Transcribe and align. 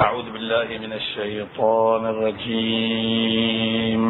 أعوذ 0.00 0.30
بالله 0.32 0.78
من 0.80 0.92
الشيطان 0.92 2.06
الرجيم. 2.06 4.04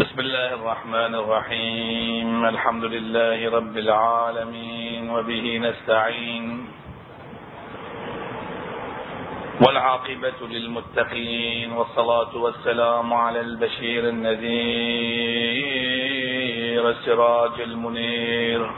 بسم 0.00 0.18
الله 0.20 0.54
الرحمن 0.54 1.14
الرحيم. 1.14 2.44
الحمد 2.44 2.84
لله 2.84 3.50
رب 3.50 3.78
العالمين 3.78 5.10
وبه 5.10 5.58
نستعين. 5.58 6.66
والعاقبة 9.66 10.40
للمتقين 10.50 11.72
والصلاة 11.72 12.36
والسلام 12.36 13.14
على 13.14 13.40
البشير 13.40 14.08
النذير 14.08 14.44
السراج 16.90 17.60
المنير. 17.60 18.70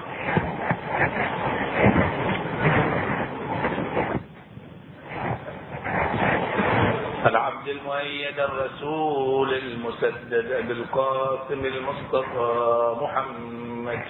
المؤيد 7.86 8.40
الرسول 8.40 9.54
المسدد 9.54 10.67
بالقاسم 10.68 11.64
المصطفى 11.64 12.95
محمد. 13.03 14.03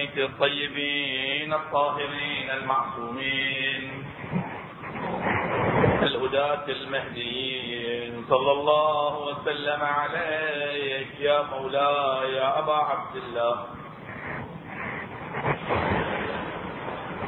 أهل 0.00 0.06
بيت 0.06 0.30
الطيبين 0.30 1.52
الطاهرين 1.52 2.50
المعصومين 2.50 4.04
الهداة 6.02 6.68
المهديين. 6.68 8.24
صلى 8.28 8.52
الله 8.52 9.18
وسلم 9.20 9.82
عليك 9.82 11.20
يا 11.20 11.42
مولاي 11.42 12.32
يا 12.32 12.58
أبا 12.58 12.74
عبد 12.74 13.16
الله. 13.16 13.66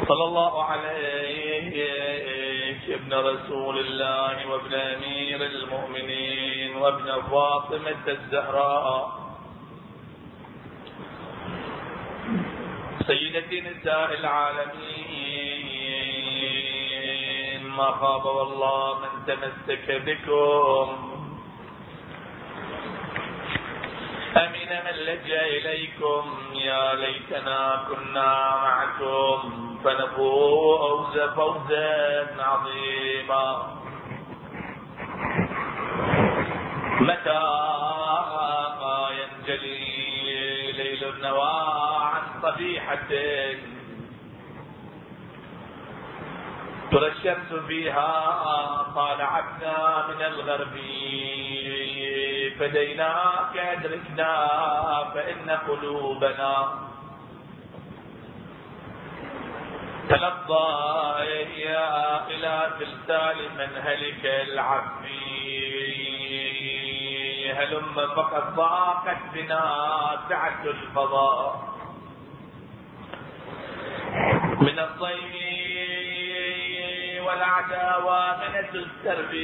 صلى 0.09 0.25
الله 0.25 0.65
عليك 0.65 1.77
ابن 2.89 3.15
رسول 3.15 3.79
الله 3.79 4.47
وابن 4.51 4.75
أمير 4.75 5.43
المؤمنين 5.47 6.77
وابن 6.77 7.23
فاطمة 7.31 8.09
الزهراء. 8.09 9.22
سيدتي 13.07 13.61
نساء 13.61 14.15
العالمين. 14.15 14.83
ما 17.67 17.91
خاب 17.91 18.25
والله 18.27 18.99
من 18.99 19.27
تمسك 19.27 20.03
بكم. 20.07 20.89
أمن 24.37 24.71
من 24.85 24.97
لجأ 25.07 25.47
إليكم. 25.47 26.25
يا 26.55 26.95
ليتنا 26.95 27.85
كنا 27.89 28.57
معكم. 28.63 29.39
فنفوز 29.85 31.19
فوزا 31.19 32.27
عظيما. 32.39 33.77
متى 37.01 37.82
صبيحة 42.43 43.09
ترى 46.91 47.09
الشمس 47.09 47.53
فيها 47.69 48.13
طالعتنا 48.95 50.07
من 50.09 50.23
الغرب. 50.23 50.77
فديناك 52.59 53.57
أدركنا 53.57 54.33
فإن 55.15 55.51
قلوبنا 55.51 56.55
تلظى 60.09 60.69
إلى 62.31 62.71
تلتال 62.81 63.39
منهلك 63.59 64.25
العفي 64.25 65.43
هلم 67.53 67.95
فقد 68.17 68.55
ضاقت 68.55 69.19
بنا 69.35 69.65
سعة 70.29 70.65
الفضاء. 70.65 71.72
من 74.63 74.79
الضيم 74.79 75.33
والعداوة 77.25 78.37
من 78.37 78.55
السرب 78.59 79.35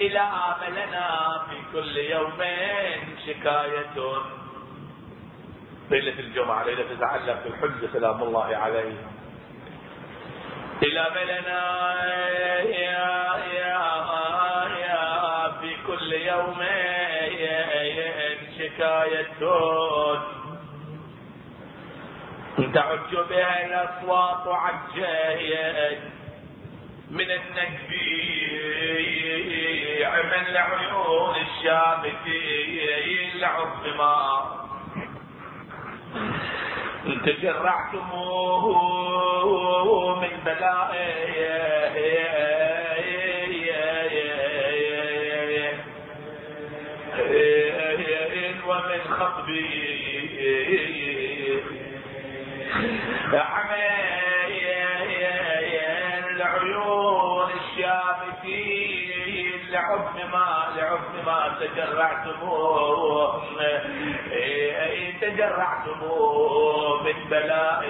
إلى 0.00 0.18
عملنا 0.18 1.08
في 1.50 1.56
كل 1.72 1.96
يوم 1.96 2.40
شكاية. 3.26 3.96
ليلة 5.90 6.18
الجمعة 6.18 6.64
ليلة 6.64 6.82
تتعلق 6.94 7.44
بالحج 7.44 7.92
سلام 7.92 8.22
الله 8.22 8.56
عليه. 8.56 9.06
إلى 10.82 11.06
ملنا 11.14 11.62
يا 12.62 13.36
يا 13.54 13.84
يا 14.80 15.02
في 15.60 15.70
كل 15.86 16.12
يوم 16.12 16.60
شكاية. 18.58 20.33
تعج 22.56 23.14
بها 23.30 23.66
الاصوات 23.66 24.46
عجايا 24.46 26.00
من 27.10 27.30
النكبيع 27.30 27.74
من 30.22 30.46
العيون 30.48 31.34
الشامتين 31.36 33.30
العظمى 33.34 34.44
تجرعتموه 37.26 38.64
من 40.20 40.34
بلائه 40.44 41.14
ومن 48.66 49.00
الشامتين 57.84 59.60
لحكم 59.70 60.16
ما 60.32 60.48
لحكم 60.76 61.14
ما 61.26 61.56
تجرعتموه 61.60 63.42
تجرعتموه 65.20 67.02
من 67.02 67.28
بلاء 67.30 67.84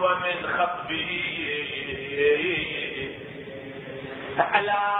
ومن 0.00 0.38
خطبه 0.58 1.10
ألا 4.54 4.99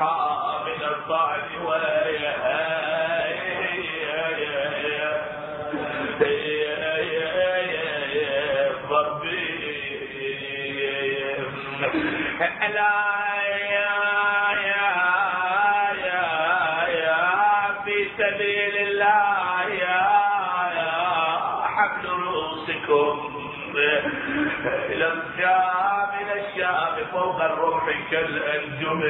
من 0.00 0.82
الطعن 0.84 1.40
وربي 1.64 2.18
لا 12.74 13.10
إلى 24.90 25.12
الشام 25.12 26.08
إلى 26.20 26.46
الشام 26.46 27.06
فوق 27.12 27.42
الروح 27.44 27.84
كالأنجم 28.10 29.02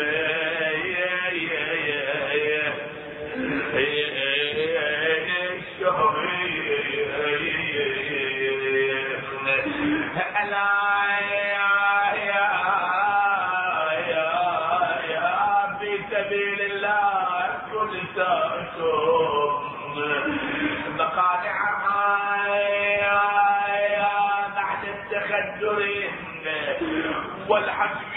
والحسب 27.49 28.10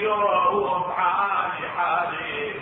الشوق 0.00 0.90
حالي 0.90 1.68
حالي 1.76 2.54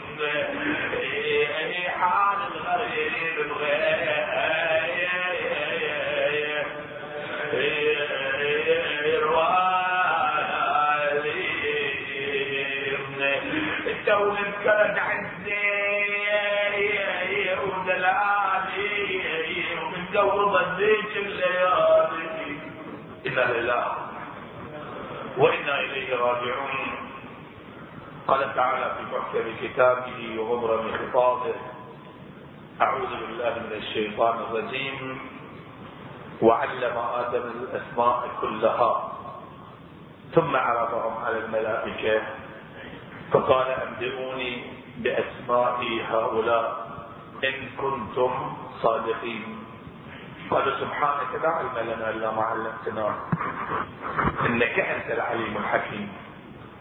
حال 1.88 2.38
الغريب 2.52 3.36
بغير 3.48 3.98
الدولة 13.86 14.52
كانت 14.64 14.98
عزي 14.98 15.58
ودلالي 17.64 18.84
ومتجوز 19.82 20.54
الديك 20.56 21.12
الليالي. 21.16 22.58
إنا 23.26 23.44
لله 23.52 23.86
وإنا 25.38 25.74
إليه 25.80 26.16
راجعون. 26.16 26.77
قال 28.28 28.54
تعالى 28.54 28.94
في 28.96 29.02
محكم 29.16 29.46
كتابه 29.62 30.40
ومبرم 30.40 30.92
خطابه 30.92 31.54
أعوذ 32.80 33.10
بالله 33.10 33.54
من 33.58 33.72
الشيطان 33.72 34.38
الرجيم. 34.38 35.18
وعلم 36.42 36.96
آدم 36.96 37.42
الأسماء 37.42 38.28
كلها 38.40 39.12
ثم 40.34 40.56
عرضهم 40.56 41.24
على 41.24 41.38
الملائكة 41.38 42.22
فقال 43.32 43.66
أنبئوني 43.66 44.52
بأسماء 44.96 45.78
هؤلاء 46.10 46.66
إن 47.44 47.56
كنتم 47.80 48.32
صادقين. 48.82 49.44
قال 50.50 50.66
سبحانك 50.80 51.30
لا 51.42 51.48
علم 51.48 51.76
لنا 51.90 52.10
إلا 52.10 52.30
ما 52.30 52.42
علمتنا 52.42 53.14
إنك 54.46 54.76
أنت 54.80 55.08
العليم 55.10 55.56
الحكيم. 55.56 56.27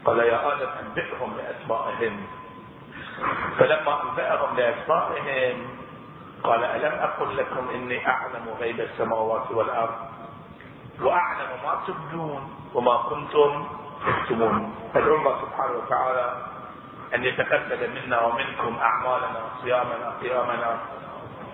قال 0.08 0.20
يا 0.20 0.40
آدم 0.40 0.72
أنبئهم 0.88 1.30
بأسمائهم. 1.36 2.16
فلما 3.60 3.94
أنبأهم 4.04 4.56
بأسمائهم 4.56 5.58
قال 6.44 6.64
ألم 6.64 6.94
أقل 7.00 7.38
لكم 7.38 7.70
إني 7.76 8.08
أعلم 8.08 8.46
غيب 8.60 8.80
السماوات 8.80 9.52
والأرض؟ 9.52 10.00
وأعلم 11.02 11.50
ما 11.64 11.74
تبدون 11.88 12.42
وما 12.74 12.98
كنتم 12.98 13.68
تكتمون. 14.08 14.76
فادعو 14.94 15.16
الله 15.16 15.36
سبحانه 15.42 15.74
وتعالى 15.84 16.28
أن 17.16 17.24
يتقبل 17.24 17.90
منا 17.92 18.22
ومنكم 18.22 18.78
أعمالنا 18.80 19.42
صيامنا 19.64 20.14
قيامنا 20.22 20.80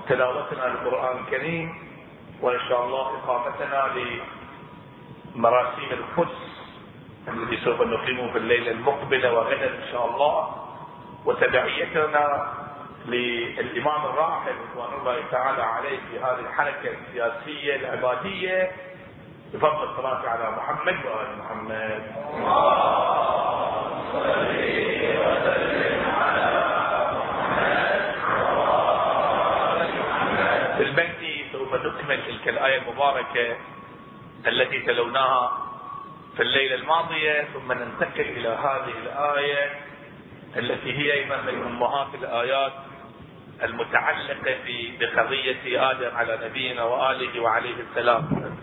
تلاوتنا 0.10 0.66
للقرآن 0.66 1.18
الكريم 1.18 1.68
وإن 2.42 2.60
شاء 2.70 2.86
الله 2.86 3.06
إقامتنا 3.18 3.82
لمراسيم 5.36 5.90
القدس. 5.92 6.53
الذي 7.28 7.58
سوف 7.66 7.82
نقيمه 7.82 8.32
في 8.32 8.38
الليلة 8.38 8.72
المقبلة 8.72 9.34
وغدا 9.34 9.68
إن 9.68 9.88
شاء 9.92 10.06
الله. 10.06 10.56
وتبعيتنا 11.26 12.54
للإمام 13.06 14.06
الراحل 14.06 14.52
رضوان 14.72 15.00
الله 15.00 15.24
تعالى 15.32 15.64
عليه 15.64 16.00
في 16.12 16.20
هذه 16.20 16.40
الحركة 16.40 16.90
السياسية 16.90 17.76
العبادية. 17.76 18.72
بفضل 19.54 19.84
الصلاة 19.84 20.30
على 20.30 20.52
محمد 20.52 20.96
وآل 21.06 21.38
محمد. 21.40 22.04
في 30.78 30.84
البيت 30.84 31.52
سوف 31.52 31.74
نكمل 31.74 32.24
تلك 32.28 32.48
الآية 32.48 32.82
المباركة 32.82 33.58
التي 34.48 34.80
تلوناها 34.80 35.63
في 36.36 36.42
الليلة 36.44 36.76
الماضية 36.76 37.48
ثم 37.54 37.72
ننتقل 37.72 38.22
إلى 38.22 38.50
هذه 38.50 38.94
الآية 39.04 39.72
التي 40.58 40.98
هي 40.98 41.14
أيضا 41.14 41.42
من 41.42 41.62
أمهات 41.62 42.16
الآيات 42.16 42.74
المتعلقة 43.64 44.58
بقضية 45.00 45.92
آدم 45.92 46.16
على 46.16 46.40
نبينا 46.44 46.84
وآله 46.84 47.40
وعليه 47.40 47.76
السلام. 47.90 48.54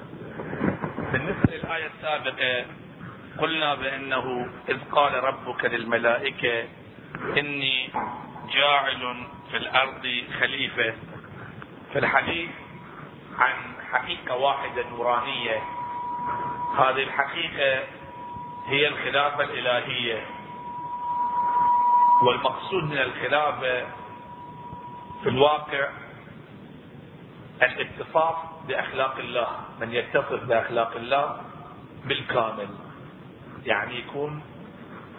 بالنسبة 1.13 1.57
للآية 1.57 1.87
السابقة 1.87 2.67
قلنا 3.39 3.75
بأنه 3.75 4.51
إذ 4.69 4.79
قال 4.93 5.25
ربك 5.25 5.65
للملائكة 5.65 6.65
إني 7.39 7.89
جاعل 8.55 9.27
في 9.51 9.57
الأرض 9.57 10.23
خليفة. 10.41 10.95
في 11.93 11.99
الحديث 11.99 12.51
عن 13.39 13.53
حقيقة 13.93 14.37
واحدة 14.37 14.89
نورانية 14.91 15.63
هذه 16.79 17.03
الحقيقة 17.03 17.85
هي 18.67 18.89
الخلافة 18.89 19.45
الإلهية. 19.45 20.27
والمقصود 22.23 22.85
من 22.85 22.99
الخلافة 22.99 23.87
في 25.23 25.29
الواقع 25.29 25.89
الاتصاف 27.63 28.37
بأخلاق 28.69 29.17
الله 29.19 29.49
من 29.81 29.93
يتصف 29.93 30.45
بأخلاق 30.45 30.97
الله 30.97 31.43
بالكامل. 32.05 32.69
يعني 33.65 33.99
يكون 33.99 34.43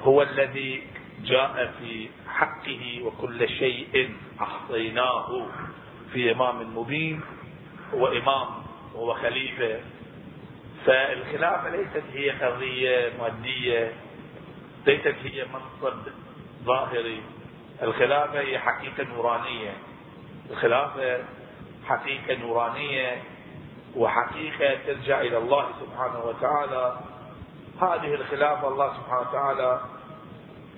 هو 0.03 0.21
الذي 0.21 0.87
جاء 1.23 1.73
في 1.79 2.09
حقه 2.29 3.01
وكل 3.03 3.49
شيء 3.49 4.15
أحصيناه 4.41 5.45
في 6.13 6.31
إمام 6.31 6.77
مبين 6.77 7.21
هو 7.93 8.07
إمام 8.07 8.47
وهو 8.95 9.13
خليفة 9.13 9.79
فالخلافة 10.85 11.69
ليست 11.69 12.03
هي 12.13 12.29
قضية 12.29 13.11
مادية 13.19 13.93
ليست 14.87 15.15
هي 15.23 15.45
منصب 15.45 15.97
ظاهري. 16.63 17.21
الخلافة 17.83 18.39
هي 18.39 18.59
حقيقة 18.59 19.03
نورانية. 19.03 19.73
الخلافة 20.51 21.23
حقيقة 21.85 22.35
نورانية 22.35 23.23
وحقيقة 23.95 24.77
ترجع 24.87 25.21
إلى 25.21 25.37
الله 25.37 25.69
سبحانه 25.81 26.19
وتعالى. 26.25 26.99
هذه 27.81 28.13
الخلافة 28.13 28.67
الله 28.67 28.93
سبحانه 28.97 29.29
وتعالى 29.29 29.81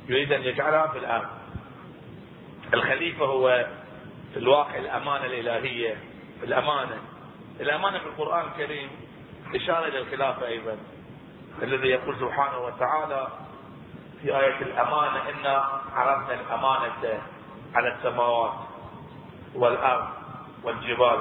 يريد 0.10 0.34
أن 0.34 0.44
يجعلها 0.44 0.88
في 0.88 0.98
الأرض 0.98 1.28
الخليفة 2.74 3.26
هو 3.26 3.68
في 4.34 4.40
الواقع 4.40 4.78
الأمانة 4.78 5.26
الإلهية 5.26 5.98
الأمانة. 6.44 6.98
الأمانة 7.60 8.00
في 8.00 8.06
القرآن 8.06 8.46
الكريم 8.48 8.90
إشارة 9.56 9.88
إلى 9.88 10.00
الخلافة 10.00 10.48
أيضا 10.48 10.78
الذي 11.62 11.88
يقول 11.88 12.20
سبحانه 12.20 12.58
وتعالى 12.58 13.28
في 14.22 14.40
آية 14.40 14.62
الأمانة 14.62 15.30
إنا 15.30 15.82
عرضنا 15.94 16.34
الأمانة 16.34 17.22
على 17.76 17.96
السماوات 17.96 18.54
والأرض 19.56 20.08
والجبال. 20.64 21.20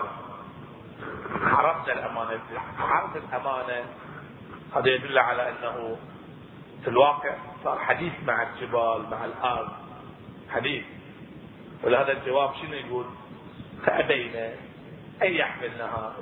عرضنا 1.42 1.92
الأمانة 1.92 2.40
عرض 2.78 3.16
الأمانة 3.16 3.84
هذا 4.76 4.88
يدل 4.88 5.18
على 5.18 5.48
أنه 5.48 5.96
في 6.84 6.88
الواقع 6.90 7.34
صار 7.64 7.78
حديث 7.78 8.12
مع 8.26 8.42
الجبال 8.42 9.10
مع 9.10 9.24
الأرض 9.24 9.68
حديث. 10.50 10.84
ولهذا 11.84 12.12
الجواب 12.12 12.54
شنو 12.54 12.72
يقول؟ 12.74 13.04
فأبينا 13.86 14.52
أن 15.22 15.32
يحملنها 15.32 16.12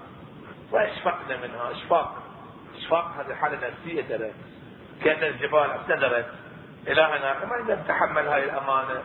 وأشفقنا 0.73 1.37
منها. 1.37 1.71
إشفاق. 1.71 2.23
إشفاق 2.77 3.05
هذه 3.05 3.35
حالة 3.35 3.69
نفسية 3.69 4.03
ترى 4.03 4.33
كأن 5.05 5.25
الجبال 5.25 5.71
اعتذرت. 5.71 6.27
إلهنا 6.89 7.45
ما 7.45 7.57
نقدر 7.57 7.75
نتحمل 7.75 8.29
هذه 8.29 8.45
الأمانة. 8.45 9.03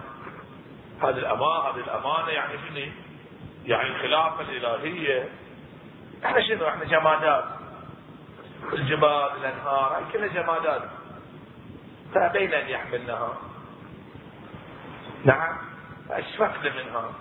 هذه 1.02 1.18
الأمانة 1.18 1.70
هذه 1.70 1.80
الأمانة 1.80 2.30
يعني 2.30 2.54
شنو؟ 2.54 2.92
يعني 3.66 3.88
الخلافة 3.90 4.42
الإلهية. 4.42 5.30
إحنا 6.26 6.42
شنو؟ 6.48 6.68
إحنا 6.68 6.86
جمادات. 6.86 7.46
الجبال 8.74 9.30
الأنهار 9.38 9.98
هاي 9.98 10.04
كلها 10.14 10.28
جمادات. 10.28 10.82
فأبين 12.16 12.54
أن 12.54 12.70
يحملنها. 12.70 13.38
نعم. 15.26 15.58
فاشفقن 16.10 16.64
منها. 16.64 17.12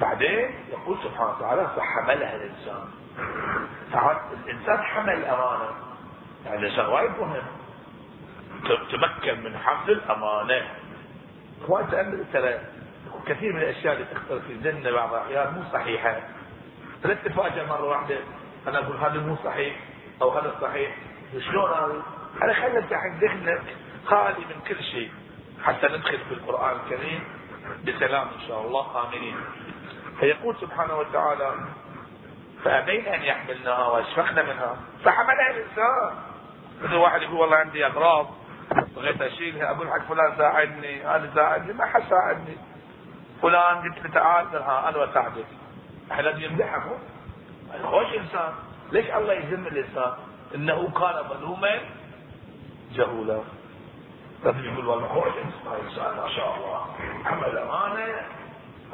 بعدين 0.00 0.64
يقول 0.70 0.98
سبحانه 1.04 1.30
وتعالى 1.30 1.70
فحملها 1.76 2.36
الإنسان. 2.36 2.99
الإنسان 4.44 4.82
حمل 4.82 5.12
الأمانة. 5.12 5.70
يعني 6.44 6.58
الانسان 6.58 6.86
وايد 6.86 7.10
مهم. 7.10 7.42
تمكن 8.92 9.44
من 9.44 9.58
حمل 9.58 9.90
الأمانة. 9.90 10.68
اخوان 11.62 11.90
تامل 11.90 12.24
ترى 12.32 12.60
كثير 13.26 13.52
من 13.52 13.58
الأشياء 13.58 13.94
اللي 13.94 14.04
تخطر 14.04 14.40
في 14.40 14.52
الجنه 14.52 14.90
بعض 14.90 15.14
الأحيان 15.14 15.54
مو 15.54 15.62
صحيحة. 15.72 16.20
فلا 17.02 17.14
تتفاجئ 17.14 17.66
مرة 17.66 17.84
واحدة 17.84 18.18
أنا 18.68 18.78
أقول 18.78 18.96
هذا 18.96 19.20
مو 19.20 19.36
صحيح 19.44 19.76
أو 20.22 20.30
هذا 20.30 20.54
صحيح. 20.60 20.96
شلون 21.38 21.70
هذا؟ 21.70 22.02
أنا 22.42 22.54
خلي 22.54 22.78
افتح 22.78 23.00
ذهنك 23.20 23.62
خالي 24.06 24.38
من 24.38 24.60
كل 24.68 24.82
شيء. 24.82 25.10
حتى 25.64 25.86
ندخل 25.86 26.18
في 26.18 26.34
القرآن 26.34 26.76
الكريم 26.76 27.24
بسلام 27.86 28.28
إن 28.28 28.48
شاء 28.48 28.66
الله. 28.66 29.06
امنين 29.06 29.36
فيقول 30.20 30.56
سبحانه 30.60 30.94
وتعالى 30.94 31.54
فأبين 32.64 33.06
أن 33.06 33.22
يحملنها 33.22 33.86
واشفقن 33.86 34.46
منها. 34.46 34.76
فحملها 35.04 35.50
الإنسان. 35.50 36.14
مثل 36.82 36.94
واحد 36.94 37.22
يقول 37.22 37.34
والله 37.34 37.56
عندي 37.56 37.86
أغراض 37.86 38.26
بغيت 38.96 39.22
أشيلها 39.22 39.70
أقول 39.70 39.90
حق 39.90 40.08
فلان 40.08 40.36
ساعدني 40.36 41.02
هذا 41.02 41.30
ساعدني 41.34 41.72
ما 41.72 41.86
حد 41.86 42.02
ساعدني. 42.10 42.56
فلان 43.42 43.82
قلت 43.82 44.04
له 44.04 44.10
تعال 44.10 44.46
ها 44.56 44.88
أنا 44.88 44.98
بساعدك 44.98 45.46
إحنا 46.12 46.22
لازم 46.22 46.40
يمدحه. 46.40 46.98
خوش 47.82 48.06
إنسان. 48.14 48.52
ليش 48.92 49.10
الله 49.10 49.32
يذم 49.32 49.66
الإنسان؟ 49.66 50.12
إنه 50.54 50.90
كان 50.90 51.28
ظلوما 51.28 51.80
جهولا. 52.92 53.40
لازم 54.44 54.64
يقول 54.64 54.86
والله 54.86 55.08
خوش 55.08 55.32
إنسان 55.44 56.16
ما 56.16 56.28
شاء 56.36 56.56
الله. 56.56 56.86
عمل 57.26 57.58
امانه 57.58 58.14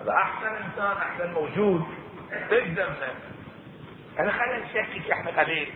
هذا 0.02 0.12
أحسن 0.12 0.46
إنسان 0.46 0.96
أحسن 0.96 1.32
موجود. 1.32 1.84
تقدمنا 2.50 3.14
أنا 4.18 4.32
خلينا 4.32 4.64
نشكك 4.64 5.10
إحنا 5.10 5.40
قليل 5.42 5.72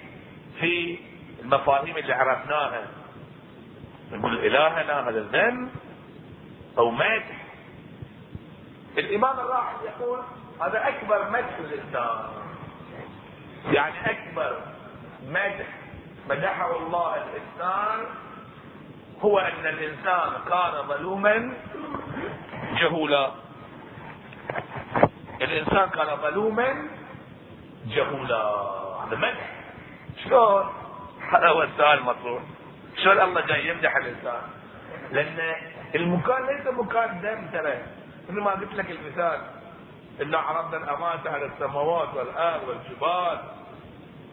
في 0.61 0.99
المفاهيم 1.43 1.97
اللي 1.97 2.13
عرفناها. 2.13 2.87
نقول 4.13 4.39
الهنا 4.47 5.09
هذا 5.09 5.21
ذم 5.21 5.71
أو 6.79 6.91
مدح. 6.91 7.45
الإمام 8.99 9.41
الراحل 9.41 9.77
يقول 9.85 10.19
هذا 10.61 10.89
أكبر 10.89 11.31
مدح 11.31 11.59
للانسان 11.61 12.29
يعني 13.73 13.95
أكبر 14.11 14.61
مدح 15.27 15.67
مدحه 16.31 16.77
الله 16.77 17.15
الانسان 17.17 18.07
هو 19.23 19.39
أن 19.39 19.67
الإنسان 19.67 20.33
كان 20.49 20.87
ظلوما 20.89 21.55
جهولا. 22.81 23.31
الإنسان 25.43 25.89
كان 25.91 26.17
ظلوما 26.17 26.89
جهولا 27.87 28.43
هذا 29.07 29.17
مدح 29.17 29.51
شلون؟ 30.25 30.73
هذا 31.33 31.49
هو 31.49 31.63
السؤال 31.63 31.99
المطروح. 31.99 32.43
شلون 32.97 33.21
الله 33.21 33.41
جاي 33.41 33.69
يمدح 33.69 33.97
الإنسان؟ 33.97 34.43
لأن 35.11 35.57
المكان 35.95 36.47
ليس 36.47 36.67
مكان 36.67 37.21
دم 37.21 37.59
ترى. 37.59 37.83
مثل 38.29 38.41
ما 38.41 38.51
قلت 38.51 38.75
لك 38.75 38.91
المثال 38.91 39.41
انا 40.23 40.39
عرضنا 40.39 40.77
الامانه 40.77 41.31
على 41.31 41.45
السماوات 41.45 42.15
والأرض 42.15 42.69
والجبال 42.69 43.39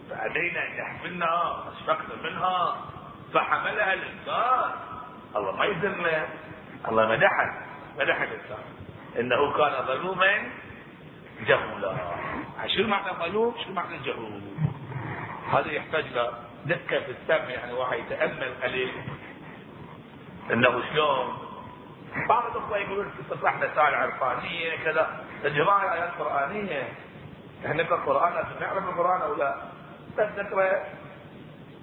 فعلينا 0.09 0.67
إن 0.67 0.77
يحملنها 0.77 1.63
أشفقنا 1.73 2.15
منها 2.23 2.75
فحملها 3.33 3.93
الإنسان. 3.93 4.71
الله 5.35 5.51
ما 5.51 5.65
يذمه 5.65 6.27
الله 6.87 7.07
مدحه 7.07 7.65
مدح 7.99 8.21
الإنسان. 8.21 8.63
إنه 9.19 9.57
كان 9.57 9.85
ظلوما 9.85 10.49
جهولا 11.47 11.97
شو 12.65 12.87
معنى 12.87 13.11
ظلوم 13.19 13.55
شو 13.65 13.71
معنى 13.73 13.97
جهول 13.97 14.41
هذا 15.51 15.71
يحتاج 15.71 16.05
له 16.13 16.31
دقة 16.65 16.99
في 16.99 17.11
السمع 17.11 17.49
يعني 17.49 17.73
واحد 17.73 17.97
يتأمل 17.99 18.53
عليه 18.63 18.91
إنه 20.51 20.83
شلون؟ 20.93 21.37
بعض 22.29 22.43
الأخوة 22.51 22.77
يقولون 22.77 23.11
تصح 23.29 23.55
مسائل 23.55 23.95
عرفانية 23.95 24.75
كذا 24.83 25.25
يا 25.43 25.49
جماعة 25.49 25.93
ايات 25.93 26.11
قرآنية. 26.19 26.93
إحنا 27.65 27.83
نقرأ 27.83 27.97
القران 27.97 28.33
لازم 28.33 28.59
نعرف 28.59 28.83
القرآن 28.83 29.21
أو 29.21 29.35
لا؟ 29.35 29.61
بس 30.17 30.29
نقرأ. 30.37 30.83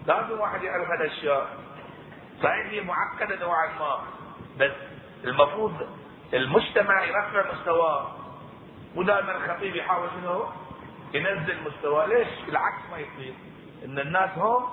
لازم 0.06 0.40
واحد 0.40 0.62
يعرف 0.62 0.90
هالاشياء 0.90 1.48
صحيح 2.42 2.66
هي 2.66 2.80
معقدة 2.80 3.36
نوعا 3.40 3.66
ما 3.78 3.98
بس 4.58 4.72
المفروض 5.24 5.88
المجتمع 6.34 7.04
يرفع 7.04 7.52
مستواه. 7.52 8.12
مو 8.94 9.02
دائما 9.02 9.36
الخطيب 9.36 9.76
يحاول 9.76 10.08
شنو؟ 10.20 10.46
ينزل 11.14 11.56
مستواه 11.66 12.06
ليش؟ 12.06 12.28
بالعكس 12.46 12.82
ما 12.90 12.98
يصير 12.98 13.34
إن 13.84 13.98
الناس 13.98 14.30
هم 14.36 14.64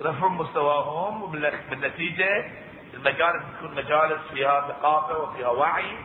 يرفعون 0.00 0.32
مستواهم 0.32 1.22
وبالنتيجه 1.22 2.50
المجالس 2.94 3.42
تكون 3.58 3.74
مجالس 3.74 4.20
فيها 4.34 4.60
ثقافة 4.68 5.18
وفيها 5.18 5.48
وعي 5.48 5.96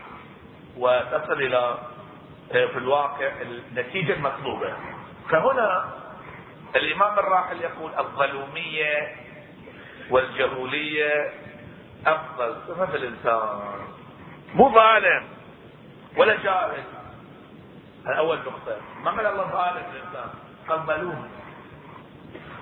وتصل 0.77 1.33
إلى 1.33 1.77
في 2.51 2.77
الواقع 2.77 3.31
النتيجة 3.41 4.13
المطلوبة. 4.13 4.73
فهنا 5.29 5.89
الإمام 6.75 7.19
الراحل 7.19 7.61
يقول 7.61 7.91
الظلومية 7.99 9.15
والجهولية 10.09 11.33
أفضل 12.07 12.55
صفه 12.67 12.85
في 12.85 12.97
الإنسان. 12.97 13.59
مو 14.55 14.73
ظالم 14.73 15.27
ولا 16.17 16.43
جاهل. 16.43 16.83
هذا 18.05 18.17
اول 18.17 18.37
نقطه. 18.37 18.77
ما 19.03 19.11
قال 19.11 19.25
الله 19.25 19.51
ظالم 19.51 19.83
الانسان 19.91 20.29
قال 20.69 20.79
ظلوم. 20.79 21.27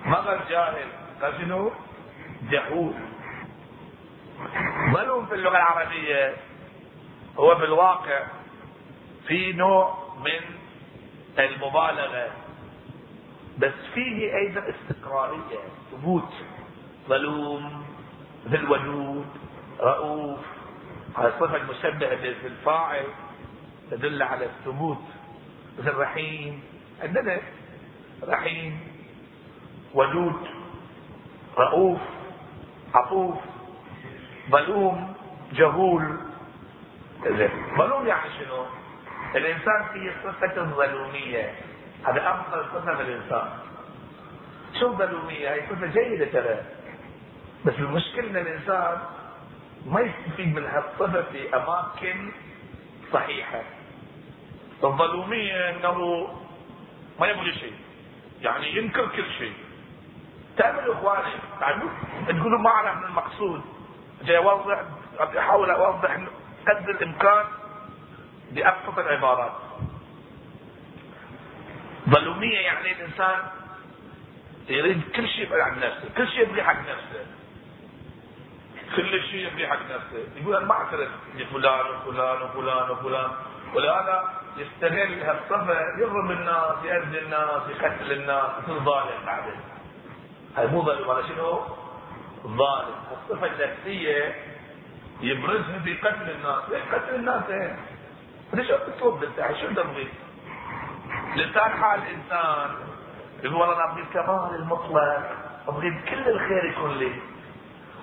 ما 0.05 0.15
قال 0.15 0.39
جاهل 0.49 0.87
قال 1.21 1.33
شنو؟ 1.37 1.71
جهول. 2.49 2.93
ظلوم 4.93 5.25
في 5.25 5.35
اللغة 5.35 5.57
العربية 5.57 6.35
هو 7.37 7.55
في 7.55 7.65
الواقع 7.65 8.23
في 9.27 9.53
نوع 9.53 9.97
من 10.19 10.55
المبالغة 11.39 12.31
بس 13.57 13.73
فيه 13.93 14.35
أيضا 14.35 14.63
استقرارية 14.69 15.59
ثبوت 15.91 16.33
ظلوم 17.07 17.85
ذي 18.47 18.57
الودود 18.57 19.27
رؤوف 19.79 20.39
هذه 21.17 21.27
الصفة 21.27 21.55
المشبهة 21.55 22.15
في 22.15 22.47
الفاعل 22.47 23.05
تدل 23.91 24.23
على 24.23 24.45
الثبوت 24.45 25.03
مثل 25.79 25.97
رحيم 25.97 26.63
عندنا 27.01 27.39
رحيم 28.23 28.79
ودود 29.93 30.47
رؤوف 31.57 31.99
عطوف 32.93 33.35
ظلوم 34.49 35.13
جهول 35.53 36.17
ظلوم 37.77 38.07
يعني 38.07 38.29
شنو؟ 38.39 38.65
الإنسان 39.35 39.85
فيه 39.93 40.11
صفة 40.23 40.63
ظلومية. 40.63 41.53
هذا 42.03 42.29
أفضل 42.29 42.65
صفة 42.65 42.95
في 42.95 43.01
الإنسان. 43.01 43.49
شو 44.79 44.87
الظلومية؟ 44.87 45.53
هي 45.53 45.61
صفة 45.69 45.85
جيدة 45.85 46.25
ترى. 46.25 46.63
بس 47.65 47.73
المشكلة 47.79 48.29
إن 48.29 48.37
الإنسان 48.37 48.97
ما 49.85 50.01
يستفيد 50.01 50.55
من 50.55 50.65
هالصفة 50.65 51.21
في 51.21 51.55
أماكن 51.55 52.31
صحيحة. 53.13 53.61
الظلومية 54.83 55.69
إنه 55.69 56.27
ما 57.19 57.27
يبغي 57.27 57.53
شيء. 57.53 57.73
يعني 58.41 58.77
ينكر 58.77 59.07
كل 59.07 59.31
شيء. 59.37 59.53
تعملوا 60.57 60.93
إخواني 60.93 61.33
تعملوا 61.59 61.89
تقولوا 62.27 62.59
ما 62.59 62.69
اعرف 62.69 62.97
من 62.97 63.03
المقصود. 63.03 63.61
جاي 64.23 64.37
أوضح 64.37 64.83
أحاول 65.37 65.69
أوضح 65.69 66.17
قدر 66.67 66.89
الإمكان 66.89 67.45
بأبسط 68.51 68.99
العبارات. 68.99 69.51
ظلومية 72.09 72.59
يعني 72.59 72.91
الإنسان 72.91 73.39
يريد 74.69 75.01
كل 75.15 75.27
شيء 75.27 75.61
عن 75.61 75.79
نفسه 75.79 76.09
كل 76.17 76.27
شيء 76.27 76.41
يبغي 76.41 76.63
حق 76.63 76.79
نفسه. 76.79 77.25
كل 78.95 79.23
شيء 79.23 79.47
يبغي 79.47 79.67
حق 79.67 79.81
نفسه. 79.81 80.23
يقول 80.41 80.55
أنا 80.55 80.65
ما 80.65 80.73
أعترف 80.73 81.09
لفلان 81.35 81.85
وفلان 81.85 82.41
وفلان 82.41 82.89
وفلان. 82.89 83.31
ولهذا 83.73 84.38
يستغل 84.57 85.23
هالصفة 85.23 85.97
يضرب 85.97 86.31
الناس 86.31 86.85
يأذي 86.85 87.19
الناس 87.19 87.61
يقتل 87.69 88.11
الناس 88.11 88.49
يصير 88.63 88.79
ظالم 88.79 89.25
بعدين. 89.25 89.59
هاي 90.57 90.67
مو 90.67 90.81
ظالم 90.81 91.11
هذا 91.11 91.27
شنو؟ 91.27 91.61
ظالم. 92.43 92.95
الصفة 93.11 93.47
النفسية 93.47 94.35
يبرزها 95.21 95.79
في 95.79 95.93
قتل 95.93 96.29
الناس. 96.29 96.69
ليش 96.69 96.83
قتل 96.93 97.15
الناس؟ 97.15 97.43
إيه. 97.49 97.79
ليش 98.53 98.67
تطلب 98.67 99.23
أنت 99.23 99.57
شو 99.61 99.67
تبغي؟ 99.67 100.07
لسان 101.35 101.71
حال 101.71 101.99
الانسان 101.99 102.75
يقول 103.43 103.55
والله 103.55 103.75
أنا 103.75 103.91
أبغي 103.91 104.01
الكمال 104.01 104.55
المطلق 104.55 105.31
أبغي 105.67 106.01
كل 106.09 106.29
الخير 106.29 106.65
يكون 106.65 106.97
لي. 106.97 107.13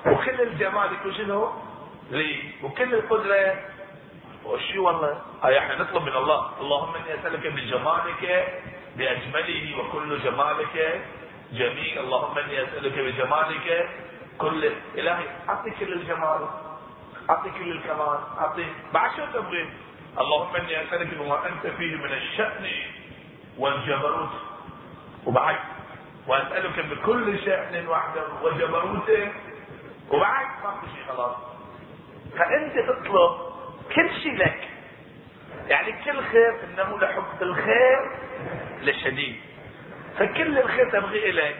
وكل 0.07 0.41
الجمال 0.41 0.93
يكون 0.93 1.15
شنو؟ 1.15 1.53
لي. 2.11 2.51
وكل 2.63 2.95
القدرة 2.95 3.59
وشو 4.47 4.87
والله. 4.87 5.23
هاي 5.43 5.59
إحنا 5.59 5.79
نطلب 5.79 6.03
من 6.03 6.17
الله. 6.17 6.51
اللهم 6.61 6.95
إني 6.95 7.15
أسألك 7.15 7.47
بجمالك 7.47 8.23
بأجمله 8.97 9.79
وكل 9.79 10.19
جمالك. 10.19 11.03
جميل. 11.53 11.99
اللهم 11.99 12.39
إني 12.39 12.63
أسألك 12.63 12.99
بجمالك. 12.99 13.89
كل 14.39 14.71
إلهي 14.95 15.27
أعطي 15.49 15.71
كل 15.71 15.93
الجمال. 15.93 16.49
أعطي 17.31 17.51
كل 17.51 17.73
الكمال. 17.73 18.19
أعطي 18.39 18.67
بعد 18.95 19.11
شو 19.17 19.25
تبغي 19.35 19.69
اللهم 20.19 20.57
إني 20.57 20.83
أسألك 20.83 21.15
بما 21.15 21.47
أنت 21.47 21.67
فيه 21.67 21.97
من 21.97 22.13
الشأن 22.13 22.71
والجبروت. 23.59 24.35
وبعد. 25.27 25.57
وأسألك 26.27 26.81
بكل 26.81 27.39
شأن 27.45 27.89
وحده 27.89 28.27
وجبروته. 28.43 29.33
وبعد. 30.11 30.47
ما 30.65 30.71
في 30.81 30.87
شيء 30.95 31.05
خلاص. 31.09 31.37
فأنت 32.39 32.75
تطلب 32.89 33.56
كل 33.95 34.11
شيء 34.23 34.37
لك. 34.37 34.69
يعني 35.69 35.93
كل 36.05 36.23
خير 36.25 36.65
إنه 36.65 36.99
لحب 36.99 37.43
الخير 37.43 38.11
لشديد. 38.81 39.41
فكل 40.19 40.59
الخير 40.59 40.91
تبغي 40.91 41.31
إليك. 41.31 41.57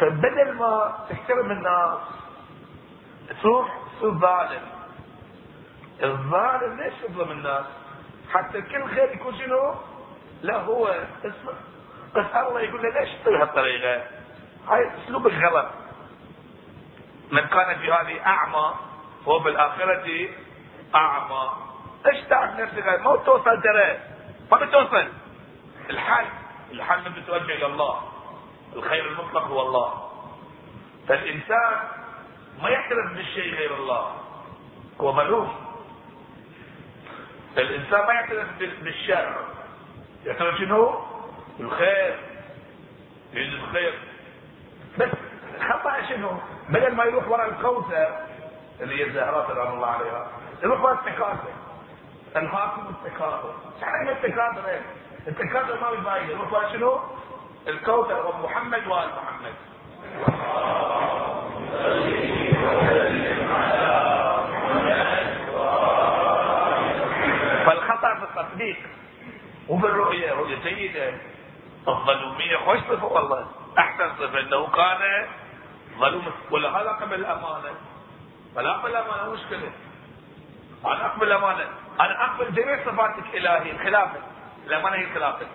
فبدل 0.00 0.52
ما 0.52 1.06
تحترم 1.10 1.50
الناس 1.50 1.98
تروح 3.42 3.78
تصير 3.96 4.10
ظالم 4.10 4.62
الظالم 6.02 6.80
ليش 6.80 6.94
يظلم 7.08 7.30
الناس؟ 7.30 7.64
حتى 8.32 8.62
كل 8.62 8.84
خير 8.84 9.12
يكون 9.14 9.38
شنو؟ 9.38 9.74
لا 10.42 10.56
هو 10.56 10.94
بس 12.14 12.24
الله 12.36 12.60
يقول 12.60 12.82
له 12.82 13.00
ليش 13.00 13.10
تطير 13.22 13.42
هالطريقة؟ 13.42 14.02
هاي 14.68 14.90
اسلوب 15.04 15.26
الغلط 15.26 15.68
من 17.30 17.40
كان 17.40 17.78
في 17.78 17.92
هذه 17.92 18.26
أعمى 18.26 18.74
هو 19.24 19.38
بالآخرة 19.38 20.28
أعمى. 20.94 21.52
إيش 22.06 22.24
تعب 22.24 22.60
نفسك؟ 22.60 22.86
ما 22.86 23.16
توصل 23.16 23.62
ترى. 23.62 23.98
ما 24.52 24.58
بتوصل. 24.58 25.08
الحل 25.90 26.24
الحل 26.72 27.04
من 27.04 27.22
بتوجه 27.22 27.52
إلى 27.54 27.66
الله. 27.66 28.02
الخير 28.76 29.08
المطلق 29.08 29.42
هو 29.42 29.60
الله. 29.60 30.10
فالإنسان 31.08 31.72
ما 32.62 32.68
يعترف 32.68 33.12
بالشيء 33.12 33.54
غير 33.54 33.74
الله. 33.76 34.16
هو 35.00 35.12
ملوم. 35.12 35.54
الانسان 37.58 38.06
ما 38.06 38.12
يعترف 38.12 38.48
بالشر. 38.58 39.36
يعترف 40.24 40.58
شنو؟ 40.58 41.00
بالخير 41.58 42.18
يريد 43.32 43.52
الخير. 43.52 43.94
بس 44.98 45.08
خطأ 45.60 46.02
شنو؟ 46.08 46.30
بدل 46.68 46.94
ما 46.94 47.04
يروح 47.04 47.28
وراء 47.28 47.48
الكوثر 47.48 48.20
اللي 48.80 49.00
هي 49.00 49.04
الزهرات 49.06 49.46
سلام 49.46 49.74
الله 49.74 49.86
عليها. 49.86 50.41
وراء 50.70 50.92
التكاثر 50.92 51.52
الهاكم 52.36 52.82
التكاثر 52.90 53.54
إيش 53.76 53.82
يعني 53.82 54.12
التكاثر 54.12 54.80
التكاثر 55.28 56.00
ما 56.00 56.16
يروح 56.16 56.52
وراء 56.52 56.72
شنو؟ 56.72 57.00
الكوثر 57.68 58.26
ومحمد 58.26 58.86
وال 58.86 59.08
محمد 59.08 59.54
فالخطأ 67.66 68.14
في 68.14 68.24
التطبيق 68.24 68.76
وبالرؤيه 69.68 70.32
رؤية 70.32 70.58
جيدة. 70.62 71.14
الظلومية 71.88 72.56
خوش 72.56 72.78
صفه 72.78 73.04
والله. 73.04 73.46
أحسن 73.78 74.14
صفة. 74.18 74.40
إنه 74.40 74.66
كان 74.66 75.26
ظلوما 75.98 76.32
ولهذا 76.50 76.90
قبل 76.90 77.14
الأمانة. 77.14 77.74
فلا 78.54 78.70
اقبل 78.70 78.90
الأمانة 78.90 79.32
مشكلة. 79.32 79.72
أنا 80.86 81.06
أقبل 81.06 81.26
الأمانة. 81.26 81.68
أنا 82.00 82.24
أقبل 82.24 82.54
جميع 82.54 82.84
صفاتك 82.84 83.34
إلهي 83.34 83.70
الخلافة. 83.70 84.20
الأمانة 84.66 84.96
هي 84.96 85.04
الخلافة. 85.04 85.46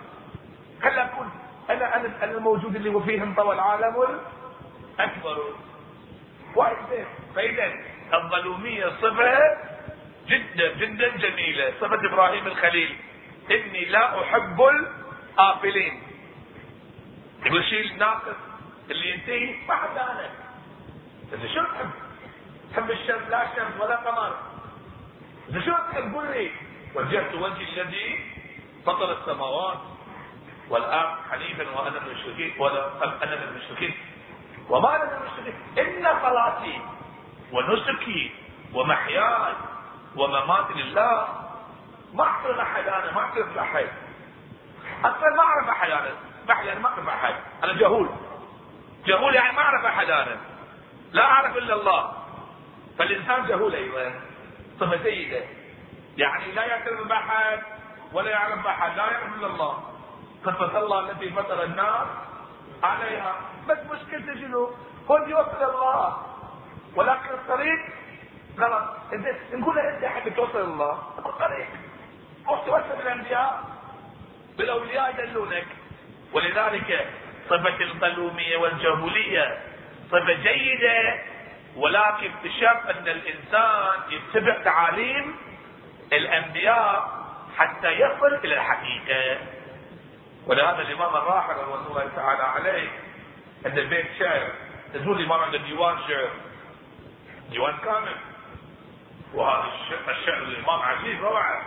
خلي 0.82 1.04
اكون 1.04 1.30
أنا 1.70 1.96
أنا 1.96 2.24
أنا 2.24 2.32
الموجود 2.32 2.76
اللي 2.76 2.88
وفيه 2.88 3.22
انطوى 3.22 3.54
العالم 3.54 4.20
الاكبر 4.98 5.54
واحد 6.56 6.76
فاذا 7.34 7.72
الظلوميه 8.14 8.86
صفة 8.86 9.38
جدا 10.26 10.74
جدا 10.74 11.16
جميلة. 11.16 11.72
صفة 11.80 12.12
إبراهيم 12.12 12.46
الخليل. 12.46 12.96
إني 13.50 13.84
لا 13.84 14.22
أحب 14.22 14.62
الآفلين. 14.62 16.02
يقول 17.46 17.64
شيء 17.64 17.96
ناقص 17.96 18.36
اللي 18.90 19.10
ينتهي. 19.10 19.66
ما 19.68 19.74
حد 19.74 19.98
أنا. 19.98 20.30
انت 21.32 21.46
شو 21.46 21.62
تحب؟ 21.62 21.90
تحب 22.72 22.90
الشمس 22.90 23.28
لا 23.30 23.46
شمس 23.56 23.80
ولا 23.80 23.96
قمر. 23.96 24.36
انت 25.48 25.64
شو 25.64 25.72
تحب 25.72 26.14
قول 26.14 26.26
لي 26.26 26.50
وجهت 26.94 27.34
وجهي 27.34 27.82
الذي 27.82 28.20
فطر 28.86 29.12
السماوات 29.12 29.78
والأرض 30.70 31.16
حنيفا 31.30 31.70
وأنا 31.70 31.90
من 32.00 32.06
المشركين 32.06 32.54
ولا 32.58 33.04
أنا 33.04 33.36
من 33.36 33.48
المشركين. 33.48 33.94
وما 34.68 34.96
أنا 34.96 35.04
من 35.04 35.26
المشركين؟ 35.26 35.54
إن 35.78 36.20
صلاتي 36.22 36.80
ونسكي 37.52 38.30
ومحياي 38.74 39.54
ومماتي 40.16 40.72
لله. 40.74 41.28
ما 42.14 42.24
اعترف 42.24 42.58
احد 42.58 42.88
أنا 42.88 43.12
ما 43.12 43.20
اعترف 43.20 43.54
باحد 43.54 43.86
أصلا 45.04 45.34
ما 45.36 45.42
أعرف 45.42 45.68
أحد 45.68 45.90
أنا. 45.90 46.10
يعني 46.48 46.80
ما 46.80 46.88
أعرف 46.88 47.08
أحد. 47.08 47.34
أنا 47.64 47.72
جهول. 47.72 48.08
جهول 49.06 49.34
يعني 49.34 49.56
ما 49.56 49.62
أعرف 49.62 49.84
أحد 49.84 50.10
أنا. 50.10 50.36
لا 51.12 51.24
أعرف 51.24 51.56
إلا 51.56 51.74
الله. 51.74 52.12
فالإنسان 52.98 53.46
جهول 53.46 53.74
أيضا 53.74 54.27
صفه 54.80 54.96
جيدة. 54.96 55.44
يعني 56.16 56.52
لا 56.52 56.64
يعترف 56.64 57.06
باحد 57.06 57.58
ولا 58.12 58.30
يعرف 58.30 58.64
باحد 58.64 58.96
لا 58.96 59.10
يعرف 59.10 59.34
إلا 59.36 59.46
الله. 59.46 59.82
صفه 60.44 60.78
الله 60.78 61.10
التي 61.10 61.30
فطر 61.30 61.62
الناس 61.62 62.06
عليها. 62.82 63.34
بس 63.68 63.78
مشكلته 63.90 64.34
شنو؟ 64.34 64.70
هو 65.10 65.16
يوصل 65.16 65.62
الله. 65.62 66.26
ولكن 66.96 67.30
الطريق 67.30 67.78
غلط 68.58 68.84
نقول 69.52 69.78
إنت 69.78 70.04
حبيت 70.04 70.36
توصل 70.36 70.60
الله. 70.60 71.02
الطريق. 71.18 71.68
روح 72.48 72.64
توصل 72.66 72.96
بالانبياء 72.98 73.64
بالأولياء 74.58 75.14
يدلونك. 75.18 75.66
ولذلك 76.32 77.06
صفة 77.48 77.82
القلومية 77.82 78.56
والجهولية 78.56 79.58
صفة 80.10 80.32
جيدة. 80.32 81.18
ولكن 81.78 82.30
بشرط 82.44 82.86
أن 82.96 83.08
الإنسان 83.08 84.00
يتبع 84.10 84.62
تعاليم 84.64 85.36
الأنبياء 86.12 87.24
حتى 87.56 87.90
يصل 87.90 88.34
إلى 88.44 88.54
الحقيقة. 88.54 89.38
ولهذا 90.46 90.82
الإمام 90.82 91.16
الراحل 91.16 91.54
رضوان 91.54 91.86
الله 91.86 92.08
تعالى 92.16 92.42
عليه 92.42 92.88
عند 93.66 93.78
البيت 93.78 94.06
شعر. 94.18 94.48
تقول 94.94 95.20
الإمام 95.20 95.40
عنده 95.40 95.58
ديوان 95.58 95.98
شعر. 96.08 96.30
ديوان 97.50 97.76
كامل. 97.76 98.16
وهذا 99.34 99.68
الشعر 100.08 100.42
الإمام 100.42 100.82
عزيز 100.82 101.20
روعة. 101.20 101.62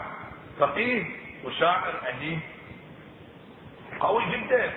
فقيه 0.59 1.05
وشاعر 1.43 1.93
أديب. 2.07 2.39
قوي 3.99 4.25
جدا. 4.25 4.73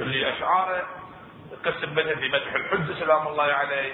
اللي 0.00 0.32
أشعاره. 0.36 0.86
قسم 1.64 1.94
منها 1.94 2.14
في 2.14 2.28
مدح 2.28 2.54
الحجة 2.54 2.92
سلام 2.98 3.28
الله 3.28 3.44
عليه. 3.44 3.92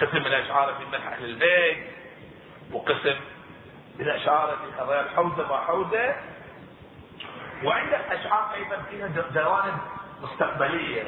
قسم 0.00 0.18
من 0.18 0.32
اشعاره 0.32 0.78
في 0.78 0.84
مدح 0.84 1.06
أهل 1.06 1.24
البيت 1.24 1.78
وقسم 2.72 3.16
من 3.98 4.08
اشعاره 4.08 4.56
في 4.56 4.80
قضايا 4.80 5.00
الحوزة 5.00 5.48
ما 5.48 5.56
حوزة. 5.56 6.16
وعندك 7.64 8.00
اشعار 8.10 8.54
أيضا 8.54 8.82
فيها 8.90 9.08
جوانب 9.34 9.78
مستقبلية 10.22 11.02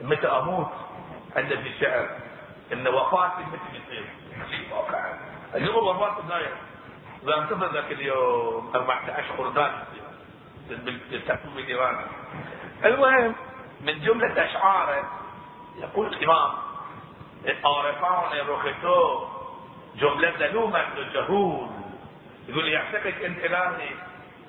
متى 0.00 0.26
أموت 0.26 0.72
عنده 1.36 1.56
في 1.56 1.68
الشعر 1.68 2.08
إن 2.72 2.88
وفاتي 2.88 3.42
متى 3.42 3.76
يصير. 3.86 4.04
واقعا 4.72 5.18
اليوم 5.54 5.86
وفاه 5.86 6.20
النايم 6.20 6.50
إذا 7.22 7.38
انتظر 7.38 7.72
ذاك 7.72 7.92
اليوم 7.92 8.72
14 8.74 9.36
خرداد 9.38 9.72
بالتكوين 11.10 11.58
الايراني 11.58 12.04
المهم 12.84 13.34
من 13.80 14.00
جملة 14.00 14.44
أشعاره 14.44 15.10
يقول 15.78 16.06
الإمام 16.06 16.50
عارفان 17.64 18.46
رخته 18.48 19.28
جملة 19.96 20.32
ذلومة 20.38 20.84
جهول 21.14 21.68
يقول 22.48 22.68
يعشقك 22.68 23.24
أنت 23.24 23.44
إلهي 23.44 23.90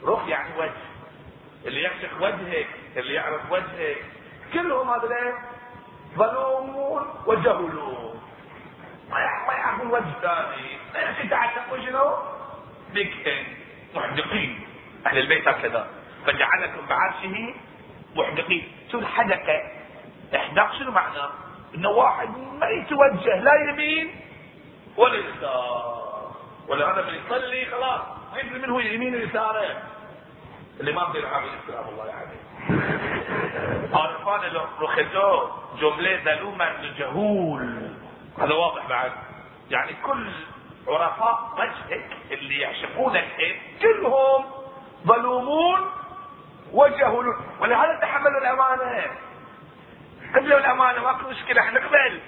رخ 0.04 0.28
يعني 0.28 0.50
وجه. 0.58 0.72
اللي 1.66 1.82
يعشق 1.82 2.22
وجهك 2.22 2.68
اللي 2.98 3.14
يعرف 3.14 3.52
وجهك. 3.52 3.98
كلهم 4.54 4.90
هذول 4.90 5.34
ظلومون 6.16 7.02
وجهولون. 7.26 8.22
ما 9.10 9.20
يعرفون 9.54 9.88
وجه 9.88 10.14
ثاني. 10.22 10.78
إنت 10.96 11.32
تعلقوا 11.32 11.78
شنو؟ 11.78 12.18
بك 12.94 13.46
محدقين. 13.96 14.68
أهل 15.06 15.18
البيت 15.18 15.48
هكذا. 15.48 15.88
فجعلكم 16.26 16.86
بعرشه 16.90 17.54
محدقين. 18.16 18.72
تصير 18.90 19.06
حدقة. 19.06 19.62
إحداق 20.36 20.74
شنو 20.74 20.92
معناه؟ 20.92 21.32
إنه 21.76 21.90
واحد 21.90 22.30
ما 22.38 22.68
يتوجه 22.68 23.36
لا 23.36 23.70
يمين 23.70 24.16
ولا 24.98 25.16
يسار. 25.16 26.32
ولا 26.68 26.94
هذا 26.94 27.02
من 27.02 27.14
يصلي 27.14 27.66
خلاص. 27.66 28.02
ما 28.34 28.40
يدري 28.40 28.60
من 28.60 28.70
هو 28.70 28.80
يمين 28.80 29.16
ويساره 29.16 29.84
الإمام 30.80 31.12
بن 31.12 31.26
عامر 31.26 31.50
السلام 31.64 31.90
الله 31.90 32.04
عليه 32.04 32.44
عارفان 33.94 34.56
رخصو 34.82 35.50
جملة 35.80 36.22
ذلوما 36.26 36.74
لجهول. 36.82 37.90
هذا 38.40 38.54
واضح 38.54 38.88
بعد. 38.90 39.12
يعني 39.70 39.94
كل 40.04 40.32
عرفاء 40.88 41.50
وجهك 41.58 42.10
اللي 42.32 42.60
يعشقونك 42.60 43.28
كلهم 43.82 44.46
ظلومون 45.08 45.80
وجهولون. 46.74 47.36
ولهذا 47.60 48.00
تحملوا 48.02 48.42
الأمانة. 48.42 49.06
قبلوا 50.36 50.60
الأمانة 50.60 51.04
ماكو 51.04 51.30
مشكلة 51.30 51.62
إحنا 51.62 51.80
نقبل 51.80 52.20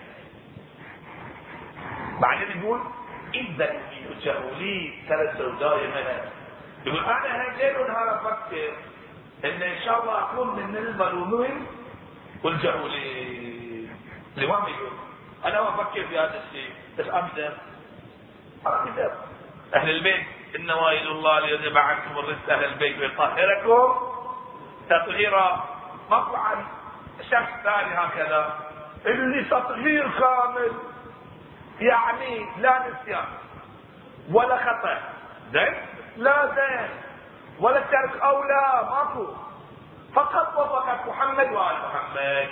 بعدين 2.22 2.62
يقول 2.62 2.82
إذا 3.34 3.82
جهولي 4.24 4.94
ثلاث 5.10 5.42
دائما 5.60 6.22
يقول 6.86 7.04
أنا 7.06 7.58
ليل 7.58 7.78
ونهار 7.78 8.16
أفكر 8.16 8.74
إن 9.46 9.62
إن 9.62 9.82
شاء 9.86 10.02
الله 10.04 10.20
اكون 10.24 10.56
من 10.56 10.78
الملومين 10.78 11.68
والجهولين 12.44 13.98
الامام 14.38 14.64
يقول 14.64 14.92
أنا 15.46 15.70
أفكر 15.70 16.08
في 16.08 16.20
هذا 16.20 16.44
الشيء 16.48 16.70
بس 16.98 17.06
إمتى 17.06 17.50
أهل 19.76 19.90
البيت 19.90 20.26
إن 20.56 20.72
وائل 20.72 21.08
الله 21.08 21.40
ليذهب 21.40 21.78
عنكم 21.78 22.18
الرزق 22.20 22.50
أهل 22.54 22.64
البيت 22.66 23.00
ويطهركم 23.00 23.96
تطهيرا. 24.90 25.70
مطلعا 26.10 26.66
شخص 27.22 27.52
ثاني 27.64 27.96
هكذا. 27.96 28.60
اللي 29.06 29.44
تطهير 29.44 30.10
كامل 30.20 30.72
يعني 31.80 32.46
لا 32.58 32.80
نسيان 32.80 33.26
ولا 34.32 34.58
خطأ. 34.58 34.98
زين؟ 35.52 35.74
لا 36.18 36.46
زين. 36.46 36.90
ولا 37.60 37.80
ترك 37.80 38.22
أولى 38.22 38.90
ماكو. 38.90 39.28
فقط 40.14 40.58
وفقط 40.58 41.08
محمد 41.08 41.52
وآل 41.52 41.76
محمد. 41.88 42.50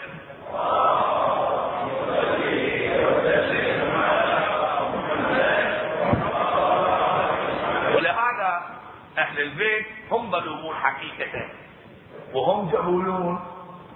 ولهذا 7.95 8.61
أهل 9.17 9.41
البيت 9.41 9.85
هم 10.11 10.31
ظلومون 10.31 10.75
حقيقة. 10.75 11.49
وهم 12.33 12.69
جهولون. 12.69 13.39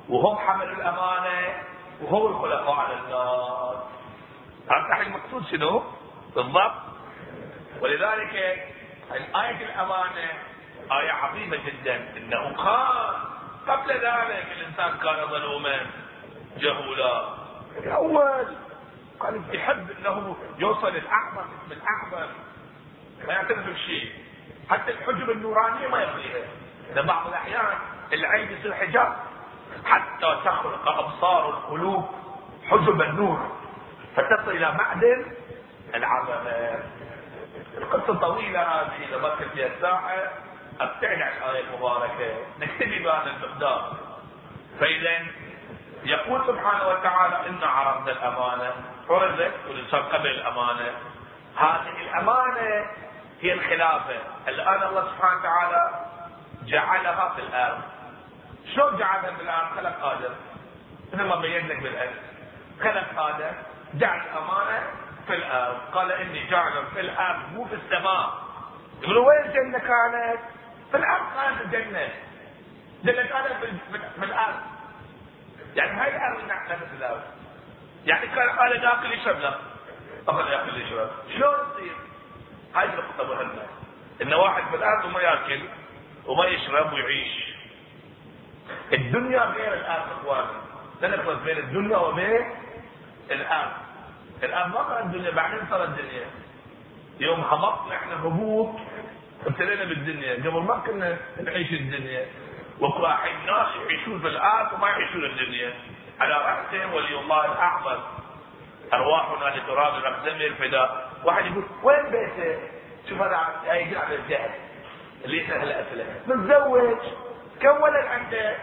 وهم 0.09 0.37
حملوا 0.37 0.75
الأمانة 0.75 1.63
وهم 2.01 2.27
الخلفاء 2.27 2.71
على 2.71 2.93
الناس. 2.93 3.77
هذا 4.71 5.01
المقصود 5.07 5.45
شنو؟ 5.51 5.83
بالضبط. 6.35 6.73
ولذلك 7.81 8.35
آية 9.35 9.65
الأمانة 9.65 10.29
آية 10.91 11.11
عظيمة 11.11 11.57
جدا. 11.57 12.17
إنه 12.17 12.55
قال 12.55 13.15
قبل 13.67 13.91
ذلك 13.91 14.47
الإنسان 14.57 14.97
كان 14.97 15.27
ظلوما 15.27 15.85
جهولا. 16.57 17.27
الأول 17.77 18.55
قال 19.19 19.55
يحب 19.55 19.91
أنه 19.91 20.37
يوصل 20.57 20.87
الأعظم 20.87 21.39
اسم 21.39 21.71
الأعظم. 21.71 22.31
ما 23.27 23.33
يعترف 23.33 23.69
بشيء. 23.69 24.11
حتى 24.69 24.91
الحجب 24.91 25.29
النورانية 25.29 25.87
ما 25.87 26.03
يبغيها 26.03 26.47
إذا 26.91 27.01
بعض 27.01 27.27
الأحيان 27.27 27.77
العين 28.13 28.51
يصير 28.51 28.73
حجاب 28.73 29.17
حتى 29.87 30.39
تخلق 30.45 30.89
أبصار 30.89 31.49
القلوب 31.49 32.09
حجب 32.69 33.01
النور. 33.01 33.51
فتصل 34.15 34.51
إلى 34.51 34.71
معدن. 34.71 35.31
العظمة 35.95 36.79
القصة 37.77 38.13
طويلة 38.19 38.61
هذه 38.61 39.09
إذا 39.09 39.17
بكت 39.17 39.43
فيها 39.53 39.67
الساعة 39.67 40.31
أبتعد 40.81 41.21
عن 41.21 41.31
الآية 41.37 41.63
المباركة. 41.63 42.35
نكتفي 42.59 43.03
بهذا 43.03 43.31
المقدار. 43.37 43.93
فإذا 44.79 45.25
يقول 46.03 46.47
سبحانه 46.47 46.87
وتعالى 46.87 47.49
إن 47.49 47.63
عرضنا 47.63 48.11
الأمانة. 48.11 48.73
عرضت؟ 49.09 49.53
والإنسان 49.67 50.03
قبل 50.03 50.27
الأمانة. 50.27 50.91
هذه 51.57 52.01
الأمانة 52.01 52.85
هي 53.41 53.53
الخلافة. 53.53 54.19
الآن 54.47 54.83
الله 54.83 55.03
سبحانه 55.15 55.39
وتعالى 55.39 56.05
جعلها 56.63 57.33
في 57.35 57.41
الأرض. 57.41 57.81
شلون 58.75 58.97
جعلها 58.97 59.35
في 59.35 59.41
الأرض 59.41 59.75
خلق 59.75 60.05
آدم. 60.05 60.35
مثل 61.13 61.23
ما 61.23 61.35
بين 61.35 61.67
لك 61.67 61.79
بالأرض 61.79 62.15
خلق 62.81 63.19
آدم 63.21 63.53
جعل 63.93 64.21
الأمانة 64.21 64.87
في 65.27 65.35
الأرض. 65.35 65.77
قال 65.93 66.11
إني 66.11 66.47
جعل 66.49 66.85
في 66.93 66.99
الأرض 66.99 67.51
مو 67.53 67.65
في 67.65 67.75
السماء. 67.75 68.33
يقولوا 69.01 69.27
وين 69.27 69.45
الجنة 69.45 69.79
كانت؟ 69.79 70.39
في 70.91 70.97
الأرض 70.97 71.25
كانت 71.35 71.61
الجنة. 71.61 72.09
الجنة 73.03 73.23
كانت 73.23 73.65
في 74.19 74.25
الأرض. 74.25 74.59
يعني 75.75 76.01
هاي 76.01 76.15
الأرض 76.15 76.47
نحن 76.47 76.67
في 76.67 76.95
الأرض. 76.97 77.21
يعني 78.05 78.27
كان 78.27 78.49
قال 78.49 78.81
ناكل 78.81 79.11
يشرب 79.11 79.39
لا. 79.39 79.55
أخذ 80.27 80.47
يأكل 80.47 80.81
يشرب. 80.81 81.09
شلون 81.33 81.55
تصير؟ 81.73 81.95
هاي 82.75 82.87
نقطة 82.87 83.35
مهمة. 83.35 83.65
إن 84.21 84.33
واحد 84.33 84.63
في 84.69 84.75
الأرض 84.75 85.05
وما 85.05 85.21
يأكل 85.21 85.61
وما 86.25 86.45
يشرب 86.45 86.93
ويعيش. 86.93 87.46
الدنيا 88.93 89.43
غير 89.43 89.73
الأرض 89.73 90.05
إخواني 90.11 90.47
نخلط 91.03 91.41
بين 91.43 91.57
الدنيا 91.57 91.97
وبين 91.97 92.45
الأرض 93.31 93.71
الان 94.43 94.69
ما 94.69 94.83
كانت 94.89 95.15
الدنيا 95.15 95.31
بعدين 95.31 95.59
صارت 95.69 95.89
الدنيا. 95.89 96.25
يوم 97.19 97.39
هبطنا 97.39 97.95
إحنا 97.95 98.13
هبوط. 98.13 98.69
ابتلينا 99.45 99.83
بالدنيا. 99.83 100.33
قبل 100.33 100.61
ما 100.61 100.77
كنا 100.85 101.17
نعيش 101.43 101.73
الدنيا. 101.73 102.25
وراح 102.79 103.25
الناس 103.25 103.67
يعيشون 103.75 104.19
في 104.19 104.27
الأرض 104.27 104.73
وما 104.73 104.89
يعيشون 104.89 105.25
الدنيا. 105.25 105.73
على 106.19 106.33
رأسهم 106.33 106.93
ولي 106.93 107.19
الله 107.19 107.45
الاعظم 107.45 108.01
أرواحنا 108.93 109.57
لتراب 109.57 109.93
نقدم 109.93 110.35
الفداء 110.35 111.11
واحد 111.23 111.45
يقول 111.45 111.63
وين 111.83 112.03
بيته؟ 112.11 112.59
شوف 113.09 113.21
هذا 113.21 113.73
يجي 113.73 113.97
على 113.97 114.15
الجهل. 114.15 114.49
اللي 115.25 115.43
يسال 115.43 115.63
الاسئله 115.63 116.05
متزوج. 116.27 116.97
كم 117.61 117.81
ولد 117.81 118.05
عنده؟ 118.05 118.55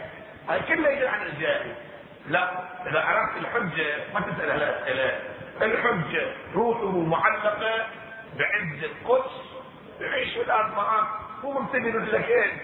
هاي 0.49 0.61
كله 0.61 0.89
يجي 0.91 1.09
على 1.09 1.23
الجاهل 1.27 1.75
لا 2.27 2.51
إذا 2.87 3.01
عرفت 3.01 3.37
الحجة 3.37 4.13
ما 4.15 4.21
تسأل 4.21 4.51
الاسئله 4.51 5.21
الحجة 5.63 6.33
روحه 6.55 6.91
معلقة 6.99 7.87
بعز 8.39 8.85
القدس 8.85 9.33
يعيش 10.01 10.35
في 10.35 10.43
الأرض 10.43 10.77
معك 10.77 11.07
هو 11.45 11.53
ممتلئ 11.53 11.91
رجلكين 11.91 12.59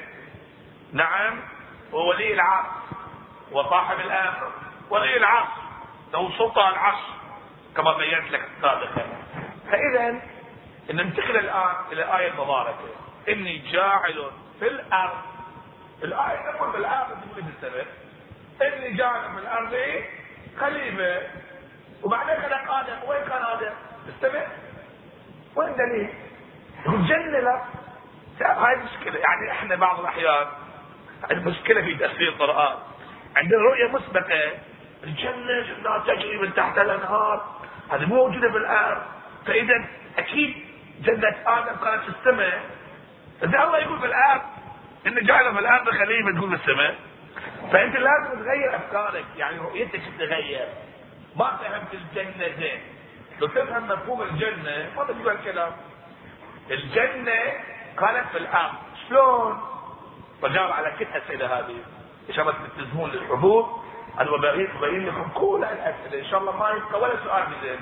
نعم 0.92 1.40
وولي 1.92 2.34
العصر 2.34 2.70
وصاحب 3.52 4.00
الآخر. 4.00 4.52
ولي 4.90 5.16
العصر 5.16 5.60
له 6.12 6.38
سلطة 6.38 6.68
العصر 6.68 7.12
كما 7.76 7.96
بينت 7.96 8.30
لك 8.30 8.48
سابقا. 8.62 9.06
فإذا 9.70 10.22
ننتقل 10.90 11.36
الآن 11.36 11.74
إلى 11.92 12.04
الآية 12.04 12.30
المباركة 12.30 12.78
إني 13.28 13.58
جاعل 13.58 14.30
في 14.60 14.66
الأرض 14.68 15.22
الآية 16.04 16.52
تقول 16.52 16.72
بالآخر 16.72 17.14
تقول 17.14 17.42
بالسبب 17.44 17.86
إني 18.62 18.92
جاعل 18.92 19.20
في 19.34 19.38
الأرض 19.38 19.74
خليفة. 20.60 21.22
وبعدين 22.02 22.36
خلق 22.42 22.72
آدم 22.72 23.08
وين 23.08 23.22
كان 23.24 23.42
آدم؟ 23.42 23.72
استمع 24.08 24.46
وين 25.56 25.74
دليل؟ 25.76 26.14
الجنه 26.86 27.40
لا. 27.40 27.64
هاي 28.40 28.74
المشكلة؟ 28.74 29.18
يعني 29.18 29.50
إحنا 29.50 29.76
بعض 29.76 30.00
الأحيان 30.00 30.46
المشكلة 31.30 31.82
في 31.82 31.94
تفسير 31.94 32.28
القرآن. 32.28 32.78
عندنا 33.36 33.58
رؤية 33.58 33.88
مسبقة 33.88 34.50
الجنة 35.04 35.60
جنات 35.62 36.06
تجري 36.06 36.38
من 36.38 36.54
تحت 36.54 36.78
الأنهار. 36.78 37.60
هذه 37.92 38.04
مو 38.06 38.14
موجودة 38.14 38.50
في 38.50 38.56
الأرض 38.56 39.02
فإذا 39.46 39.84
أكيد 40.18 40.54
جنة 41.00 41.36
آدم 41.46 41.76
كانت 41.84 42.02
في 42.02 42.08
السماء. 42.08 42.60
اذا 43.42 43.62
الله 43.64 43.78
يقول 43.78 43.98
في 44.00 44.06
الأرض 44.06 44.42
إن 45.06 45.26
جعل 45.26 45.54
في 45.54 45.60
الأرض 45.60 45.90
خليفه 45.90 46.38
تقول 46.38 46.58
في 46.58 46.64
السماء. 46.64 46.94
فأنت 47.72 47.96
لازم 47.96 48.44
تغير 48.44 48.76
أفكارك 48.76 49.24
يعني 49.36 49.58
رؤيتك 49.58 50.00
تتغير. 50.18 50.68
ما 51.36 51.56
فهمت 51.56 51.94
الجنة 51.94 52.48
زين. 52.58 52.80
لو 53.40 53.46
تفهم 53.46 53.88
مفهوم 53.88 54.22
الجنة 54.22 54.90
ما 54.96 55.04
تجيب 55.04 55.28
الكلام 55.28 55.72
الجنة 56.70 57.38
كانت 57.98 58.26
في 58.32 58.38
الأرض 58.38 58.74
شلون؟ 59.08 59.60
فجاوب 60.42 60.72
على 60.72 60.90
كل 60.98 61.04
الأسئلة 61.04 61.58
هذه. 61.58 61.76
إن 62.28 62.34
شاء 62.34 62.48
الله 62.48 62.58
تلتزمون 62.76 63.10
للحضور. 63.10 63.84
أنا 64.20 64.30
ببين 64.80 65.06
لكم 65.06 65.30
كل 65.34 65.64
الأسئلة. 65.72 66.18
إن 66.18 66.30
شاء 66.30 66.40
الله 66.40 66.56
ما 66.56 66.70
يبقى 66.70 67.00
ولا 67.00 67.14
سؤال 67.24 67.44
من 67.48 67.78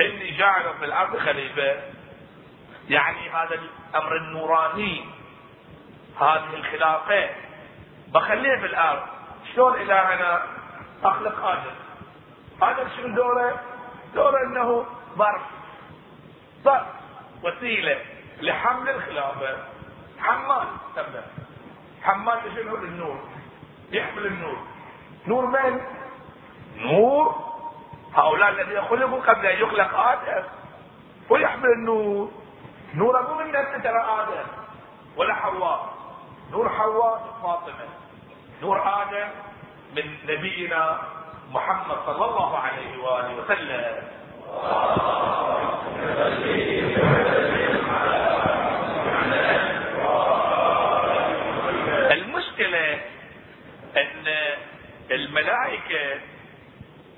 إني 0.00 0.30
جاعل 0.30 0.62
في 0.78 0.84
الأرض 0.84 1.16
خليفة. 1.16 1.82
يعني 2.88 3.30
هذا 3.30 3.54
الأمر 3.54 4.16
النوراني. 4.16 5.04
هذه 6.20 6.54
الخلافة 6.54 7.30
بخليها 8.14 8.56
في 8.56 8.66
الأرض 8.66 9.02
شلون 9.54 9.74
إلهنا؟ 9.74 10.42
أخلق 11.04 11.44
آدم. 11.44 11.74
آدم 12.62 12.88
شنو 12.96 13.14
دوره؟ 13.16 13.60
دوره 14.14 14.42
إنه 14.42 14.86
ظرف. 15.18 15.42
ظرف. 16.64 16.86
وسيلة 17.42 18.00
لحمل 18.40 18.88
الخلافة. 18.88 19.56
حمال 20.18 20.66
سمى 20.94 21.22
حمال 22.02 22.38
شنو؟ 22.56 22.76
النور. 22.76 23.28
يحمل 23.92 24.26
النور. 24.26 24.58
نور 25.26 25.46
من؟ 25.46 25.80
نور. 26.76 27.52
هؤلاء 28.14 28.48
الذين 28.48 28.82
خلقوا 28.82 29.20
قبل 29.20 29.46
أن 29.46 29.62
يخلق 29.62 29.94
آدم. 29.94 30.44
ويحمل 31.30 31.68
النور. 31.68 32.30
نور 32.94 33.22
مو 33.22 33.34
من 33.34 33.52
نفسه 33.52 33.78
ترى 33.78 34.04
آدم. 34.20 34.46
ولا 35.16 35.34
حواء. 35.34 35.91
نور 36.52 36.68
حواء 36.68 37.38
فاطمه 37.42 37.88
نور 38.62 39.02
آدم 39.02 39.28
من 39.96 40.16
نبينا 40.28 40.98
محمد 41.50 41.96
صلى 42.06 42.24
الله 42.24 42.58
عليه 42.58 43.02
وآله 43.02 43.34
وسلم. 43.36 44.02
المشكلة 52.12 53.00
أن 53.96 54.26
الملائكة 55.10 56.20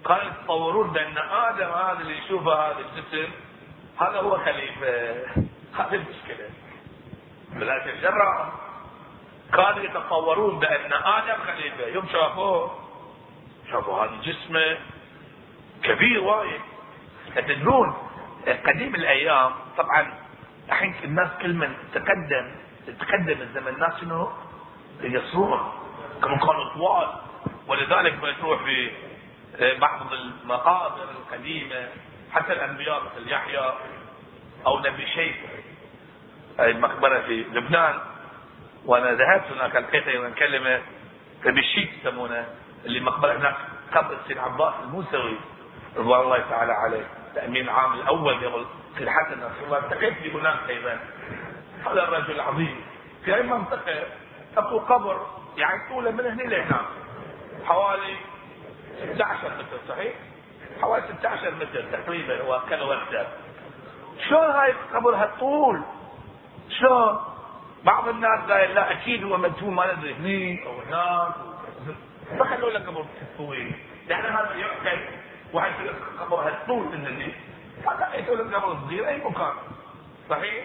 قالوا 0.04 0.32
تصورون 0.44 0.90
بأن 0.90 1.18
آدم 1.18 1.70
هذا 1.70 1.98
اللي 2.00 2.18
يشوفه 2.18 2.54
هذا 2.54 2.78
الجسم 2.78 3.32
هذا 4.00 4.18
هو 4.20 4.38
خليفة. 4.38 5.14
هذه 5.78 5.94
المشكلة. 5.94 6.50
الملائكه 7.52 7.90
الجراء 7.90 8.63
كانوا 9.52 9.80
يتصورون 9.80 10.58
بأن 10.58 10.92
آدم 10.92 11.36
خليفة. 11.46 11.86
يوم 11.86 12.08
شافوه 12.12 12.78
شافوا 13.70 14.04
هذا 14.04 14.20
جسمه 14.22 14.78
كبير 15.82 16.22
وايد. 16.22 16.60
تدرون 17.36 17.94
قديم 18.66 18.94
الأيام. 18.94 19.52
طبعا 19.76 20.14
الحين 20.68 20.94
الناس 21.04 21.28
كل 21.42 21.52
من 21.52 21.74
تقدم 21.94 22.56
تقدم 23.00 23.40
الزمن 23.42 23.68
الناس 23.68 24.00
شنو؟ 24.00 24.30
يصرون 25.00 25.72
كانوا 26.22 26.38
كانوا 26.38 26.74
طوال. 26.74 27.08
ولذلك 27.66 28.22
ما 28.22 28.32
تروح 28.32 28.62
في 28.62 28.90
بعض 29.78 30.12
المقابر 30.12 31.10
القديمة 31.10 31.88
حتى 32.32 32.52
الأنبياء 32.52 33.02
مثل 33.04 33.32
يحيى 33.32 33.72
أو 34.66 34.78
نبي 34.78 35.06
شيخ 35.06 35.36
المقبره 36.60 37.20
في 37.20 37.44
لبنان. 37.52 38.00
وأنا 38.86 39.12
ذهبت 39.12 39.52
هناك 39.52 39.76
القيت 39.76 40.06
يوم 40.06 40.32
كلمه 40.34 40.80
الشيك 41.58 41.90
يسمونه 42.00 42.46
اللي 42.84 43.00
مقبره 43.00 43.32
هناك 43.32 43.56
قبر 43.92 44.16
السيد 44.22 44.38
عباس 44.38 44.74
الموسوي 44.82 45.36
رضوان 45.96 46.20
الله 46.20 46.38
تعالى 46.50 46.72
عليه 46.72 47.06
الامين 47.36 47.62
العام 47.64 47.92
الأول 47.92 48.34
قبل 48.34 48.66
في 48.96 49.04
الحسن 49.04 49.38
رسول 49.38 49.64
الله 49.64 49.78
التقيت 49.78 50.14
به 50.22 50.40
هناك 50.40 50.56
أيضا 50.68 50.98
هذا 51.86 52.02
الرجل 52.02 52.34
العظيم 52.34 52.80
في 53.24 53.34
أي 53.34 53.42
منطقة 53.42 54.02
اكو 54.56 54.78
قبر 54.78 55.26
يعني 55.56 55.88
طوله 55.88 56.10
من 56.10 56.20
هنا 56.26 56.42
لهناك 56.42 56.84
حوالي 57.64 58.16
16 59.14 59.48
متر 59.48 59.78
صحيح؟ 59.88 60.12
حوالي 60.82 61.04
16 61.18 61.50
متر 61.54 61.84
تقريبا 61.92 62.42
هو 62.42 62.60
كان 62.70 62.82
وقتها 62.82 63.26
شلون 64.28 64.50
هاي 64.50 64.70
القبر 64.70 65.14
هالطول؟ 65.16 65.82
شلون؟ 66.80 67.33
بعض 67.84 68.08
الناس 68.08 68.50
قال 68.50 68.74
لا 68.74 68.92
أكيد 68.92 69.24
هو 69.24 69.36
مدفون 69.36 69.74
ما 69.74 69.92
ندري. 69.92 70.14
هني 70.14 70.66
أو 70.66 70.80
هناك. 70.80 71.34
فخلوا 72.38 72.70
له 72.70 72.86
قبر 72.86 73.04
طويل 73.38 73.74
يعني 74.08 74.28
هذا 74.28 74.54
يعقل. 74.54 74.98
واحد 75.52 75.72
قبر 76.20 76.36
هالطول 76.36 76.86
من 76.86 77.04
هذا 77.88 78.14
يسوي 78.14 78.36
له 78.36 78.58
قبر 78.58 78.78
صغير 78.86 79.08
أي 79.08 79.18
مكان. 79.18 79.52
صحيح؟ 80.30 80.64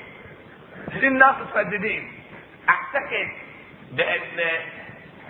الناس 1.07 1.35
مترددين. 1.35 2.23
أعتقد 2.69 3.29
بأن 3.91 4.39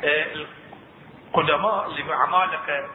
القدماء 0.03 1.85
اللي 1.85 2.03
في 2.03 2.09
العمالقه 2.09 2.89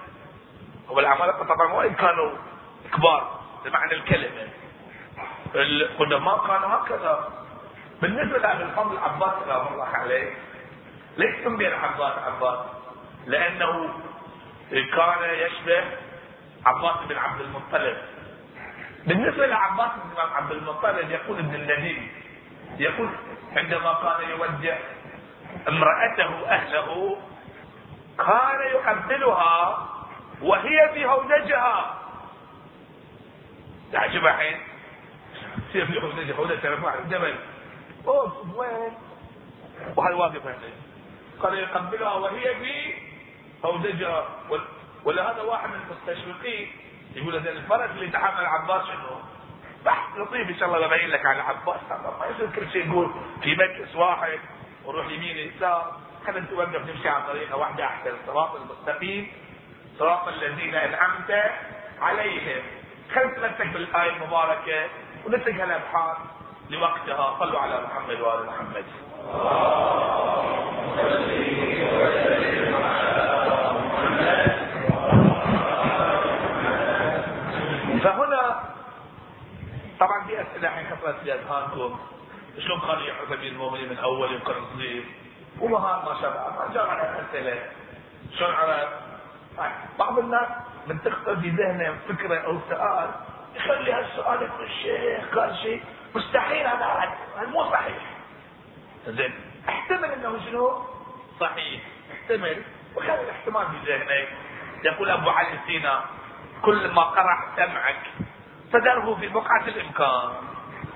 طبعا 1.44 1.72
وين 1.72 1.94
كانوا 1.94 2.30
كبار 2.92 3.40
بمعنى 3.64 3.94
الكلمة. 3.94 4.48
القدماء 5.54 6.46
كانوا 6.46 6.68
هكذا. 6.68 7.43
بالنسبة 8.02 8.38
لابي 8.38 8.62
الفضل 8.62 8.98
عباس 8.98 9.44
سلام 9.44 9.66
الله 9.72 9.84
عليه 9.84 10.30
ليش 11.16 11.44
سمي 11.44 11.68
العباس 11.68 12.12
عباس؟ 12.18 12.58
لأنه 13.26 13.94
كان 14.70 15.30
يشبه 15.34 15.84
عباس 16.66 16.96
بن 17.08 17.16
عبد 17.16 17.40
المطلب. 17.40 17.96
بالنسبة 19.06 19.46
لعباس 19.46 19.90
بن 20.14 20.20
عبد 20.20 20.52
المطلب 20.52 21.10
يقول 21.10 21.38
ابن 21.38 21.54
النديم 21.54 22.08
يقول 22.78 23.08
عندما 23.56 23.94
كان 24.02 24.30
يودع 24.30 24.76
امرأته 25.68 26.48
أهله 26.50 27.16
كان 28.18 28.60
يقبلها 28.72 29.88
وهي 30.42 30.90
في 30.94 31.06
هودجها. 31.06 31.94
تعجب 33.92 34.26
الحين؟ 34.26 34.60
تصير 35.68 35.86
في 35.86 36.02
هودجها 36.02 36.36
هودجها 36.36 36.70
رفع 36.74 36.94
الجبل 36.94 37.34
أوف 38.06 38.56
وين؟ 38.56 38.92
وهذا 39.96 40.14
واقف 40.14 40.46
هنا 40.46 40.58
كان 41.42 41.54
يقبلها 41.54 42.12
وهي 42.12 42.54
في 42.54 42.94
هودجها 43.64 44.28
ولا 45.04 45.30
هذا 45.30 45.42
واحد 45.42 45.68
من 45.68 45.74
المستشرقين 45.74 46.72
يقول 47.14 47.36
هذا 47.36 47.50
الفرق 47.50 47.90
اللي 47.90 48.10
تحمل 48.10 48.46
عباس 48.46 48.86
شنو؟ 48.86 49.18
بحث 49.84 50.18
لطيف 50.18 50.48
إن 50.48 50.58
شاء 50.58 50.68
الله 50.68 50.86
ببين 50.86 51.08
لك 51.08 51.26
على 51.26 51.42
عباس. 51.42 51.80
ما 51.90 52.26
يصير 52.26 52.50
كل 52.56 52.70
شيء 52.70 52.90
يقول 52.90 53.10
في 53.42 53.54
مجلس 53.54 53.96
واحد 53.96 54.38
وروح 54.84 55.06
يمين 55.06 55.36
يسار. 55.36 56.00
خلينا 56.26 56.40
نتوقف 56.40 56.90
نمشي 56.90 57.08
على 57.08 57.24
طريقة 57.26 57.56
واحدة 57.56 57.84
احسن 57.84 58.10
الصراط 58.10 58.54
المستقيم. 58.54 59.32
صراط 59.98 60.28
الذين 60.28 60.74
أنعمت 60.74 61.52
عليهم. 62.00 62.62
خلينا 63.14 63.30
نتمسك 63.30 63.66
بالايه 63.66 64.16
المباركة 64.16 64.88
ونترك 65.26 65.60
الأبحاث؟ 65.60 66.16
لوقتها. 66.70 67.36
صلوا 67.38 67.60
على 67.60 67.80
محمد 67.86 68.20
وآل 68.20 68.46
محمد. 68.46 68.84
فهنا 78.04 78.60
طبعا 80.00 80.24
في 80.26 80.40
أسئلة 80.40 80.68
الحين 80.68 80.86
خطرت 80.96 81.16
في 81.24 81.34
أذهانكم. 81.34 81.98
شلون 82.58 82.80
كان 82.80 83.00
يحب 83.00 83.32
امير 83.32 83.52
المؤمنين 83.52 83.88
من 83.88 83.98
أول 83.98 84.32
يوم 84.32 84.40
كان 84.40 84.56
صغير؟ 84.74 85.04
ومهار 85.60 86.04
ما 86.04 86.20
شاء 86.20 86.30
الله. 86.30 86.90
على 86.90 87.02
الاسئله 87.10 87.62
شلون 88.38 88.54
على 88.54 88.88
بعض 89.98 90.18
الناس 90.18 90.48
من 90.86 91.02
تخطر 91.02 91.36
في 91.36 91.48
ذهنه 91.50 91.98
فكره 92.08 92.38
أو 92.38 92.58
سؤال 92.68 93.10
يخلي 93.54 93.92
هالسؤال 93.92 94.42
يقول 94.42 94.64
الشيخ 94.64 95.38
قال 95.38 95.56
شيء. 95.56 95.82
مستحيل 96.14 96.66
هذا 96.66 96.86
هذا 97.36 97.46
مو 97.46 97.64
صحيح. 97.70 98.02
زين. 99.06 99.34
احتمل 99.68 100.04
انه 100.04 100.40
شنو؟ 100.46 100.86
صحيح. 101.40 101.82
احتمل. 102.12 102.62
وخلي 102.96 103.20
الاحتمال 103.20 103.66
في 103.66 103.92
ذهنك. 103.92 104.28
يقول 104.84 105.10
أبو 105.10 105.30
علي 105.30 105.58
سينا 105.66 106.04
كل 106.62 106.90
ما 106.90 107.02
قرح 107.02 107.56
سمعك 107.56 108.02
فدره 108.72 109.14
في 109.20 109.28
بقعة 109.28 109.68
الإمكان. 109.68 110.32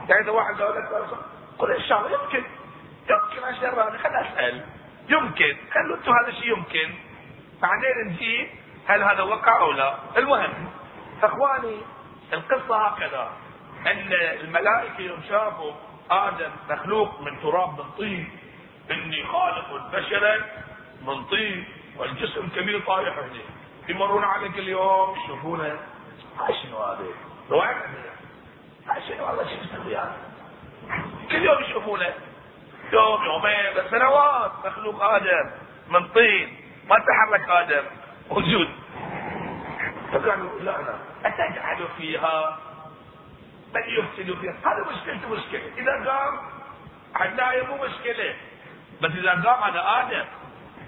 يعني 0.09 0.23
إذا 0.23 0.31
واحد 0.31 0.63
قال 0.63 0.75
لك 0.75 0.89
قل 1.59 1.73
إن 1.73 1.83
شاء 1.83 1.99
الله 1.99 2.23
يمكن. 2.23 2.45
يمكن 3.11 3.45
اشراني 3.45 3.99
خل 3.99 4.17
أسأل. 4.17 4.67
يمكن. 5.09 5.57
خلوا 5.75 5.97
أنتم 5.97 6.13
هذا 6.13 6.29
الشيء 6.29 6.57
يمكن؟ 6.57 6.95
بعدين 7.63 8.07
نجي 8.07 8.51
هل 8.87 9.03
هذا 9.03 9.23
وقع 9.23 9.61
أو 9.61 9.73
لا. 9.73 9.95
المهم. 10.17 10.71
أخواني 11.23 11.81
القصة 12.33 12.87
هكذا. 12.87 13.33
إن 13.87 14.13
الملائكة 14.13 15.01
يوم 15.01 15.23
شافوا 15.29 15.73
آدم 16.11 16.51
مخلوق 16.71 17.21
من 17.21 17.41
تراب 17.41 17.79
من 17.79 17.91
طين 17.99 18.31
إني 18.91 19.25
خالق 19.25 19.75
البشر 19.75 20.45
من 21.03 21.25
طين 21.25 21.65
والجسم 21.97 22.49
كبير 22.49 22.81
طايح 22.81 23.19
هنا 23.19 23.41
يمرون 23.89 24.25
عليك 24.25 24.59
اليوم 24.59 25.17
يشوفونه. 25.25 25.79
شنو 26.63 26.79
هذا؟ 26.79 27.05
رواية 27.51 27.87
شنو؟ 29.09 29.27
والله 29.27 29.45
شو 29.45 29.51
يسوي 29.51 29.97
هذا؟ 29.97 30.17
كل 31.31 31.43
يوم 31.43 31.63
يشوفونه. 31.63 32.15
يوم 32.93 33.25
يومين 33.25 33.75
بس 33.77 33.91
سنوات. 33.91 34.53
مخلوق 34.67 35.03
آدم 35.03 35.51
من 35.89 36.09
طين. 36.09 36.57
ما 36.89 36.97
تحرك 36.97 37.49
آدم. 37.49 37.85
موجود. 38.31 38.69
فقالوا 40.13 40.61
لا 40.61 40.71
لا. 40.71 40.95
أتجعل 41.25 41.89
فيها 41.99 42.59
من 43.75 43.83
يفسد 43.83 44.41
فيها. 44.41 44.55
هذا 44.65 44.87
مشكلته 44.91 45.29
مشكلة. 45.29 45.63
إذا 45.79 46.11
قام 46.11 46.41
حتى 47.15 47.63
مو 47.69 47.77
مشكلة. 47.85 48.35
بس 49.03 49.11
إذا 49.11 49.31
قام 49.31 49.63
هذا 49.63 49.85
آدم 50.01 50.25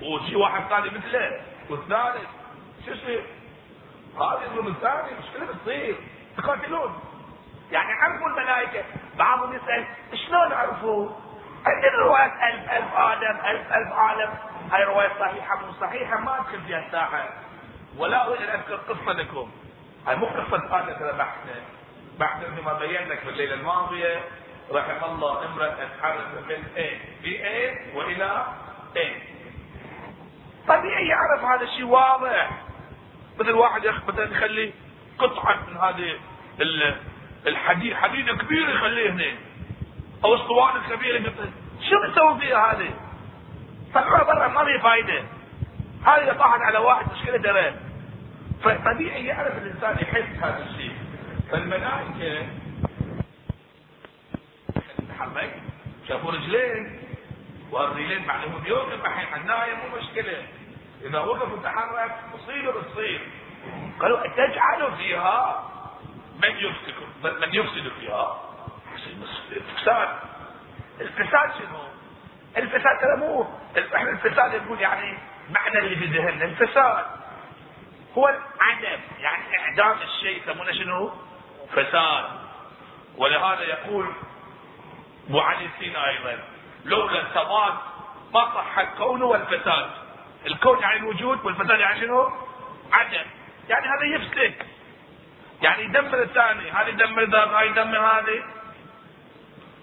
وشي 0.02 0.36
واحد 0.36 0.62
ثاني 0.68 0.90
مثله 0.98 1.40
والثالث 1.70 2.28
شو 2.86 2.92
يصير؟ 2.92 3.24
هذا 4.16 4.40
يظلم 4.44 4.66
الثاني 4.66 5.10
مشكلة 5.18 5.46
بتصير. 5.46 5.96
تقاتلون. 6.36 7.00
يعني 7.72 7.92
عرفوا 7.92 8.28
الملائكة. 8.28 8.84
بعضهم 9.18 9.56
يسأل 9.56 9.86
شلون 10.26 10.52
عرفوا؟ 10.52 11.10
عندنا 11.66 11.98
روايات 11.98 12.32
ألف 12.32 12.70
ألف 12.70 12.94
آدم 12.94 13.40
ألف 13.46 13.72
ألف 13.72 13.92
عالم. 13.92 14.34
هاي 14.72 14.84
رواية 14.84 15.10
صحيحة 15.20 15.56
مو 15.56 15.72
صحيحة؟ 15.80 16.20
ما 16.20 16.40
أدخل 16.40 16.60
فيها 16.60 16.86
الساحة. 16.86 17.28
ولا 17.98 18.26
أريد 18.26 18.42
أن 18.42 18.60
أذكر 18.60 18.76
قصة 18.76 19.12
لكم. 19.12 19.50
هاي 20.06 20.16
مو 20.16 20.26
قصة 20.26 20.80
آدم 20.80 20.92
كذا 20.92 21.12
بحثة 21.12 21.79
بحث 22.20 22.64
ما 22.64 22.72
بين 22.72 23.08
لك 23.08 23.18
في 23.18 23.28
الليلة 23.28 23.54
الماضية 23.54 24.20
رحم 24.72 25.04
الله 25.04 25.46
امرأة 25.46 25.88
حرس 26.02 26.20
من 26.48 26.64
A. 26.76 26.88
ب 27.22 27.26
A 27.26 27.96
وإلى 27.96 28.46
A. 28.96 29.06
طبيعي 30.68 31.08
يعرف 31.08 31.44
هذا 31.44 31.62
الشيء 31.62 31.84
واضح. 31.84 32.50
مثل 33.40 33.50
واحد 33.50 33.86
مثلا 34.08 34.36
يخلي 34.36 34.72
قطعة 35.18 35.58
من 35.68 35.76
هذه 35.76 36.18
الحديد 37.46 37.94
حديدة 37.94 38.32
كبيرة 38.36 38.70
يخليه 38.70 39.10
هنا 39.10 39.32
أو 40.24 40.34
أسطوانة 40.34 40.96
كبيرة 40.96 41.32
شو 41.90 41.96
بتسوي 42.08 42.40
فيها 42.40 42.72
هذه؟ 42.72 42.90
طلعوها 43.94 44.22
برا 44.22 44.48
ما 44.48 44.64
في 44.64 44.78
فايدة. 44.82 45.24
هذه 46.06 46.22
إذا 46.22 46.32
طاحت 46.32 46.60
على 46.60 46.78
واحد 46.78 47.06
مشكلة 47.12 47.36
درى 47.36 47.74
فطبيعي 48.62 49.26
يعرف 49.26 49.58
الإنسان 49.58 49.96
يحس 50.02 50.44
هذا 50.44 50.66
الشيء. 50.70 50.89
فالملائكة 51.50 52.46
تحرك 55.08 55.62
شافوا 56.08 56.32
رجلين 56.32 57.00
والرجلين 57.70 58.26
معلومون 58.26 58.66
يوقف 58.66 59.06
الحين 59.06 59.40
النايم 59.40 59.78
مو 59.78 59.96
مشكلة. 59.98 60.46
إذا 61.02 61.18
وقف 61.18 61.52
وتحرك 61.52 62.16
مصيبة 62.34 62.72
بتصير. 62.72 63.20
قالوا 64.00 64.26
أتجعل 64.26 64.96
فيها؟ 64.96 65.66
من 66.42 66.48
يفسد 66.48 66.94
من 67.24 67.54
يفسد 67.54 67.92
فيها؟ 68.00 68.40
الفساد. 69.52 70.08
الفساد 71.00 71.52
شنو؟ 71.58 71.82
الفساد 72.56 72.98
ترى 73.00 73.16
مو 73.16 73.46
إحنا 73.94 74.10
الفساد 74.10 74.54
يقول 74.54 74.80
يعني 74.80 75.18
معنى 75.50 75.78
اللي 75.78 75.96
في 75.96 76.06
ذهننا 76.06 76.44
الفساد. 76.44 77.06
هو 78.18 78.28
العدم 78.28 79.00
يعني 79.18 79.58
إعدام 79.58 79.96
الشيء 80.02 80.42
يسمونه 80.42 80.72
شنو؟ 80.72 81.12
فساد. 81.72 82.24
ولهذا 83.16 83.62
يقول 83.62 84.06
ابو 85.28 85.40
علي 85.40 85.66
السينا 85.66 86.08
أيضا 86.08 86.38
لولا 86.84 87.20
الثبات 87.20 87.74
ما 88.34 88.54
صح 88.54 88.78
الكون 88.78 89.22
والفساد. 89.22 89.90
الكون 90.46 90.78
يعني 90.78 90.98
الوجود 90.98 91.44
والفساد 91.44 91.80
يعني 91.80 92.00
شنو؟ 92.00 92.30
عدم. 92.92 93.26
يعني 93.68 93.86
هذا 93.86 94.04
يفسد. 94.04 94.54
يعني 95.62 95.82
يدمر 95.82 96.22
الثاني 96.22 96.70
هذا 96.70 96.88
يدمر 96.88 97.24
ذاك 97.24 97.48
هذا 97.48 97.62
يدمر 97.62 97.98
هذه. 97.98 98.42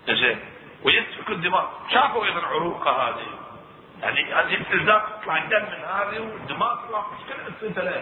زين 0.08 0.40
ويسفك 0.84 1.30
الدماء. 1.30 1.72
شافوا 1.94 2.26
أيضا 2.26 2.42
عروقة 2.42 2.92
هذه. 2.92 3.48
يعني 4.02 4.34
هذه 4.34 4.54
التزاق 4.54 5.20
يطلع 5.22 5.38
الدم 5.38 5.62
من 5.62 5.84
هذه 5.86 6.20
والدماغ 6.20 6.86
يطلع 6.86 7.06
مشكله 7.14 7.72
تصير 7.72 8.02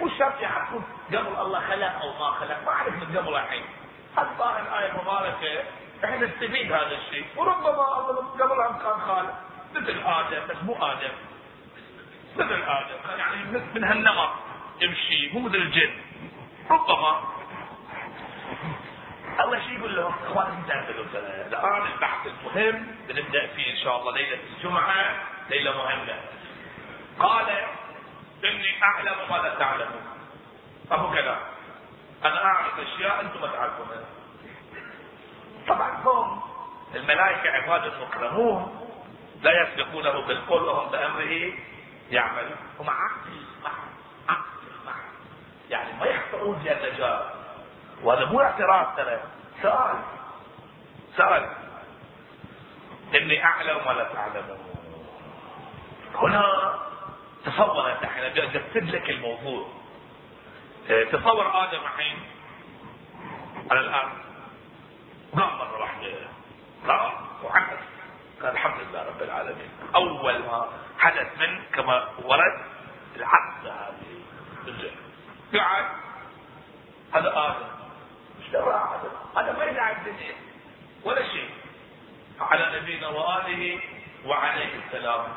مو 0.00 0.08
شرط 0.18 0.40
يعرفون 0.40 0.84
قبل 1.08 1.36
الله 1.40 1.60
خلق 1.60 2.02
أو 2.02 2.12
ما 2.18 2.30
خلق 2.30 2.64
ما 2.64 2.72
أعرف 2.72 2.94
من 2.94 3.18
قبل 3.18 3.36
الحين. 3.36 3.64
حتى 4.16 4.42
الايه 4.42 4.90
المباركه 4.92 5.64
إحنا 6.04 6.16
نستفيد 6.16 6.72
هذا 6.72 6.96
الشيء. 6.96 7.26
وربما 7.36 7.84
قبلها 8.40 8.78
كان 8.82 9.00
خالق. 9.00 9.34
مثل 9.74 10.02
آدم 10.06 10.46
بس 10.48 10.56
مو 10.62 10.74
آدم. 10.74 11.12
مثل 12.36 12.62
آدم. 12.62 13.18
يعني 13.18 13.36
من 13.74 13.84
هالنمط 13.84 14.30
يمشي 14.80 15.30
مو 15.32 15.40
مثل 15.40 15.54
الجن. 15.54 15.90
ربما. 16.70 17.20
اول 19.40 19.62
شيء 19.62 19.78
يقول 19.78 19.96
لهم؟ 19.96 20.14
أخوان 20.26 20.46
انتبهوا 20.46 21.04
الآن 21.48 21.92
البحث 21.92 22.26
المهم 22.26 22.96
بنبدأ 23.08 23.46
فيه 23.46 23.72
إن 23.72 23.76
شاء 23.76 24.00
الله 24.00 24.12
ليلة 24.12 24.38
الجمعة 24.56 25.16
ليلة 25.50 25.76
مهمة. 25.76 26.14
قال 27.20 27.46
إني 28.44 28.82
أعلم 28.82 29.16
ما 29.30 29.36
لا 29.36 29.54
تعلمون. 29.54 30.02
ابو 30.90 31.10
كلام 31.10 31.40
أنا 32.24 32.44
أعرف 32.44 32.78
أشياء 32.78 33.20
أنتم 33.20 33.40
ما 33.40 33.46
تعرفونها. 33.46 34.04
طبعا 35.68 35.90
هم 35.90 36.42
الملائكة 36.94 37.50
عباد 37.50 37.92
مكرمون 38.02 38.80
لا 39.42 39.62
يسبقونه 39.62 40.26
بالقول 40.26 40.62
وهم 40.62 40.90
بأمره 40.90 41.52
يعملون. 42.10 42.56
هم 42.80 42.90
عقل 42.90 43.44
عقل 44.28 44.44
يعني 45.70 45.92
ما 46.00 46.06
يخطئون 46.06 46.58
في 46.58 46.72
النجاه 46.72 47.30
وهذا 48.02 48.24
مو 48.24 48.40
اعتراف 48.40 48.96
ترى. 48.96 49.20
سؤال 49.62 49.96
سأل. 51.16 51.50
إني 53.14 53.44
أعلم 53.44 53.86
ولا 53.86 54.04
تعلمون. 54.04 54.58
هنا 56.14 56.74
تصور 57.44 57.92
أنت 57.92 58.02
الحين 58.02 58.24
أجسد 58.24 58.90
لك 58.90 59.10
الموضوع. 59.10 59.68
إيه، 60.90 61.04
تصور 61.04 61.64
آدم 61.64 61.80
الحين 61.80 62.18
على 63.70 63.80
الأرض. 63.80 64.12
قام 65.36 65.58
مرة 65.58 65.80
واحدة 65.80 66.08
لا 66.86 67.12
وحدث 67.42 67.78
قال 68.42 68.52
الحمد 68.52 68.80
لله 68.80 69.02
رب 69.02 69.22
العالمين. 69.22 69.70
أول 69.94 70.38
ما 70.38 70.68
حدث 70.98 71.38
من 71.38 71.62
كما 71.74 72.08
ورد 72.24 72.64
العقد 73.16 73.66
هذه 73.66 74.90
قعد 75.54 75.84
هذا 77.14 77.28
آدم. 77.36 77.68
سواء 78.52 79.00
هذا 79.36 79.52
ما 79.58 79.64
يلعب 79.64 79.96
الدنيا 79.96 80.34
ولا 81.04 81.22
شيء. 81.22 81.50
على 82.40 82.80
نبينا 82.80 83.08
وآله 83.08 83.80
وعليه 84.26 84.74
السلام. 84.86 85.34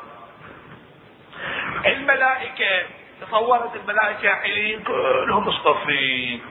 الملائكة 1.86 2.86
تصورت 3.20 3.76
الملائكة 3.76 4.34
حين 4.34 4.82
كلهم 4.82 5.48
مصطفين. 5.48 6.42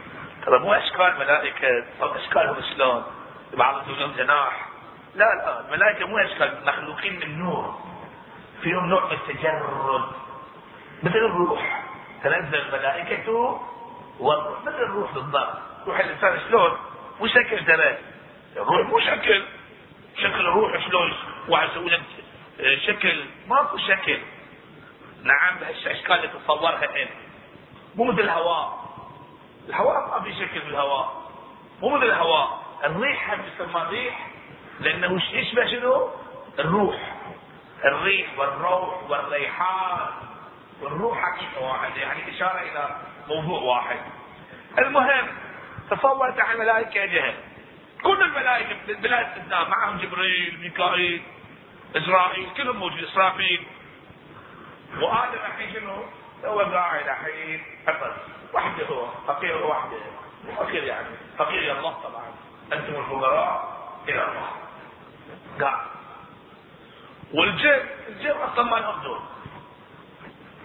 ترى 0.45 0.60
مو 0.60 0.73
أشكال 0.73 1.19
ملائكة 1.19 1.86
اشكالهم 2.02 2.56
شلون 2.73 3.04
بعضهم 3.54 4.00
لهم 4.00 4.12
جناح. 4.12 4.67
لا 5.15 5.26
لا 5.26 5.60
الملائكة 5.60 6.08
مو 6.08 6.17
أشكال 6.17 6.58
مخلوقين 6.65 7.19
من 7.19 7.39
نور. 7.39 7.80
فيهم 8.62 8.89
نوع 8.89 9.06
من 9.06 9.12
التجرد. 9.12 10.04
مثل 11.04 11.17
الروح. 11.17 11.84
تنزل 12.23 12.56
الملائكة 12.56 13.60
والروح. 14.19 14.62
مثل 14.62 14.84
الروح 14.84 15.13
بالضبط. 15.13 15.58
روح 15.88 16.00
الإنسان 16.00 16.39
شلون؟ 16.50 16.71
مو 17.19 17.28
شكل 17.28 17.65
ترى. 17.65 17.97
الروح 18.58 18.88
مو 18.88 19.00
شكل. 19.00 19.43
شكل 20.17 20.39
الروح 20.39 20.88
شلون؟ 20.88 21.13
واحد 21.47 21.69
يسوي 21.69 21.95
آه، 22.60 22.76
شكل. 22.76 23.26
ماكو 23.47 23.78
شكل. 23.78 24.17
نعم 25.23 25.60
بهالاشكال 25.60 26.15
اللي 26.15 26.27
تتصورها 26.27 27.01
إنت. 27.01 27.12
مو 27.95 28.03
مثل 28.03 28.19
الهواء. 28.19 28.88
الهواء 29.69 30.10
ما 30.10 30.23
في 30.23 30.34
شكل 30.34 30.60
بالهواء 30.60 31.32
مو 31.82 31.89
مثل 31.89 32.06
الهواء. 32.06 32.60
الريح 32.84 33.32
هم 33.34 33.41
يسمى 33.41 33.82
ريح 33.89 34.27
لأنه 34.80 35.21
يشبه 35.32 35.65
شنو؟ 35.65 36.10
الروح. 36.60 37.15
الريح 37.86 38.39
والروح 38.39 39.10
والريحان. 39.10 40.08
والروح 40.82 41.21
حقيقة 41.21 41.67
واحدة 41.67 42.01
يعني 42.01 42.36
إشارة 42.36 42.60
إلى 42.62 42.95
موضوع 43.27 43.62
واحد. 43.62 43.99
المهم 44.80 45.27
تصور 45.89 46.32
تحت 46.32 46.56
الملائكة 46.56 47.06
جهل. 47.06 47.36
كل 48.03 48.23
الملائكة 48.23 48.76
بلا 48.88 49.28
استثناء 49.28 49.70
معهم 49.70 49.97
جبريل 49.97 50.59
ميكائيل 50.61 51.22
إسرائيل 51.95 52.49
كلهم 52.57 52.76
موجود 52.76 53.03
إسرافيل. 53.03 53.63
وآدم 55.02 55.39
الحين 55.45 55.74
شنو؟ 55.74 56.06
هو 56.45 56.60
قاعد 56.60 57.08
الحين 57.08 57.64
حفظ. 57.88 58.12
وحده 58.54 58.86
هو. 58.86 59.08
فقير 59.28 59.66
وحده. 59.66 59.98
فقير 60.58 60.84
يعني. 60.84 61.08
فقير 61.38 61.60
إلى 61.60 61.72
الله 61.72 61.91
طبعا. 61.91 62.26
أنتم 62.74 62.95
الفقراء 62.95 63.78
إلى 64.10 64.24
الله. 64.28 64.50
قاعد. 65.62 65.88
والجن 67.34 67.84
الجن 68.08 68.32
أصلا 68.32 68.64
ما 68.64 68.76
لهم 68.76 69.04
دور. 69.04 69.22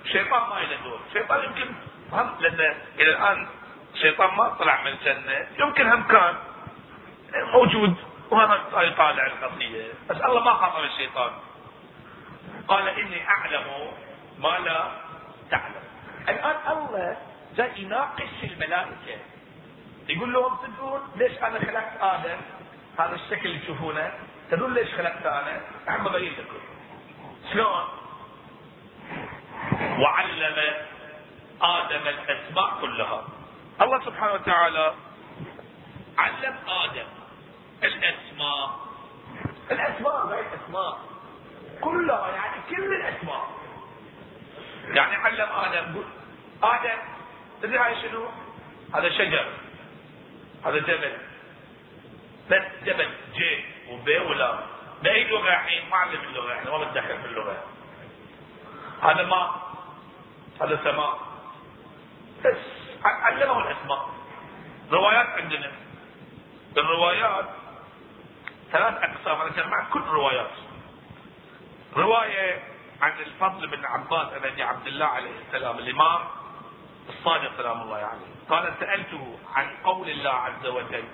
الشيطان 0.04 0.50
ما 0.50 0.54
له 0.54 0.76
دور. 0.84 1.00
الشيطان 1.08 1.44
يمكن 1.44 1.74
هم 2.12 2.36
لأن 2.40 2.76
إلى 2.98 3.10
الآن 3.10 3.48
الشيطان 3.94 4.34
ما 4.36 4.48
طلع 4.48 4.82
من 4.82 4.92
الجنة. 4.92 5.46
يمكن 5.58 5.86
هم 5.92 6.02
كان 6.02 6.34
موجود 7.34 7.94
وهذا 8.30 8.82
يطالع 8.82 9.26
القضية. 9.26 9.92
بس 10.10 10.16
الله 10.16 10.40
ما 10.40 10.54
خاطب 10.54 10.84
الشيطان. 10.84 11.32
قال 12.68 12.88
إني 12.88 13.28
أعلم 13.28 13.64
ما 14.42 14.58
لا 14.58 14.90
تعلم. 15.50 15.84
الآن 16.28 16.56
الله 16.78 17.16
جاي 17.56 17.70
يناقش 17.76 18.44
الملائكة. 18.44 19.18
يقول 20.08 20.32
لهم 20.32 20.56
تدرون 20.56 21.00
ليش 21.16 21.32
أنا 21.38 21.58
خلقت 21.58 22.00
آدم؟ 22.00 22.40
هذا 22.98 23.14
الشكل 23.14 23.46
اللي 23.46 23.58
تشوفونه. 23.58 24.12
تدرون 24.50 24.74
ليش 24.74 24.94
خلقت 24.94 25.26
أنا 25.26 25.60
أحب 25.88 26.06
أبين 26.06 26.32
لكم 26.32 26.58
شلون؟ 27.52 27.84
وعلم 30.00 30.74
آدم 31.62 32.08
الأسماء 32.08 32.80
كلها. 32.80 33.24
الله 33.80 34.04
سبحانه 34.04 34.32
وتعالى 34.32 34.94
علم 36.18 36.56
آدم 36.68 37.06
الأسماء. 37.82 38.78
الأسماء 39.70 40.26
غير 40.26 40.44
الأسماء 40.52 40.98
كلها 41.80 42.28
يعني 42.30 42.62
كل 42.70 42.94
الأسماء. 42.94 43.61
يعني 44.84 45.16
علم 45.16 45.48
آدم. 45.52 46.04
آدم 46.62 46.98
تدري 47.62 47.78
هاي 47.78 48.02
شنو؟ 48.02 48.28
هذا 48.94 49.08
شجر. 49.08 49.46
هذا 50.66 50.78
جبل. 50.78 51.12
بس 52.50 52.62
جبل 52.84 53.10
جي 53.34 53.64
وبي 53.88 54.18
ولا 54.18 54.58
باي 55.02 55.24
لغه 55.24 55.48
الحين 55.48 55.90
ما 55.90 55.96
علم 55.96 56.20
اللغة 56.20 56.52
إحنا 56.52 56.70
ما 56.70 56.78
بندخل 56.78 57.18
في 57.22 57.26
اللغة. 57.26 57.64
هذا 59.02 59.22
ماء. 59.22 59.72
هذا 60.62 60.80
سماء. 60.84 61.18
بس 62.44 62.58
علمه 63.04 63.70
الأسماء. 63.70 64.10
روايات 64.92 65.26
عندنا. 65.26 65.72
الروايات 66.78 67.48
ثلاث 68.72 68.94
أقسام 68.94 69.40
أنا 69.40 69.50
جمعت 69.50 69.92
كل 69.92 70.00
الروايات 70.00 70.50
رواية 71.96 72.62
عن 73.02 73.12
الفضل 73.20 73.66
بن 73.66 73.84
عباس 73.84 74.32
أبي 74.32 74.62
عبد 74.62 74.86
الله 74.86 75.06
عليه 75.06 75.30
السلام 75.46 75.78
الإمام 75.78 76.20
الصادق 77.08 77.56
سلام 77.56 77.82
الله 77.82 77.96
عليه 77.96 78.26
قال 78.50 78.74
سألته 78.80 79.38
عن 79.54 79.76
قول 79.84 80.10
الله 80.10 80.30
عز 80.30 80.66
وجل 80.66 81.04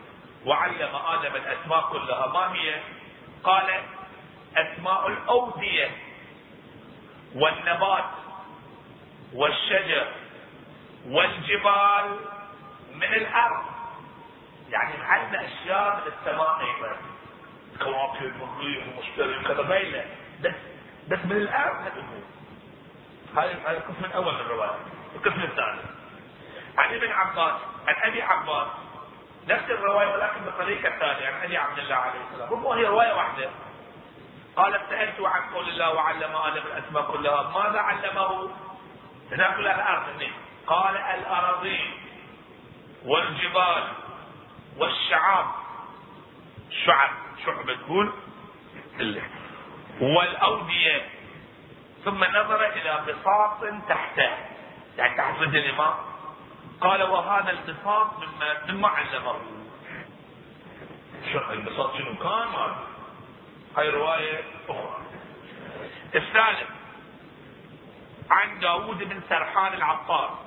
وعلم 0.46 0.96
آدم 0.96 1.36
الأسماء 1.36 1.88
كلها 1.92 2.26
ما 2.26 2.54
هي؟ 2.54 2.80
قال 3.44 3.80
أسماء 4.56 5.08
الاوديه 5.08 5.90
والنبات 7.34 8.04
والشجر 9.34 10.06
والجبال 11.06 12.16
من 12.94 13.14
الأرض 13.14 13.64
يعني 14.70 14.94
عندنا 15.02 15.46
أشياء 15.46 15.96
من 16.06 16.12
السماء 16.12 16.60
أيضا 16.60 16.96
كواكب 17.82 18.40
والريح 18.40 18.84
ومشتري 18.88 19.38
وكذا 19.38 19.62
بس 20.40 20.54
بس 21.10 21.18
من 21.24 21.48
هاي 23.36 23.54
هاي 23.54 23.76
القسم 23.76 24.04
الأول 24.04 24.34
من 24.34 24.40
الرواية. 24.40 24.78
القسم 25.14 25.42
الثاني. 25.42 25.80
عن 26.78 26.94
ابن 26.94 27.12
عباس 27.12 27.60
عن 27.86 27.94
أبي 28.02 28.22
عباس. 28.22 28.66
نفس 29.48 29.64
الرواية 29.70 30.06
ولكن 30.06 30.40
بطريقة 30.46 30.98
ثانية 30.98 31.28
عن 31.28 31.42
أبي 31.42 31.56
عبد 31.56 31.78
الله 31.78 31.94
عليه 31.94 32.20
السلام. 32.30 32.52
ربما 32.52 32.76
هي 32.76 32.84
رواية 32.84 33.12
واحدة. 33.12 33.50
قال 34.56 34.80
سالت 34.88 35.20
عن 35.20 35.54
قول 35.54 35.68
الله 35.68 35.94
وعلم 35.94 36.36
آدم 36.36 36.62
الأسماء 36.66 37.12
كلها. 37.12 37.42
ماذا 37.42 37.80
علمه؟ 37.80 38.50
هناك 39.32 39.58
الأرض 39.58 40.30
قال 40.66 40.96
الأراضين 40.96 41.90
والجبال 43.04 43.88
والشعاب. 44.78 45.46
شعب 46.86 47.10
شعب 47.44 47.76
تقول 47.86 48.12
والأودية. 50.00 51.08
ثم 52.04 52.24
نظر 52.24 52.66
إلى 52.66 53.04
بساط 53.08 53.60
تحته. 53.88 54.30
يعني 54.98 55.16
تحت 55.16 55.38
رجل 55.40 55.56
الماء 55.56 56.04
قال 56.80 57.02
وهذا 57.02 57.50
البساط 57.50 58.10
مما 58.18 58.72
مما 58.72 58.88
علمه. 58.88 59.34
شو 61.32 61.38
البساط 61.38 61.96
شنو 61.96 62.16
كان؟ 62.16 62.74
هاي 63.76 63.88
رواية 63.88 64.44
أخرى. 64.68 65.02
الثالث. 66.14 66.70
عن 68.30 68.58
داود 68.58 68.98
بن 68.98 69.20
سرحان 69.28 69.74
العطار. 69.74 70.38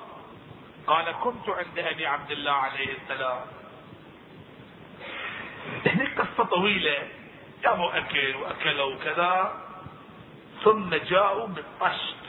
قال 0.88 1.12
كنت 1.12 1.49
عند 1.49 1.80
أبي 1.80 2.08
عبد 2.08 2.32
الله 2.32 2.52
عليه 2.52 2.97
السلام. 2.97 3.41
هني 5.86 6.06
قصة 6.06 6.43
طويلة. 6.43 7.21
جابوا 7.64 7.97
أكل 7.97 8.36
وأكلوا 8.36 8.95
وكذا 8.95 9.53
ثم 10.64 10.95
جاءوا 10.95 11.47
بالطشت 11.47 12.22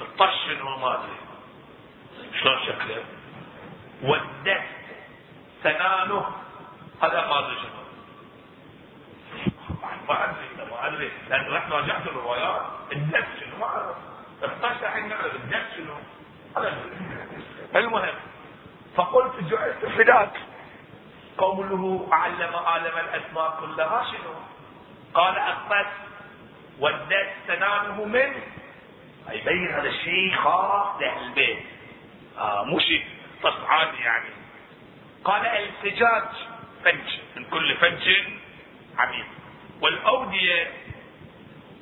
الطش 0.00 0.34
شنو 0.46 0.76
ما 0.78 0.94
ادري 0.94 1.16
شلون 2.40 2.58
شكله؟ 2.66 3.04
والدس 4.02 4.62
سنانه. 5.62 6.26
هذا 7.02 7.20
ادري 7.30 7.56
شنو؟ 7.56 7.82
ما 10.08 10.24
أدري 10.24 10.70
ما 10.70 10.86
أدري. 10.86 11.10
لأن 11.28 11.52
رحت 11.52 11.72
راجعت 11.72 12.06
الروايات 12.06 12.62
الدس 12.92 13.24
شنو؟ 13.40 13.56
ما 13.60 13.66
أعرف. 13.66 13.96
الطش 14.42 14.82
الحين 14.82 15.08
نعرف 15.08 15.34
الدس 15.34 15.66
شنو. 15.76 15.94
المهم 17.76 18.14
فقلت 18.96 19.44
جعلت 19.44 19.86
فداك 19.86 20.32
قوله 21.38 22.08
علم 22.12 22.54
آدم 22.54 22.98
الأسماء 22.98 23.60
كلها 23.60 24.04
شنو؟ 24.10 24.34
قال 25.14 25.38
الطس 25.38 25.92
والدس 26.78 27.28
سنانه 27.46 28.04
من 28.04 28.32
يبين 29.30 29.68
هذا 29.68 29.88
الشيء 29.88 30.36
خاص 30.36 31.00
لأهل 31.00 31.22
البيت. 31.24 31.58
آه 32.38 32.64
طس 33.42 33.52
عادي 33.68 33.98
يعني. 34.02 34.28
قال 35.24 35.46
الفجاج 35.46 36.24
فج 36.84 37.20
من 37.36 37.44
كل 37.44 37.76
فج 37.76 38.08
عميق. 38.98 39.26
والأودية 39.80 40.70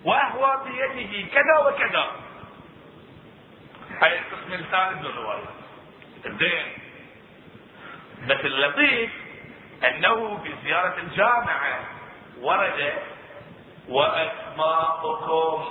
وأهوى 0.04 0.64
بيده 0.64 1.28
كذا 1.28 1.58
وكذا. 1.58 2.10
هاي 4.02 4.18
القسم 4.18 4.52
الثالث 4.52 4.98
من 4.98 5.06
الرواية. 5.06 5.44
زين. 6.26 6.66
بس 8.28 8.44
اللطيف 8.44 9.10
أنه 9.84 10.38
في 10.44 10.54
زيارة 10.64 10.98
الجامعة 10.98 11.80
ورد 12.40 12.92
وأسماؤكم 13.88 15.64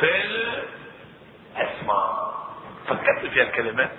في 0.00 0.22
الأسماء. 1.56 2.32
فكرت 2.88 3.26
في 3.26 3.42
الكلمة؟ 3.42 3.90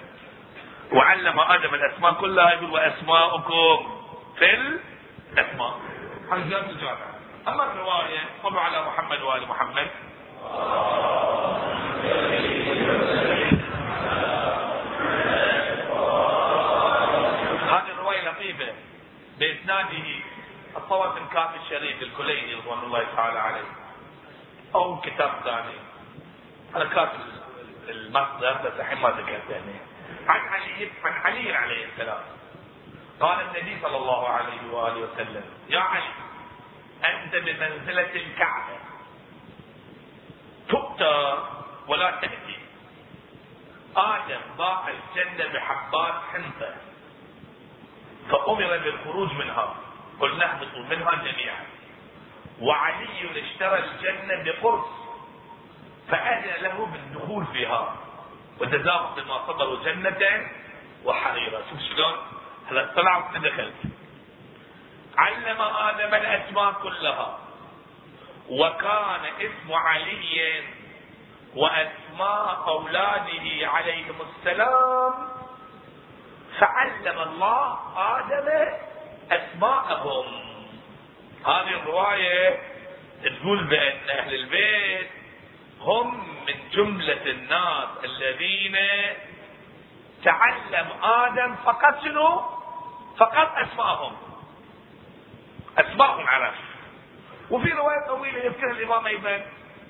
وعلم 0.92 1.40
آدم 1.40 1.74
الأسماء 1.74 2.14
كلها 2.14 2.52
يقول 2.54 2.72
وأسماؤكم 2.72 4.00
في 4.38 4.54
الأسماء. 4.54 5.80
هذا 6.32 6.44
زياده 6.50 6.70
الجامعة 6.70 7.14
أما 7.48 7.64
الرواية 7.64 8.20
صلوا 8.44 8.62
على 8.62 8.82
محمد 8.86 9.22
وآل 9.22 9.48
محمد. 9.48 9.88
هذه 17.68 17.92
الرواية 17.92 18.30
لطيفة. 18.30 18.74
بإسناده 19.40 20.13
الطور 20.94 21.20
بن 21.20 21.28
كافي 21.28 21.58
الشريف 21.58 22.02
الكليني 22.02 22.54
رضوان 22.54 22.80
الله 22.80 23.06
تعالى 23.16 23.40
عليه. 23.40 23.66
أو 24.76 25.02
كتاب 25.02 25.32
ثاني. 25.44 25.78
أنا 26.76 26.86
كاتب 26.86 27.20
المصدر 27.90 28.54
بس 28.54 28.80
الحين 28.80 28.98
ما 28.98 29.10
ذكرت 29.10 29.50
يعني. 29.50 29.76
عن 30.28 30.40
علي 30.40 30.90
عن 31.04 31.14
علي 31.14 31.56
عليه 31.56 31.86
السلام. 31.86 32.22
قال 33.20 33.42
النبي 33.42 33.78
صلى 33.82 33.98
الله 33.98 34.30
عليه 34.30 34.72
وآله 34.72 35.00
وسلم 35.00 35.44
يا 35.70 35.80
علي 35.80 36.14
أنت 37.06 37.36
بمنزلة 37.36 38.16
الكعبة. 38.16 38.78
تؤتى 40.70 41.38
ولا 41.88 42.12
تأتي. 42.12 42.58
آدم 43.98 44.42
باع 44.58 44.88
الجنة 44.88 45.54
بحبات 45.54 46.14
حنطه 46.34 46.76
فأمر 48.30 48.78
بالخروج 48.78 49.34
منها. 49.34 49.76
قلنا 50.20 50.52
اهبطوا 50.52 50.84
منها 50.90 51.16
جميعا. 51.16 51.66
وعلي 52.62 53.42
اشترى 53.42 53.80
الجنة 53.80 54.44
بقرص 54.44 54.88
فاذن 56.10 56.64
له 56.64 56.86
بالدخول 56.86 57.46
فيها. 57.46 57.96
وجزاهم 58.60 59.16
بما 59.16 59.48
صبروا 59.48 59.84
جنة 59.84 60.48
وحريرا 61.06 61.62
شوف 61.70 61.80
شلون؟ 61.80 62.18
هلا 62.70 62.86
طلعت 62.96 63.38
دخلت. 63.38 63.74
علم 65.18 65.62
آدم 65.62 66.16
الأسماء 66.16 66.74
كلها. 66.74 67.40
وكان 68.50 69.26
اسم 69.40 69.74
علي 69.74 70.64
وأسماء 71.56 72.64
أولاده 72.68 73.68
عليهم 73.68 74.16
السلام. 74.22 75.14
فعلم 76.60 77.20
الله 77.22 77.80
آدم 77.98 78.50
أسماءهم. 79.32 80.26
هذه 81.46 81.70
الرواية 81.70 82.60
تقول 83.24 83.64
بأن 83.64 84.10
أهل 84.10 84.34
البيت 84.36 85.08
هم 85.80 86.28
من 86.48 86.54
جملة 86.74 87.26
الناس 87.26 87.88
الذين 88.04 88.78
تعلم 90.24 90.88
آدم 91.04 91.56
فقط 91.56 92.04
شنو؟ 92.04 92.42
فقط 93.18 93.52
أسماءهم. 93.58 94.14
أسماءهم 95.78 96.28
عرف. 96.28 96.56
وفي 97.52 97.72
رواية 97.72 98.08
طويلة 98.08 98.40
يذكرها 98.40 98.72
الإمام 98.72 99.08
أيضا. 99.08 99.46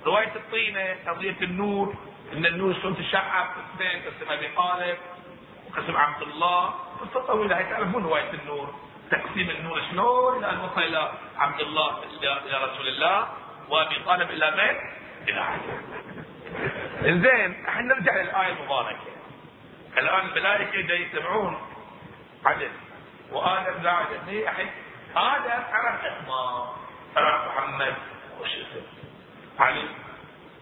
رواية 0.06 0.36
الطينة 0.36 0.98
قضية 1.08 1.36
النور 1.42 1.96
إن 2.34 2.46
النور 2.46 2.74
شلون 2.74 2.98
تشعب 2.98 3.48
قسمين 3.48 4.02
قسم 4.02 4.32
أبي 4.32 4.48
طالب 4.56 4.98
وقسم 5.70 5.98
عبد 5.98 6.22
الله. 6.22 6.74
قصة 7.02 7.28
طويلة 7.28 7.58
هي 7.58 7.64
تعرفون 7.64 8.04
رواية 8.04 8.32
النور. 8.34 8.74
تقسيم 9.12 9.49
النور 9.49 9.82
شلون؟ 9.91 10.45
إلى 10.45 10.64
وصل 10.64 10.82
إلى 10.82 11.12
عبد 11.38 11.60
الله 11.60 12.04
إلى 12.22 12.64
رسول 12.66 12.88
الله. 12.88 13.28
وأبي 13.70 13.95
طالب 14.06 14.30
إلى 14.32 14.51
من؟ 14.51 14.76
إلى 15.30 15.39
علي. 15.39 15.62
زين 17.22 17.66
إحنا 17.66 17.82
نرجع 17.82 18.16
للآية 18.16 18.54
المباركة. 18.54 18.99
الآن 19.97 20.26
الملائكه 20.26 20.93
يجتمعون 20.93 21.58
عدد 22.45 22.72
وادم 23.32 23.84
لا 23.84 23.99
هي 24.28 24.43
الحين 24.43 24.72
آدم 25.16 25.64
عرف 25.72 26.06
اسماء 26.06 26.76
عرف 27.18 27.47
محمد. 27.47 27.95
وش 28.41 28.49
اسم 28.49 28.86
علي. 29.60 29.88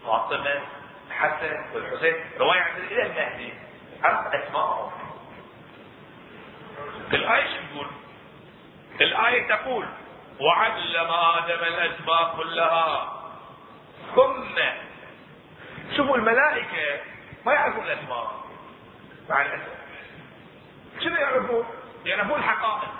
فاطمة. 0.04 0.62
الحسن 1.08 1.64
والحسين. 1.74 2.14
رواية 2.38 2.60
عندنا 2.60 2.84
إلى 2.90 3.02
المهدي. 3.02 3.52
عرف 4.02 4.34
اسمائهم 4.34 4.92
الآية 7.12 7.44
شو 7.44 7.74
تقول؟ 7.74 7.86
الآية 9.00 9.48
تقول 9.48 9.86
وعلم 10.40 11.10
آدم 11.10 11.64
الاسماء 11.64 12.34
كلها. 12.36 13.22
ثم 14.14 14.58
شوفوا 15.96 16.16
الملائكة 16.16 17.00
ما 17.46 17.52
يعرفون 17.52 17.84
الاسماء 17.84 18.44
مع 19.28 19.42
الأسف. 19.42 19.82
شنو 21.00 21.16
يعرفون؟ 21.16 21.66
يعرفون 22.06 22.38
الحقائق. 22.40 22.92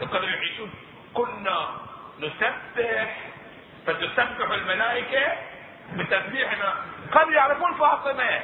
يقدروا 0.00 0.28
يعيشون. 0.28 0.70
كنا 1.14 1.68
نسبح 2.20 3.16
فتسبح 3.86 4.50
الملائكة 4.50 5.36
بتسبيحنا. 5.92 6.74
قد 7.12 7.28
يعرفون 7.30 7.74
فاطمة. 7.74 8.40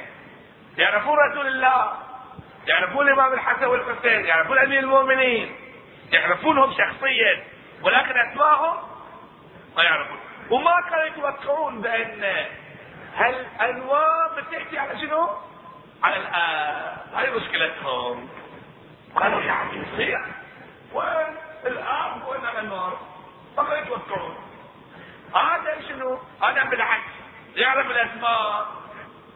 يعرفون 0.77 1.17
رسول 1.17 1.47
الله. 1.47 1.93
يعرفون 2.67 3.07
الإمام 3.07 3.33
الحسن 3.33 3.65
والحسين. 3.65 4.25
يعرفون 4.25 4.57
أمير 4.57 4.79
المؤمنين. 4.79 5.66
يعرفونهم 6.11 6.71
شخصيا 6.71 7.43
ولكن 7.81 8.17
أسماءهم 8.17 8.77
ما 9.77 9.83
يعرفون. 9.83 10.19
وما 10.49 10.81
كانوا 10.89 11.05
يتوقعون 11.05 11.81
بأن 11.81 12.45
هالأنواع 13.15 14.27
بتحكي 14.37 14.77
على 14.77 14.99
شنو؟ 14.99 15.29
على 16.03 16.17
الآب 16.17 16.97
هاي 17.13 17.31
مشكلتهم. 17.31 18.29
قالوا 19.15 19.41
يعني 19.41 19.71
يصير 19.77 20.19
وين 20.93 21.35
الاب 21.65 22.27
وين 22.27 22.41
النار 22.59 22.99
ما 23.57 23.77
يتوقعون. 23.77 24.35
آدم 25.35 25.81
شنو؟ 25.87 26.19
آدم 26.41 26.69
بالعكس. 26.69 27.13
يعرف 27.55 27.91
الأسماء 27.91 28.67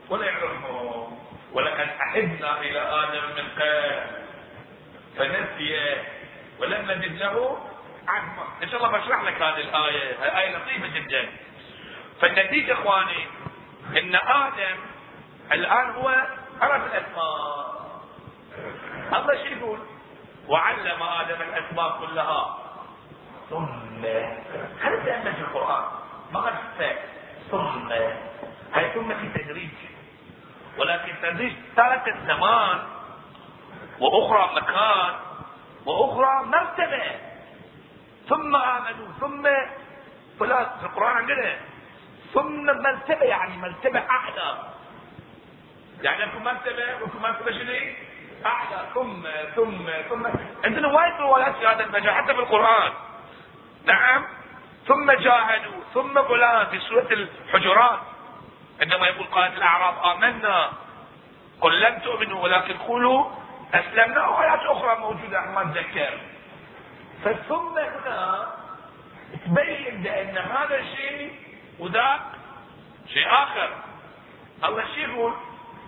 ولا 0.10 0.26
يعرفهم. 0.26 1.20
ولقد 1.54 1.90
أحبنا 2.02 2.60
إلى 2.60 2.80
آدم 2.80 3.24
من 3.36 3.48
قبل 3.58 4.02
فنسي 5.18 5.96
ولم 6.62 6.92
نجد 6.92 7.18
له 7.18 7.58
عزما 8.08 8.46
إن 8.64 8.70
شاء 8.70 8.86
الله 8.86 8.98
بشرح 8.98 9.22
لك 9.22 9.42
هذه 9.42 9.58
الآية. 9.58 10.40
إيه 10.40 10.58
لطيفة 10.58 10.88
جدا. 10.88 11.30
فالنتيجة 12.22 12.74
إخواني 12.74 13.28
إن 13.98 14.16
آدم 14.16 14.78
الآن 15.52 15.90
هو 15.90 16.28
عرف 16.62 16.84
الأسماء. 16.86 17.82
الله 19.14 19.36
شو 19.36 19.56
يقول؟ 19.56 19.80
وعلم 20.48 21.04
آدم 21.04 21.42
الأسماء 21.42 22.00
كلها. 22.00 22.58
ثم 23.50 24.06
هل 24.82 25.06
تأمل 25.06 25.34
في 25.34 25.42
القرآن؟ 25.42 25.84
ما 26.32 26.40
قد 26.40 26.54
ثم 27.52 27.92
هاي 28.74 28.92
ثم 28.94 29.14
في 29.14 29.44
تدريج؟ 29.44 29.70
ولكن 30.78 31.16
تدريج 31.22 31.54
ثالث 31.76 32.08
الزمان 32.08 32.80
وأخرى 34.00 34.56
مكان. 34.56 35.31
وأخرى 35.86 36.46
مرتبه 36.46 37.04
ثم 38.30 38.56
آمنوا. 38.56 39.08
ثم 39.20 39.48
ولا 40.40 40.64
في 40.64 40.86
القرآن 40.86 41.18
عندنا. 41.18 41.56
ثم 42.34 42.66
مرتبة 42.66 43.26
يعني 43.26 43.58
مرتبة 43.58 44.00
أعلى. 44.00 44.58
يعني 46.02 46.24
اكو 46.24 46.40
مرتبة 46.40 46.86
واكو 47.02 47.20
مرتبة 47.20 47.52
شنو؟ 47.52 47.74
أعلى. 48.46 48.88
ثم 48.94 49.28
ثم 49.56 49.90
ثم 50.10 50.28
عندنا 50.66 50.88
وايد 50.88 51.14
روايات 51.20 51.56
في 51.56 51.68
هذا 51.68 51.84
المجال 51.84 52.14
حتى 52.14 52.34
في 52.34 52.40
القرآن. 52.40 52.92
نعم. 53.86 54.26
ثم 54.88 55.12
جاهدوا. 55.12 55.82
ثم 55.94 56.20
قلنا 56.20 56.66
في 56.66 56.80
سورة 56.80 57.08
الحجرات. 57.12 58.00
عندما 58.82 59.08
يقول 59.08 59.28
قالت 59.28 59.58
الأعراب 59.58 59.96
آمنا. 60.16 60.72
قل 61.62 61.82
لم 61.82 62.00
تؤمنوا 62.00 62.44
ولكن 62.44 62.78
قولوا 62.78 63.41
أسلمنا. 63.74 64.28
وايات 64.28 64.60
أخرى 64.60 65.00
موجودة 65.00 65.42
ما 65.42 65.62
اتذكر 65.62 66.20
فثم 67.24 67.78
هنا 67.78 68.48
تبين 69.46 70.04
بأن 70.04 70.38
هذا 70.38 70.80
الشيء 70.80 71.36
وذاك 71.80 72.22
شيء 73.08 73.28
آخر. 73.28 73.70
الله 74.64 74.86
شيء 74.96 75.10
يقول؟ 75.10 75.34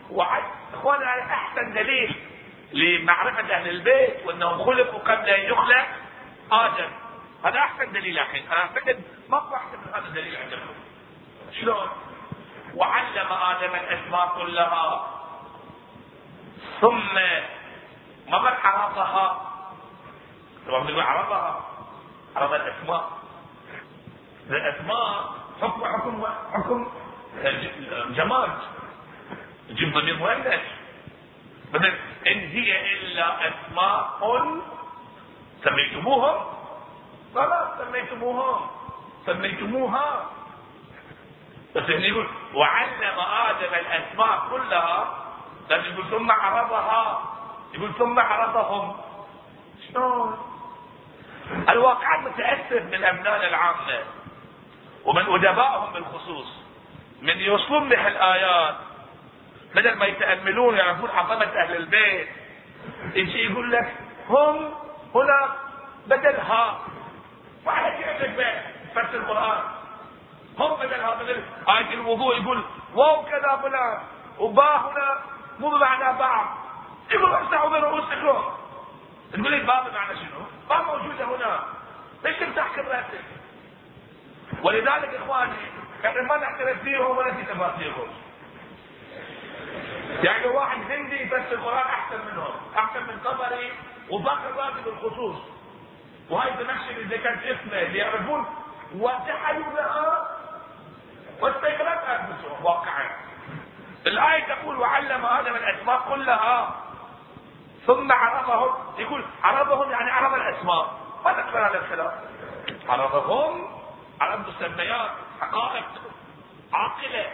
وعد 0.10 0.44
اخوانا 0.74 1.34
أحسن 1.34 1.74
دليل 1.74 2.16
لمعرفة 2.74 3.56
أهل 3.56 3.70
البيت 3.70 4.26
وأنهم 4.26 4.64
خلقوا 4.66 5.00
قبل 5.00 5.30
أن 5.30 5.42
يخلق 5.42 5.88
آدم. 6.52 6.90
هذا 7.46 7.60
أحسن 7.60 7.92
دليل 7.92 8.20
أخي. 8.20 8.40
أنا 8.40 8.58
أعتقد 8.58 9.04
ما 9.30 9.38
أحسن 9.56 9.78
من 9.78 9.94
هذا 9.94 10.08
الدليل 10.08 10.36
عندكم. 10.36 10.74
شلون؟ 11.62 11.88
وعلم 12.76 13.32
آدم 13.32 13.76
الأسماء 13.76 14.28
كلها. 14.38 15.08
ثم 16.82 17.18
ما 18.34 18.40
من 18.40 18.58
عرضها. 18.64 19.42
طبعا 20.68 20.84
بنقول 20.84 21.02
عرضها. 21.02 21.62
عرض 22.36 22.54
الأسماء. 22.54 23.10
الأسماء 24.50 25.34
حكم 25.62 25.86
حكم 25.86 26.26
حكم 26.54 26.92
جماد. 28.10 28.50
جيب 29.70 29.94
ضمير 29.94 30.18
مؤنث 30.18 30.62
مثلا 31.74 31.94
إن 32.28 32.40
هي 32.40 32.94
إلا 32.94 33.48
أسماء. 33.48 34.20
سميتموهم؟ 35.64 36.46
خلاص 37.36 37.68
سميتموهم. 37.78 38.68
سميتموها. 39.26 40.26
بس 41.76 41.84
هنا 41.84 42.06
يقول 42.06 42.28
وعلم 42.54 43.20
آدم 43.20 43.74
الأسماء 43.74 44.48
كلها. 44.50 45.18
لازم 45.70 45.94
يقول 45.94 46.10
ثم 46.10 46.32
عرضها. 46.32 47.33
يقول 47.74 47.94
ثم 47.94 48.20
عرضهم. 48.20 48.96
شلون؟ 49.88 50.38
الواقع 51.70 52.18
متأثر 52.18 52.80
بالأبناء 52.80 53.48
العامة 53.48 54.04
ومن 55.06 55.22
أدبائهم 55.34 55.94
بالخصوص. 55.94 56.64
من 57.22 57.38
يوصلون 57.38 57.90
به 57.90 58.08
الآيات. 58.08 58.76
بدل 59.76 59.96
ما 59.98 60.06
يتأملون 60.06 60.78
يعرفون 60.78 61.10
عظمه 61.10 61.46
أهل 61.46 61.76
البيت. 61.76 62.28
يجي 63.14 63.52
يقول 63.52 63.72
لك 63.72 63.96
هم 64.30 64.74
هنا 65.16 65.56
بدل 66.08 66.36
ها 66.40 66.80
وعلى 67.66 67.98
كيفك 67.98 68.30
بقى 68.38 68.62
فسر 68.92 69.18
القرآن. 69.18 69.64
هم 70.60 70.74
بدل 70.76 71.02
ها 71.02 71.16
بدل 71.16 71.44
آية 71.70 71.94
الوضوء 71.94 72.42
يقول 72.42 72.64
واو 72.96 73.26
كذا 73.26 73.60
فلان 73.62 74.00
وبا 74.40 74.76
هنا 74.78 75.20
مو 75.60 75.70
بمعنى 75.70 76.20
بعض 76.20 76.46
يقول 77.14 77.34
امسحوا 77.34 77.70
برؤوسكم 77.70 78.44
تقول 79.34 79.52
لي 79.52 79.60
با 79.60 79.82
بمعنى 79.82 80.16
شنو؟ 80.16 80.46
با 80.70 80.82
موجوده 80.82 81.26
هنا. 81.26 81.64
ليش 82.24 82.38
تمسح 82.38 82.76
كل 82.76 82.82
راسك؟ 82.82 83.24
ولذلك 84.64 85.14
إخواني 85.14 85.54
إحنا 86.06 86.22
ما 86.22 86.38
نعترف 86.38 86.84
فيهم 86.84 87.18
ولا 87.18 87.34
في 87.34 87.44
تفاصيلهم. 87.44 88.08
يعني 90.24 90.48
واحد 90.48 90.92
هندي 90.92 91.26
بس 91.26 91.52
القرآن 91.52 91.88
أحسن 91.88 92.20
منهم 92.32 92.54
أحسن 92.78 93.04
من 93.04 93.20
طبري 93.26 93.72
وباقي 94.10 94.50
الرازي 94.50 94.82
بالخصوص. 94.86 95.36
وهي 96.30 96.52
تمشي 96.52 97.02
اذا 97.02 97.18
كانت 97.18 97.44
اسمه 97.44 97.82
اللي 97.82 97.98
يعرفون 97.98 98.46
وجحدوا 98.96 99.72
بها 99.76 100.30
واستيقنت 101.42 102.04
أنفسهم 102.08 102.66
واقعا. 102.66 103.10
الآية 104.08 104.44
تقول 104.44 104.80
وعلم 104.80 105.26
آدم 105.26 105.56
الأسماء 105.56 106.02
كلها. 106.10 106.76
ثم 107.88 108.12
عرفهم 108.12 108.76
يقول 108.98 109.26
عرفهم 109.44 109.92
يعني 109.92 110.12
عرف 110.12 110.34
الأسماء. 110.34 111.00
ما 111.26 111.34
تقبل 111.34 111.58
هذا 111.58 111.86
الكلام 111.86 112.12
عرفهم 112.90 113.68
على 114.22 114.38
مسميات 114.38 115.12
حقائق 115.42 115.86
عاقلة. 116.74 117.32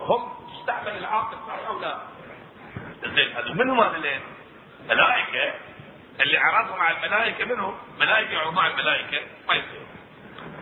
هم 0.00 0.32
تستعمل 0.52 0.98
العاقل 0.98 1.36
صحيح 1.48 1.68
أو 1.68 1.78
لا؟ 1.80 1.98
زين 3.04 3.36
هذول 3.36 3.56
من 3.56 3.70
هم 3.70 3.80
هذولين؟ 3.80 4.20
ملائكة 4.88 5.54
اللي 6.20 6.38
عرضهم 6.38 6.80
على 6.80 6.96
الملائكة 6.96 7.44
منهم؟ 7.44 7.78
ملائكة 8.00 8.30
يعرضون 8.30 8.58
على 8.58 8.72
الملائكة؟ 8.72 9.26
ما 9.48 9.54
يصير 9.54 9.86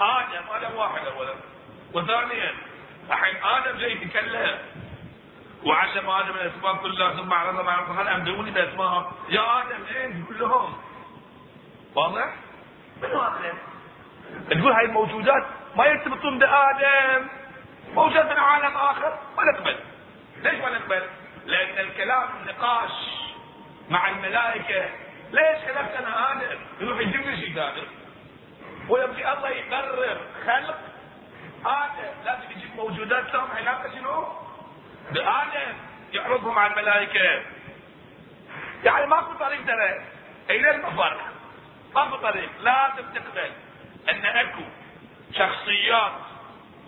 آدم 0.01 0.45
هذا 0.55 0.74
واحد 0.74 1.07
أولا. 1.07 1.34
وثانيا 1.95 2.55
الحين 3.11 3.45
آدم 3.45 3.78
جاي 3.78 3.92
يتكلم. 3.92 4.59
وعلم 5.65 6.11
آدم 6.11 6.35
الاسماء 6.35 6.77
كلها 6.77 7.12
ثم 7.12 7.33
عرضهم 7.33 7.69
على 7.69 7.87
قال 7.87 8.09
أنبئوني 8.09 8.51
باسمائهم 8.51 9.05
يا 9.29 9.61
آدم 9.61 9.85
اين 9.97 10.25
كلهم 10.29 10.75
واضح؟ 11.95 12.35
منو 13.03 13.23
آدم؟ 13.23 13.59
تقول 14.51 14.73
هاي 14.73 14.85
الموجودات 14.85 15.47
ما 15.77 15.85
يرتبطون 15.87 16.39
بآدم 16.39 17.29
موجود 17.95 18.25
من 18.27 18.39
عالم 18.39 18.77
آخر 18.77 19.19
ما 19.37 19.45
نقبل 19.53 19.77
ليش 20.43 20.55
ما 20.55 20.79
نقبل؟ 20.79 21.03
لأن 21.47 21.79
الكلام 21.87 22.29
النقاش 22.41 22.91
مع 23.91 24.09
الملائكة 24.09 24.89
ليش 25.33 25.59
خلقتنا 25.65 26.33
آدم؟ 26.33 26.61
يروح 26.81 27.01
يجيب 27.01 27.21
لي 27.21 27.37
شيء 27.37 27.55
ثاني 27.55 27.83
ويبقي 28.89 29.33
الله 29.33 29.49
يقرر 29.49 30.19
خلق 30.47 30.79
آدم 31.67 32.25
لازم 32.25 32.51
يجيب 32.51 32.77
موجودات 32.77 33.35
لهم 33.35 33.49
علاقه 33.57 33.91
شنو؟ 33.91 34.43
بآدم 35.12 35.74
يعرضهم 36.12 36.59
على 36.59 36.72
الملائكة. 36.72 37.42
يعني 38.84 39.07
ماكو 39.07 39.32
طريق 39.40 39.66
ترى. 39.66 40.05
إلى 40.50 40.70
المفر 40.70 41.16
ماكو 41.94 42.16
طريق. 42.16 42.50
لازم 42.61 43.12
تقبل 43.14 43.50
أن 44.09 44.24
أكو 44.24 44.62
شخصيات 45.32 46.12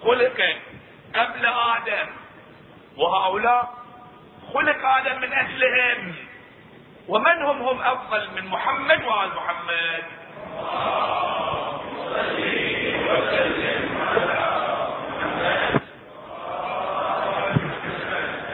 خلقت 0.03 0.57
قبل 1.15 1.47
آدم. 1.47 2.09
وهؤلاء 2.97 3.75
خلق 4.55 4.85
آدم 4.85 5.21
من 5.21 5.33
أجلهم. 5.33 6.15
ومن 7.09 7.43
هم؟ 7.43 7.63
هم 7.63 7.83
أفضل 7.83 8.29
من 8.37 8.47
محمد 8.47 9.05
وآل 9.05 9.31
محمد. 9.37 10.05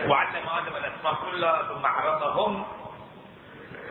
وعلم 0.08 0.48
آدم 0.48 0.76
الاسماء 0.76 1.14
كلها 1.14 1.62
ثم 1.62 1.86
عرضهم 1.86 2.64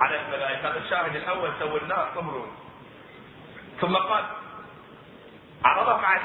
على 0.01 0.21
الملائكة 0.21 0.69
هذا 0.69 0.77
الشاهد 0.77 1.15
الأول 1.15 1.51
سولناه 1.59 2.07
صبروا 2.15 2.47
ثم 3.81 3.95
قال 3.95 4.25
عرضهم 5.65 6.05
على 6.05 6.19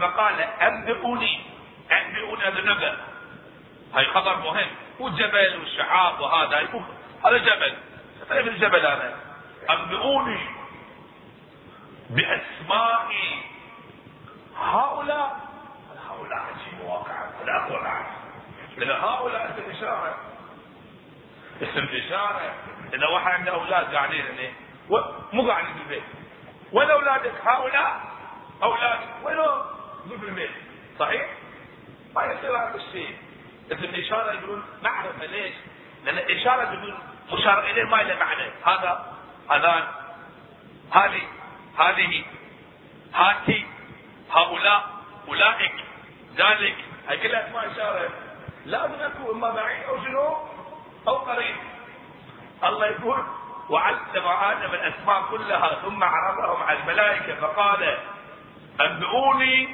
فقال 0.00 0.40
أنبئوني 0.40 1.40
أنبئوني 1.92 2.42
هذا 2.44 2.60
نبأ 2.60 2.96
هاي 3.94 4.04
خبر 4.04 4.36
مهم. 4.36 4.66
والجبل 4.98 5.56
والشعاب 5.58 6.20
وهذا 6.20 6.68
هذا 7.24 7.38
جبل. 7.38 7.74
كيف 8.28 8.46
الجبل 8.46 8.86
هذا. 8.86 9.16
أنبئوني 9.70 10.40
بأسماء 12.10 13.12
هؤلاء. 14.56 15.40
هؤلاء 16.10 16.38
عجيب 16.38 16.80
واقعا 16.84 17.30
لا 17.44 17.66
أقول 17.66 17.86
لأن 18.76 18.90
هؤلاء 18.90 19.54
اسم 19.54 19.70
إشارة 19.70 20.16
اسم 21.62 21.88
إشارة. 21.92 22.54
إذا 22.94 23.06
واحد 23.06 23.32
عنده 23.32 23.52
أولاد 23.52 23.94
قاعدين 23.94 24.24
يعني 24.24 24.52
مو 25.32 25.48
قاعدين 25.48 25.74
في 25.74 25.82
البيت. 25.82 26.02
وين 26.72 26.90
أولادك؟ 26.90 27.32
هؤلاء؟ 27.44 28.00
أولادك. 28.62 29.08
وينهم؟ 29.24 29.62
في 30.20 30.26
البيت. 30.28 30.50
صحيح؟ 30.98 31.28
ما 32.14 32.24
يصير 32.24 32.56
هذا 32.56 32.74
الشيء. 32.74 33.16
اسم 33.72 33.84
الإشارة 33.84 34.32
يقولون 34.32 34.62
معرفه 34.82 35.26
ليش؟ 35.26 35.54
لأن 36.04 36.18
الإشارة 36.18 36.64
تقول 36.64 36.98
مشار 37.32 37.64
إليه 37.64 37.84
ما 37.84 37.96
له 37.96 38.16
معنى. 38.16 38.50
هذا 38.64 39.16
هذان 39.50 39.84
هذه 40.92 41.22
هذه 41.78 42.24
هاتي 43.14 43.66
هؤلاء 44.32 44.88
أولئك 45.28 45.74
ذلك. 46.36 46.76
هاي 47.08 47.18
كلها 47.18 47.48
اسماء 47.48 47.72
إشارة. 47.72 48.10
لازم 48.66 48.94
اكو 48.94 49.32
إما 49.32 49.50
بعيد 49.50 49.84
أو 49.84 50.04
شنو 50.04 50.36
أو 51.08 51.14
قريب. 51.14 51.56
الله 52.78 52.90
يقول؟ 52.90 53.24
وعلم 53.68 54.26
آدم 54.26 54.74
الأسماء 54.74 55.22
كلها 55.30 55.74
ثم 55.82 56.04
عرضهم 56.04 56.62
على 56.62 56.78
الملائكة 56.78 57.34
فقال 57.40 57.98
أنبئوني 58.80 59.68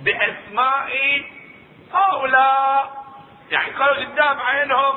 بأسماء 0.00 0.90
هؤلاء. 1.94 3.04
يعني 3.50 3.70
قالوا 3.70 4.04
قدام 4.04 4.40
عينهم 4.40 4.96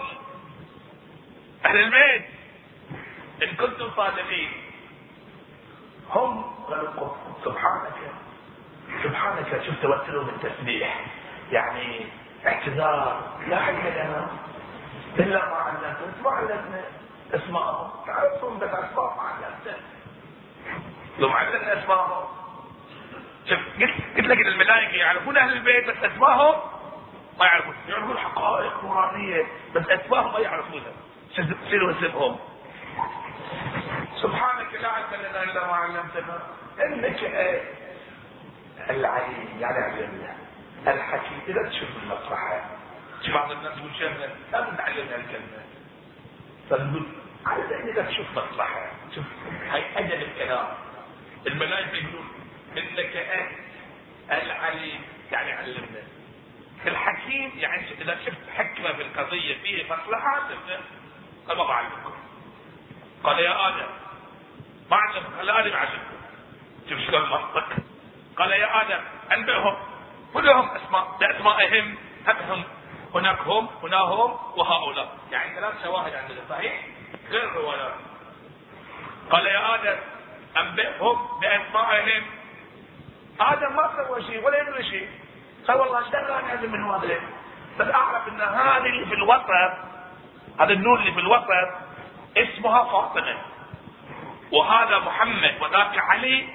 أهل 1.66 1.78
البيت 1.78 2.26
إن 3.43 3.56
كنتم 3.56 3.89
صادقين. 3.95 4.51
هم 6.10 6.43
قالوا 6.70 7.16
سبحانك 7.45 7.99
سبحانك 9.03 9.62
شوف 9.66 9.76
توسلوا 9.82 10.24
بالتسبيح 10.24 11.06
يعني 11.51 12.06
اعتذار 12.45 13.22
لا 13.47 13.58
علم 13.58 13.80
لنا 13.80 14.28
إلا 15.20 15.45
ما 15.49 15.56
علمتنا 15.56 15.97
ما 16.24 16.30
علمنا 16.32 16.82
تعرفون 18.06 18.60
بس 18.60 18.70
اسماء 18.70 19.16
ما 19.18 19.22
علمتنا 19.22 19.78
لو 21.20 21.30
علمنا 21.30 21.84
اسمائهم 21.84 22.28
شوف 23.50 23.60
قلت 24.18 24.28
لك 24.28 24.38
الملائكة 24.38 24.94
يعرفون 24.94 25.38
أهل 25.38 25.54
البيت 25.54 25.90
بس 25.90 26.12
اسمائهم 26.12 26.62
ما 27.40 27.46
يعرفون. 27.46 27.76
يعرفون 27.88 28.18
حقائق 28.18 28.84
نورانيه 28.84 29.44
بس 29.76 29.90
اسمائهم 29.90 30.34
ما 30.34 30.40
يعرفونها 30.40 30.92
شنو 31.72 31.92
اسمهم. 31.92 32.40
سبحانك 34.22 34.74
لا 34.74 34.88
علم 34.88 35.22
لنا 35.30 35.44
إلا 35.44 35.68
ما 35.68 35.74
علمتنا. 35.74 36.40
إنك 36.86 37.24
العليم 38.90 39.58
يعني 39.60 39.78
علمنا. 39.78 40.36
الحكيم. 40.88 41.40
إذا 41.48 41.70
تشوف 41.70 41.90
المصلحه 42.04 42.62
بعض 43.34 43.52
الناس 43.52 43.78
يقول 43.78 43.96
شهنا 44.00 44.30
لا 44.52 44.72
نتعلم 44.72 45.08
هالكلمه 45.08 45.66
فنقول 46.70 47.05
على 47.45 47.91
اذا 47.91 48.01
تشوف 48.01 48.26
مصلحة 48.32 48.91
شوف 49.16 49.26
هاي 49.72 49.84
أجل 49.95 50.24
الكلام. 50.24 50.68
الملائكه 51.47 51.95
يقولون 51.95 52.30
إنك 52.78 53.16
العليم 54.32 55.01
يعني 55.32 55.51
علمنا. 55.51 56.03
الحكيم 56.88 57.51
يعني 57.55 57.84
إذا 58.01 58.18
شفت 58.26 58.49
حكمة 58.57 58.93
في 58.93 59.01
القضية 59.01 59.57
فيه 59.63 59.84
مصلحة 59.84 60.49
ما 61.47 61.63
بعلمكم 61.63 62.13
قال 63.24 63.39
يا 63.39 63.68
آدم 63.68 63.88
ما 64.91 64.97
علمكم 64.97 65.34
قال 65.38 65.49
آدم 65.49 65.76
علمكم 65.76 66.16
شوف 66.89 66.99
شلون 66.99 67.24
المنطق 67.24 67.68
قال 68.38 68.51
يا 68.51 68.82
آدم 68.82 69.03
انبئهم 69.32 69.76
كلهم 70.34 70.70
أسماء 70.70 71.18
باسمائهم 71.20 71.95
هم 72.49 72.63
هناك 73.16 73.39
هم 73.39 73.70
هنا 73.84 73.97
هم 73.97 74.38
وهؤلاء. 74.57 75.18
يعني 75.32 75.55
ثلاث 75.55 75.84
شواهد 75.84 76.13
عندنا 76.13 76.41
صحيح؟ 76.49 76.74
غير 77.30 77.53
روايات 77.53 77.93
قال 79.32 79.45
يا 79.45 79.76
آدم 79.76 79.97
أنبئهم 80.57 81.39
باسمائهم 81.41 82.24
آدم 83.39 83.76
ما 83.76 83.91
سوى 83.95 84.24
شيء 84.24 84.45
ولا 84.45 84.61
يدري 84.61 84.84
شيء. 84.84 85.09
قال 85.68 85.78
والله 85.80 85.99
إيش 85.99 86.07
دراني 86.09 86.68
من 86.68 86.84
هذا؟ 86.84 87.20
بس 87.80 87.88
أعرف 87.88 88.28
إن 88.28 88.41
هذه 88.41 88.86
اللي 88.86 89.05
في 89.05 89.13
الوسط 89.13 89.49
هذا 90.59 90.74
النور 90.74 90.99
اللي 90.99 91.11
في 91.11 91.20
الوسط 91.20 91.47
اسمها 92.38 92.84
فاطمة. 92.84 93.38
وهذا 94.51 94.99
محمد 94.99 95.55
وذاك 95.61 95.99
علي 95.99 96.47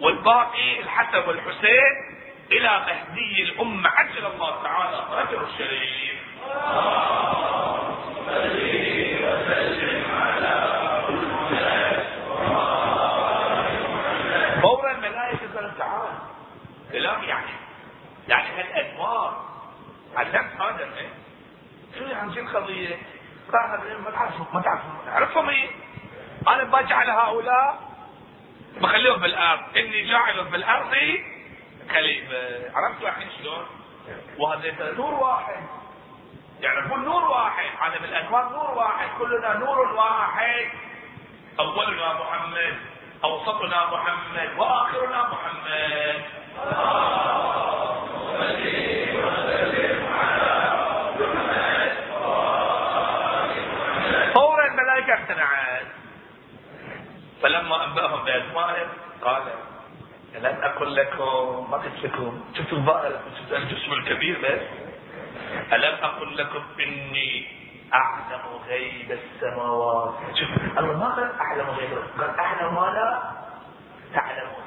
والباقي 0.00 0.80
الحسن 0.80 1.28
والحسين 1.28 2.13
إلى 2.58 2.80
مهدي 2.86 3.42
الأمة 3.42 3.88
عجل 3.88 4.26
الله 4.26 4.62
تعالى 4.62 5.04
رجل 5.12 5.42
الشريف. 5.44 6.14
فورا 14.62 14.92
الملائكة 14.92 15.54
قالت 15.54 15.78
تعال 15.78 16.08
كلام 16.92 17.24
يعني 17.24 17.50
يعني 18.28 18.48
هالانوار 18.48 19.44
علمت 20.16 20.60
آدم 20.60 20.92
إيه 20.92 21.08
شو 21.98 22.04
يعني 22.04 22.40
القضية؟ 22.40 22.96
ما 24.04 24.10
تعرفوا 24.10 24.44
ما 24.54 24.60
تعرفوا 24.60 24.90
عرفهم 25.10 25.48
إيه؟ 25.48 25.68
أنا 26.48 26.64
بجعل 26.64 27.10
هؤلاء 27.10 27.94
بخليهم 28.80 29.20
بالأرض. 29.20 29.76
إني 29.76 30.02
جاعل 30.08 30.48
في 30.50 30.56
الأرض 30.56 30.94
خليفه 31.90 32.70
عرفتوا 32.74 33.08
الحين 33.08 33.28
شلون؟ 33.38 33.66
وهذا 34.38 34.92
نور 34.92 35.14
واحد. 35.14 35.62
يعرفون 36.60 37.04
نور 37.04 37.24
واحد. 37.24 37.70
عالم 37.80 38.04
الانوار 38.04 38.48
نور 38.48 38.70
واحد. 38.70 39.08
كلنا 39.18 39.54
نور 39.54 39.78
واحد. 39.78 40.68
أولنا 41.60 42.12
محمد. 42.12 42.76
أوسطنا 43.24 43.86
محمد. 43.86 44.58
وآخرنا 44.58 45.28
محمد. 45.28 46.22
فورا 54.34 54.66
الملائكة 54.66 55.14
اقتنعت. 55.14 55.86
فلما 57.42 57.84
أنبأهم 57.84 58.24
باسمائهم 58.24 58.88
قال 59.22 59.42
لم 60.34 60.58
أقل 60.62 60.96
لكم 60.96 61.70
ما 61.70 61.76
قلت 61.76 62.04
لكم؟ 62.04 62.44
شفتوا 62.58 62.78
شفتوا 63.38 63.58
الجسم 63.58 63.92
الكبير 63.92 64.38
بس 64.38 64.60
ألم 65.72 65.94
أقل 66.04 66.36
لكم 66.36 66.62
إني 66.80 67.46
أعلم 67.94 68.42
غيب 68.68 69.12
السماوات؟ 69.12 70.14
شوف 70.34 70.48
الله 70.78 70.98
ما 70.98 71.08
قال 71.08 71.30
أعلم 71.40 71.70
غيب 71.70 71.98
قال 72.18 72.38
أعلم 72.38 72.74
ما 72.74 72.80
لا 72.80 73.22
تعلمون. 74.14 74.64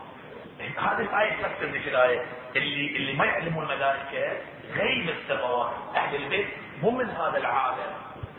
هذه 0.77 1.01
الآية 1.01 1.33
تفسر 1.43 1.65
ذيك 1.65 1.87
الآية. 1.87 2.25
اللي 2.55 2.97
اللي 2.97 3.13
ما 3.13 3.25
يعلمون 3.25 3.63
الملائكة 3.63 4.37
غيب 4.75 5.09
السماوات. 5.09 5.71
أهل 5.95 6.15
البيت 6.15 6.47
مو 6.81 6.91
من 6.91 7.09
هذا 7.09 7.37
العالم. 7.37 7.93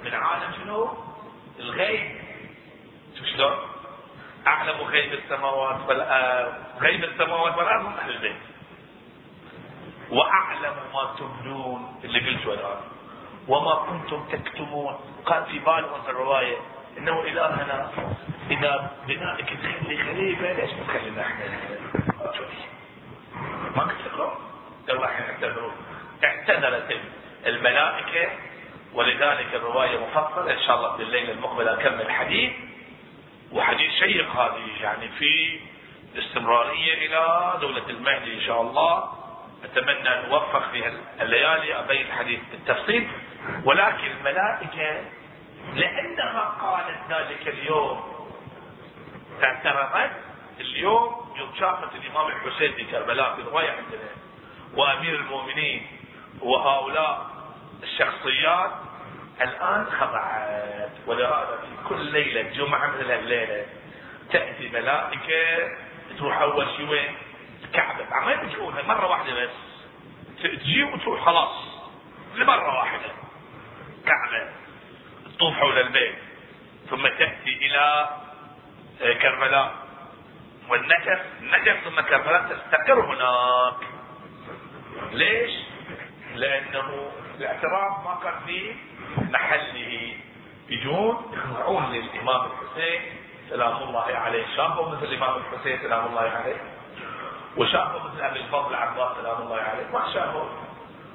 من 0.04 0.14
عالم 0.14 0.52
شنو؟ 0.62 0.88
الغيب. 1.58 2.10
شوف 3.18 3.26
شلون؟ 3.26 3.52
أعلم 4.46 4.80
غيب 4.80 5.12
السماوات 5.12 5.88
والأرض 5.88 6.52
غيب 6.80 7.04
السماوات 7.04 7.58
والأرض 7.58 7.84
هم 7.86 7.92
أهل 7.94 8.10
البيت. 8.10 8.36
وأعلم 10.10 10.74
ما 10.94 11.14
تبدون 11.18 12.00
اللي 12.04 12.18
قلته 12.18 12.54
الآن. 12.54 12.80
وما 13.48 13.74
كنتم 13.74 14.24
تكتمون. 14.32 14.94
قال 15.26 15.44
في 15.44 15.58
بالهم 15.58 16.02
في 16.02 16.10
الرواية 16.10 16.56
إنه 16.98 17.20
إلهنا 17.22 17.90
إذا 18.50 18.90
بنائك 19.06 19.46
تخلي 19.46 19.96
خليفة 20.04 20.52
ليش 20.52 20.70
ما 20.70 20.84
تخلينا 20.88 21.22
إحنا؟ 21.22 21.44
ما 23.76 23.82
قلت 23.82 24.00
لكم؟ 24.14 24.30
قالوا 24.88 25.04
إحنا 25.04 25.26
اعتذروا 25.30 25.72
اعتذرت 26.24 27.00
الملائكة 27.46 28.30
ولذلك 28.94 29.54
الرواية 29.54 29.98
مفصلة. 30.06 30.52
إن 30.52 30.60
شاء 30.66 30.76
الله 30.76 30.96
في 30.96 31.02
الليلة 31.02 31.32
المقبلة 31.32 31.72
أكمل 31.74 32.00
الحديث 32.00 32.52
وحديث 33.52 33.90
شيق 33.92 34.30
هذه 34.30 34.82
يعني 34.82 35.08
في 35.08 35.60
استمرارية 36.18 36.94
إلى 37.06 37.52
دولة 37.60 37.88
المهدي 37.90 38.34
إن 38.34 38.40
شاء 38.40 38.60
الله. 38.62 39.12
أتمنى 39.64 40.08
أن 40.08 40.30
أوفق 40.32 40.70
في 40.72 40.92
الليالي 41.20 41.78
أبين 41.78 42.06
الحديث 42.06 42.40
بالتفصيل. 42.50 43.08
ولكن 43.64 44.06
الملائكة 44.18 45.04
لأنها 45.74 46.44
قالت 46.60 46.98
ذلك 47.12 47.48
اليوم 47.48 48.18
اعترفت 49.42 50.10
اليوم 50.60 51.34
يوم 51.38 51.50
شافت 51.60 51.88
الإمام 51.94 52.26
الحسين 52.26 52.72
في 52.72 52.84
كربلاء 52.84 53.36
في 53.36 53.42
رواية 53.42 53.70
عندنا 53.70 54.08
وأمير 54.74 55.14
المؤمنين 55.14 55.86
وهؤلاء 56.40 57.26
الشخصيات 57.82 58.70
الآن 59.40 59.86
خضعت 60.00 60.90
ولهذا 61.06 61.58
في 61.60 61.88
كل 61.88 62.00
ليلة 62.04 62.42
جمعة 62.42 62.86
مثل 62.86 63.10
الليلة 63.10 63.66
تأتي 64.32 64.68
ملائكة 64.68 65.68
تروح 66.18 66.40
أول 66.40 66.66
شيء 66.76 66.88
وين؟ 66.88 67.14
الكعبة 67.64 68.04
ما 68.24 68.32
يرجعونها 68.32 68.82
مرة 68.82 69.06
واحدة 69.06 69.44
بس. 69.44 69.50
تجي 70.42 70.82
وتروح 70.82 71.24
خلاص. 71.24 71.56
لمرة 72.34 72.78
واحدة. 72.78 73.10
الكعبة 73.98 74.50
تطوف 75.36 75.54
حول 75.54 75.78
البيت. 75.78 76.14
ثم 76.90 77.06
تأتي 77.08 77.50
إلى 77.66 78.08
آه، 79.02 79.12
كربلاء. 79.12 79.74
والنجف 80.68 81.22
النجف 81.40 81.76
ثم 81.84 82.00
كربلاء 82.00 82.42
تستقر 82.42 83.00
هناك. 83.00 83.88
ليش؟ 85.12 85.50
لأنه 86.34 87.10
الاعتراف 87.38 88.04
ما 88.04 88.18
كان 88.22 88.34
في 88.46 88.74
محله 89.16 90.12
يجون 90.68 91.32
يخضعون 91.32 91.92
للإمام 91.92 92.50
الحسين 92.50 93.00
سلام 93.50 93.82
الله 93.82 94.06
عليه. 94.16 94.56
شافوا 94.56 94.88
مثل 94.88 95.04
الإمام 95.04 95.36
الحسين 95.36 95.78
سلام 95.78 96.06
الله 96.06 96.20
عليه. 96.20 96.60
وشافوا 97.56 98.00
مثل 98.00 98.20
أبي 98.20 98.40
الفضل 98.40 98.74
عباس 98.74 99.16
سلام 99.16 99.42
الله 99.42 99.56
عليه. 99.56 99.86
ما 99.92 100.12
شافوا 100.14 100.44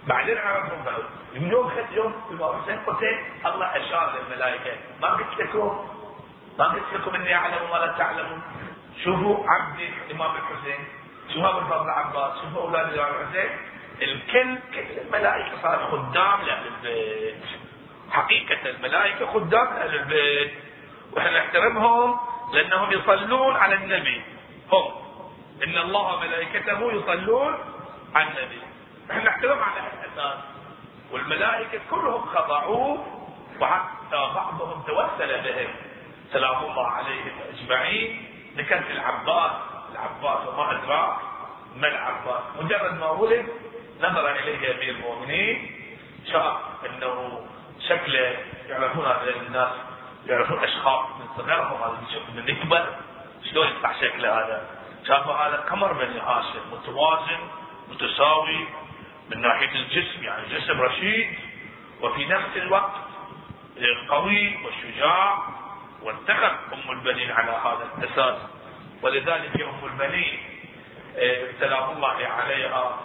بعدين 0.08 0.38
عرفهم 0.38 0.84
بعد. 0.86 1.04
من 1.36 1.52
يوم 1.52 1.70
خد 1.70 1.92
يوم 1.92 2.14
الإمام 2.32 2.62
حسين 2.62 2.80
قلت 2.80 3.04
الله 3.46 3.66
أشار 3.66 4.14
للملائكة. 4.16 4.72
ما 5.02 5.08
قلت 5.08 5.40
لكم؟ 5.40 5.90
ما 6.60 6.66
قلت 6.66 6.94
لكم 6.94 7.16
إني 7.16 7.36
أعلم 7.36 7.70
ولا 7.72 7.88
تعلمون. 7.98 8.42
شوفوا 9.04 9.46
عبدي 9.50 9.90
الإمام 10.08 10.32
الحسين 10.36 10.88
شوفوا 11.34 11.50
أبو 11.50 11.60
الفضل 11.60 11.86
العباس 11.86 12.32
شوفوا 12.42 12.62
أولاد 12.62 12.94
الإمام 12.94 13.22
الحسين. 13.22 13.50
الكل 14.02 14.58
كل 14.74 15.00
الملائكة 15.06 15.62
صار 15.62 15.88
خدام 15.92 16.42
لأهل 16.42 16.68
البيت. 16.68 17.44
حقيقة 18.14 18.70
الملائكة 18.70 19.26
خدام 19.26 19.74
لاهل 19.74 19.96
البيت 19.96 20.54
وإحنا 21.12 21.40
نحترمهم 21.40 22.20
لأنهم 22.54 22.92
يصلون 22.92 23.56
على 23.56 23.76
النبي. 23.76 24.22
هم. 24.72 24.92
إن 25.64 25.78
الله 25.78 26.16
وملائكته 26.16 26.92
يصلون 26.92 27.58
على 28.16 28.28
النبي. 28.28 28.62
إحنا 29.12 29.24
نحترم 29.24 29.60
على 29.64 29.80
هالاساس 29.80 30.44
والملائكة 31.12 31.80
كلهم 31.90 32.26
خضعوا 32.26 32.98
وحتى 33.60 34.32
بعضهم 34.36 34.84
توسل 34.88 35.42
بهم. 35.42 35.70
سلام 36.34 36.64
الله 36.64 36.88
عليهم 36.88 37.32
أجمعين. 37.54 38.28
ذكرت 38.58 38.92
العباس 38.92 39.52
العباس 39.92 40.48
وما 40.48 40.72
أدراك 40.72 41.18
ما 41.76 41.88
العباس. 41.88 42.44
مجرد 42.62 43.00
ما 43.00 43.10
ولد 43.10 43.46
نظر 44.02 44.32
إليه 44.32 44.76
أمير 44.76 44.90
المؤمنين 44.90 45.72
شاف 46.32 46.58
أنه 46.86 47.46
شكله 47.90 48.38
يعرفون 48.70 49.06
هذا 49.06 49.36
الناس 49.48 49.72
يعرفون 50.28 50.64
أشخاص 50.64 51.06
من 51.20 51.28
صغرهم 51.38 51.82
هذا 51.84 52.22
من 52.36 52.50
يكبر 52.50 52.86
شلون 53.52 53.68
يطلع 53.68 53.94
شكله 54.02 54.34
هذا؟ 54.34 54.68
شافوا 55.08 55.34
هذا 55.34 55.58
قمر 55.58 55.94
بني 55.94 56.20
هاشم 56.20 56.60
متوازن 56.72 57.40
متساوي 57.90 58.68
من 59.30 59.42
ناحية 59.42 59.76
الجسم 59.76 60.24
يعني 60.24 60.48
جسم 60.50 60.82
رشيد. 60.82 61.28
وفي 62.02 62.26
نفس 62.26 62.58
الوقت 62.58 62.92
قوي 64.10 64.58
وشجاع 64.66 65.38
واتخذ 66.02 66.54
أم 66.74 66.92
البنين 66.92 67.32
على 67.32 67.52
هذا 67.52 67.88
الأساس. 67.98 68.38
ولذلك 69.02 69.62
أم 69.62 69.86
البنين 69.86 70.40
آه، 71.18 71.48
سلام 71.60 71.90
الله 71.90 72.28
عليها 72.28 73.00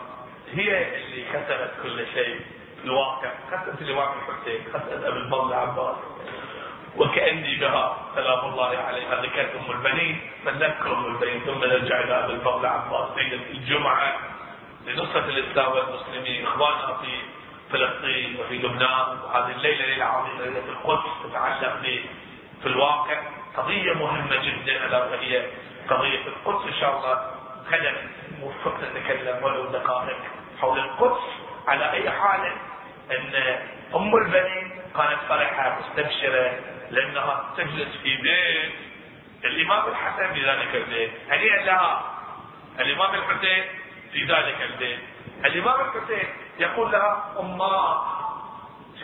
هي 0.52 0.96
اللي 0.96 1.24
كسبت 1.32 1.70
كل 1.82 2.06
شيء. 2.14 2.40
الواقع. 2.84 3.30
كسبت 3.50 3.82
الإمام 3.82 4.08
الحسين 4.18 4.64
كسبت 4.64 5.04
أبي 5.04 5.18
الفضل 5.18 5.54
عباس. 5.54 5.96
وكأني 6.96 7.56
بها 7.56 7.96
سلام 8.14 8.44
الله 8.44 8.78
عليها 8.78 9.22
ذكرت 9.22 9.52
أم 9.56 9.70
البنين 9.70 10.20
فنذكر 10.44 10.92
أم 10.92 11.06
البنين 11.06 11.40
ثم 11.40 11.64
نرجع 11.64 12.00
إلى 12.00 12.24
أبي 12.24 12.32
الفضل 12.32 12.66
عباس. 12.66 13.16
ليلة 13.16 13.42
الجمعة 13.50 14.16
لنصرة 14.86 15.24
الإسلام 15.24 15.72
والمسلمين 15.72 16.46
إخواننا 16.46 16.96
في 17.02 17.20
فلسطين 17.72 18.36
وفي 18.40 18.58
لبنان 18.58 19.18
وهذه 19.24 19.50
الليلة 19.50 19.86
ليلة 19.86 20.04
عظيمة 20.04 20.44
ليلة 20.44 20.68
القدس 20.68 21.10
تتعلق 21.24 21.80
في 22.62 22.66
الواقع. 22.66 23.20
قضية 23.56 23.92
مهمة 23.92 24.36
جدا 24.36 24.86
ألا 24.86 25.04
وهي 25.04 25.46
قضية 25.90 26.22
القدس. 26.26 26.66
إن 26.66 26.80
شاء 26.80 26.96
الله 26.96 27.30
خلينا 27.70 27.96
موفق 28.40 28.74
نتكلم 28.80 29.44
ولو 29.44 29.64
دقائق 29.66 30.16
حول 30.60 30.78
القدس 30.78 31.22
على 31.68 31.92
أي 31.92 32.10
حال. 32.10 32.52
أن 33.12 33.58
أم 33.94 34.16
البنين 34.16 34.82
كانت 34.96 35.18
فرحة 35.28 35.78
مستبشرة 35.80 36.58
لأنها 36.90 37.44
تجلس 37.56 37.96
في 38.02 38.16
بيت. 38.16 38.72
الإمام 39.44 39.88
الحسن 39.88 40.34
في 40.34 40.50
ذلك 40.50 40.74
البيت. 40.74 41.10
هنيئا 41.30 41.62
لها؟ 41.64 42.14
الإمام 42.80 43.14
الحسين 43.14 43.64
في 44.12 44.24
ذلك 44.24 44.62
البيت. 44.62 44.98
الإمام 45.44 45.80
الحسين 45.80 46.28
يقول 46.58 46.92
لها 46.92 47.34
أماه 47.40 48.04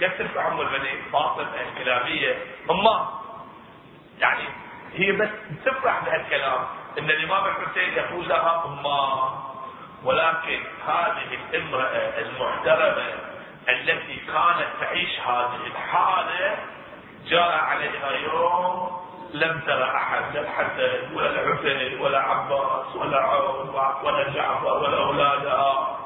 إيش 0.02 0.12
ترفع 0.18 0.48
أم 0.48 0.60
البنين؟ 0.60 1.02
فاطمة 1.12 1.60
الكلابية 1.60 2.38
أماه 2.70 3.20
يعني 4.20 4.44
هي 4.94 5.12
بس 5.12 5.28
تفرح 5.64 6.04
بهالكلام. 6.04 6.66
إن 6.98 7.10
الإمام 7.10 7.46
الحسين 7.46 7.92
يقول 7.92 8.28
لها 8.28 8.64
اماه 8.64 9.54
ولكن 10.04 10.60
هذه 10.86 11.38
الامراه 11.50 12.18
المحترمة 12.18 13.33
التي 13.68 14.16
كانت 14.16 14.68
تعيش 14.80 15.20
هذه 15.20 15.66
الحالة 15.66 16.56
جاء 17.26 17.52
عليها 17.52 18.10
يوم 18.10 19.04
لم 19.34 19.60
ترى 19.66 19.84
أحد 19.84 20.22
لا 20.34 20.40
الحسن 20.40 21.16
ولا 21.16 21.40
الحسين 21.42 22.00
ولا 22.00 22.18
عباس 22.18 22.96
ولا 22.96 23.20
عون 23.20 23.68
ولا 24.04 24.30
جعفر 24.30 24.82
ولا 24.82 24.98
أولادها. 24.98 26.00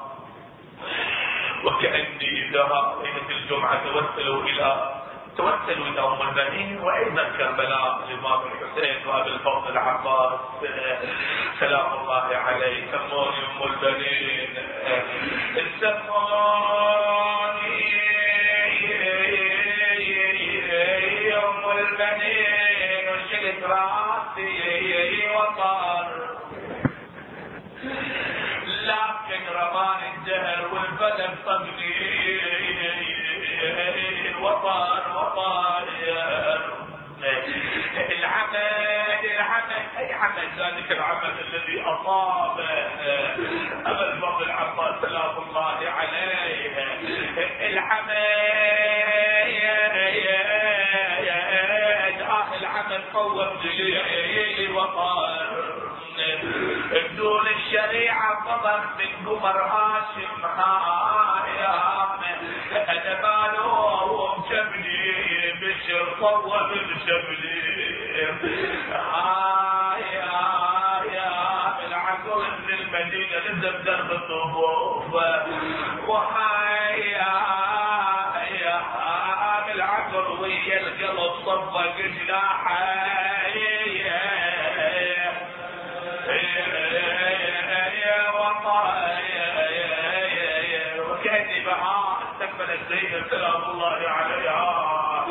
وكأني 1.64 2.48
إذا 2.48 2.94
ليله 3.02 3.30
الجمعة 3.30 3.84
توسلوا 3.84 4.42
إلى 4.42 4.94
توسلوا 5.36 5.86
إلى 5.86 6.00
أم 6.00 6.28
البنين 6.28 6.80
وأيضا 6.80 7.24
كربلاء 7.38 8.00
الامام 8.08 8.40
الحسين 8.52 9.06
وابي 9.06 9.30
الفضل 9.30 9.72
العباس. 9.72 10.40
سلام 11.60 12.00
الله 12.00 12.36
عليه 12.36 12.92
سموني 12.92 13.38
أم 13.46 13.62
البنين. 13.62 14.54
سموني 15.80 17.07
رات 23.68 24.38
یہی 24.38 24.90
یہی 24.90 25.26
وقار 25.34 26.16
لكن 28.88 29.48
رمان 29.54 30.02
الدهر 30.04 30.60
والبلد 30.72 31.34
صدقي 31.44 31.92
وطار 34.42 35.02
وطار 35.16 35.84
العمل 38.08 38.56
العمل 39.24 39.82
اي 39.98 40.12
عمل 40.12 40.48
ذلك 40.58 40.92
العمل 40.92 41.34
الذي 41.48 41.82
اصابه 41.82 42.70
ابا 43.86 44.12
الفضل 44.12 44.50
عباس 44.50 44.94
سلام 45.02 45.38
الله 45.38 45.90
عليه 45.90 46.72
العمل 47.60 48.68
قوم 53.18 53.48
جليل 53.62 54.70
وطار 54.72 55.48
بدون 56.90 57.46
الشريعة 57.46 58.44
طبق 58.44 58.80
من 58.98 59.26
قمر 59.26 59.62
هاشم 59.62 60.44
هايام 60.44 62.18
أنا 62.88 63.14
مالوم 63.22 64.44
شبلي 64.48 65.52
بشر 65.60 66.06
صوب 66.20 66.52
بشبلي 66.70 67.58
يا 71.14 71.86
العقل 71.86 72.42
من 72.68 72.74
المدينة 72.74 73.38
لزم 73.38 73.84
درب 73.84 74.10
الصفوف 74.10 75.14
وهايا 76.08 76.67
القلب 81.52 81.96
صفق 81.98 82.26
جناحه 82.26 83.08
زينب 92.88 93.24
سلام 93.30 93.62
الله 93.70 94.08
عليها 94.08 95.26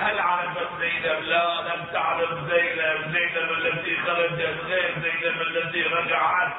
هل 0.00 0.18
عرفت 0.18 0.68
زينب 0.80 1.22
لا 1.22 1.44
لم 1.60 1.84
تعرف 1.92 2.30
زينب 2.30 3.12
زينب 3.12 3.50
التي 3.52 3.96
خرجت 3.96 4.56
زينب 5.02 5.40
التي 5.42 5.82
رجعت 5.82 6.52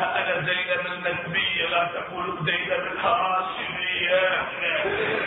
أنا 0.00 0.40
زينب 0.46 0.86
المسبية 0.86 1.66
لا 1.66 1.84
تقول 1.94 2.38
زينب 2.44 2.86
الهاشمية 2.92 4.48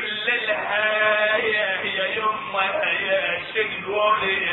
لها 0.00 1.36
يا 1.36 1.80
يما 2.16 2.64
يا 3.00 3.40
شقولي 3.54 4.52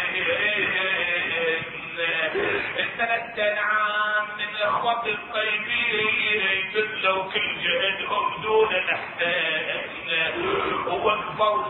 ثلاث 2.97 3.39
عام 3.39 4.25
من 4.37 4.55
اخوة 4.61 5.05
الطيبين 5.07 6.71
بذلوا 6.73 7.23
كل 7.23 7.61
جهدهم 7.63 8.41
دون 8.43 8.69
نحتاج 8.75 9.89
وقفوا 10.87 11.63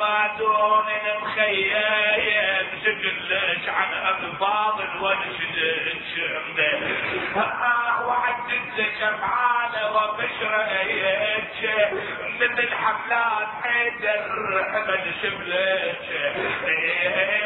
ما 0.00 0.36
دون 0.38 0.84
مخيم 1.22 2.01
سجلش 3.62 3.68
عن 3.68 4.24
الفاضل 4.24 4.88
ونشدش 5.00 6.12
وعدت 8.06 8.76
شفعانة 9.00 9.82
وبشريتش 9.96 11.60
من 12.40 12.58
الحفلات 12.58 13.48
حيدر 13.62 14.22
حمد 14.72 15.04
شبلش 15.22 16.06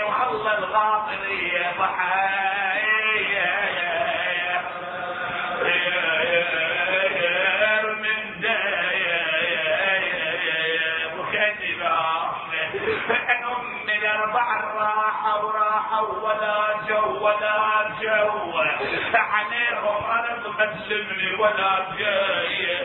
والله 0.06 0.58
الغاطرية 0.58 1.72
ضحايا. 1.78 2.95
ولا 16.00 16.74
جو 16.88 17.24
ولا 17.24 17.88
جو 18.00 18.54
عليهم 19.14 20.04
ارض 20.04 20.44
ما 20.58 20.64
تسمني 20.66 21.34
ولا 21.40 21.86
جاي 21.98 22.76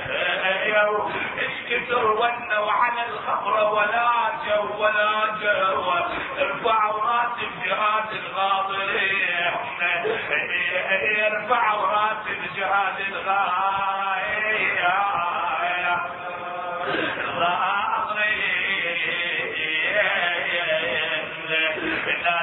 إيش 1.40 1.56
كثر 1.70 2.06
ونوا 2.12 2.72
على 2.72 3.02
الخمرة 3.10 3.72
ولا 3.72 4.12
جو 4.48 4.64
ولا 4.84 5.12
جو 5.42 5.94
ارفعوا 6.40 7.02
راس 7.02 7.38
الجهاد 7.42 8.10
الغاضرين. 8.12 9.54
ارفعوا 11.32 11.86
راس 11.88 12.26
الجهاد 12.28 13.00
الغاضرين 13.00 14.78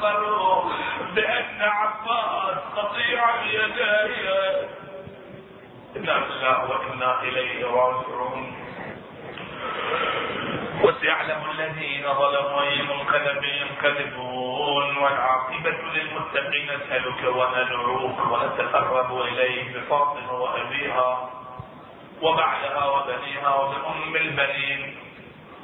كما 0.00 0.10
اخبروا 0.10 0.72
بأن 1.14 1.62
عباس 1.62 2.58
قطيع 2.76 3.34
اليدين 3.34 4.68
إنا 5.96 6.24
لله 6.26 6.70
وإنا 6.70 7.22
إليه 7.22 7.66
راجعون. 7.66 8.56
وسيعلم 10.82 11.42
الذين 11.50 12.14
ظلموا 12.14 12.62
أي 12.62 12.82
منقلب 12.82 13.44
ينقلبون 13.44 14.96
والعاقبة 14.96 15.78
للمتقين 15.94 16.66
نسألك 16.76 17.36
وندعوك 17.36 18.18
ونتقرب 18.30 19.20
إليك 19.20 19.76
بفاطمة 19.76 20.32
وأبيها 20.32 21.30
وبعلها 22.22 22.84
وبنيها 22.84 23.54
وبأم 23.54 24.16
البنين 24.16 24.96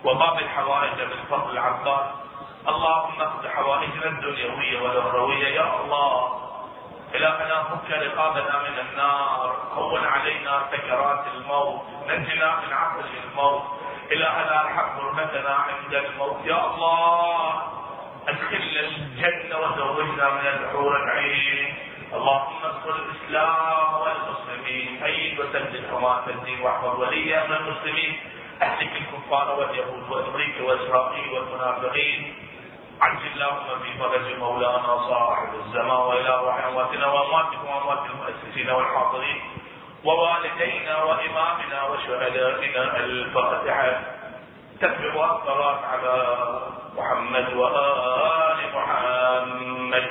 وباب 0.05 0.39
الحوائج 0.39 1.01
من 1.01 1.25
فضل 1.31 1.51
العباس. 1.51 2.26
اللهم 2.69 3.21
اقض 3.21 3.47
حوائجنا 3.47 4.07
الدنيوية 4.07 4.81
والأخروية. 4.81 5.49
يا 5.49 5.81
الله 5.81 6.43
إلهنا 7.15 7.63
فك 7.63 7.91
رقابنا 7.91 8.63
من 8.63 8.79
النار. 8.79 9.57
هون 9.75 10.05
علينا 10.05 10.63
سكرات 10.73 11.25
الموت. 11.35 11.83
نجنا 12.09 12.61
من 12.61 12.73
عقل 12.73 13.05
الموت. 13.25 13.63
إلهنا 14.13 14.61
ارحم 14.63 14.89
حرمتنا 14.97 15.55
عند 15.55 15.95
الموت. 15.95 16.37
يا 16.45 16.67
الله 16.67 17.63
أدخلنا 18.29 18.81
الجنة 18.81 19.59
وزوجنا 19.59 20.31
من 20.31 20.47
الحور 20.47 20.97
العين. 21.03 21.75
اللهم 22.13 22.61
انصر 22.65 22.95
الإسلام 23.03 23.95
والمسلمين. 24.03 25.05
ايد 25.05 25.41
وسدد 25.41 25.85
حماة 25.91 26.27
الدين 26.27 26.61
واحفظ 26.61 27.01
وليا 27.01 27.47
من 27.47 27.57
المسلمين. 27.57 28.21
اهلك 28.63 28.93
الكفار 29.03 29.59
واليهود 29.59 30.11
وأمريكا 30.11 30.63
وإسرائيل 30.63 31.29
والمنافقين. 31.33 32.35
عجل 33.01 33.27
اللهم 33.35 33.79
في 33.83 33.99
فرج 33.99 34.39
مولانا 34.39 35.09
صاحب 35.09 35.49
الزمان 35.55 35.91
واله 35.91 36.69
أمواتنا 36.69 37.07
وامواتكم 37.07 37.67
واموات 37.69 38.03
المؤسسين 38.11 38.71
والحاضرين 38.71 39.41
ووالدينا 40.05 41.03
وإمامنا 41.03 41.83
وشهدائنا 41.85 42.97
الفاتحة. 42.97 44.01
تتبع 44.81 45.37
الصلاه 45.37 45.79
على 45.87 46.15
محمد 46.97 47.55
وآل 47.57 48.59
محمد. 48.75 50.09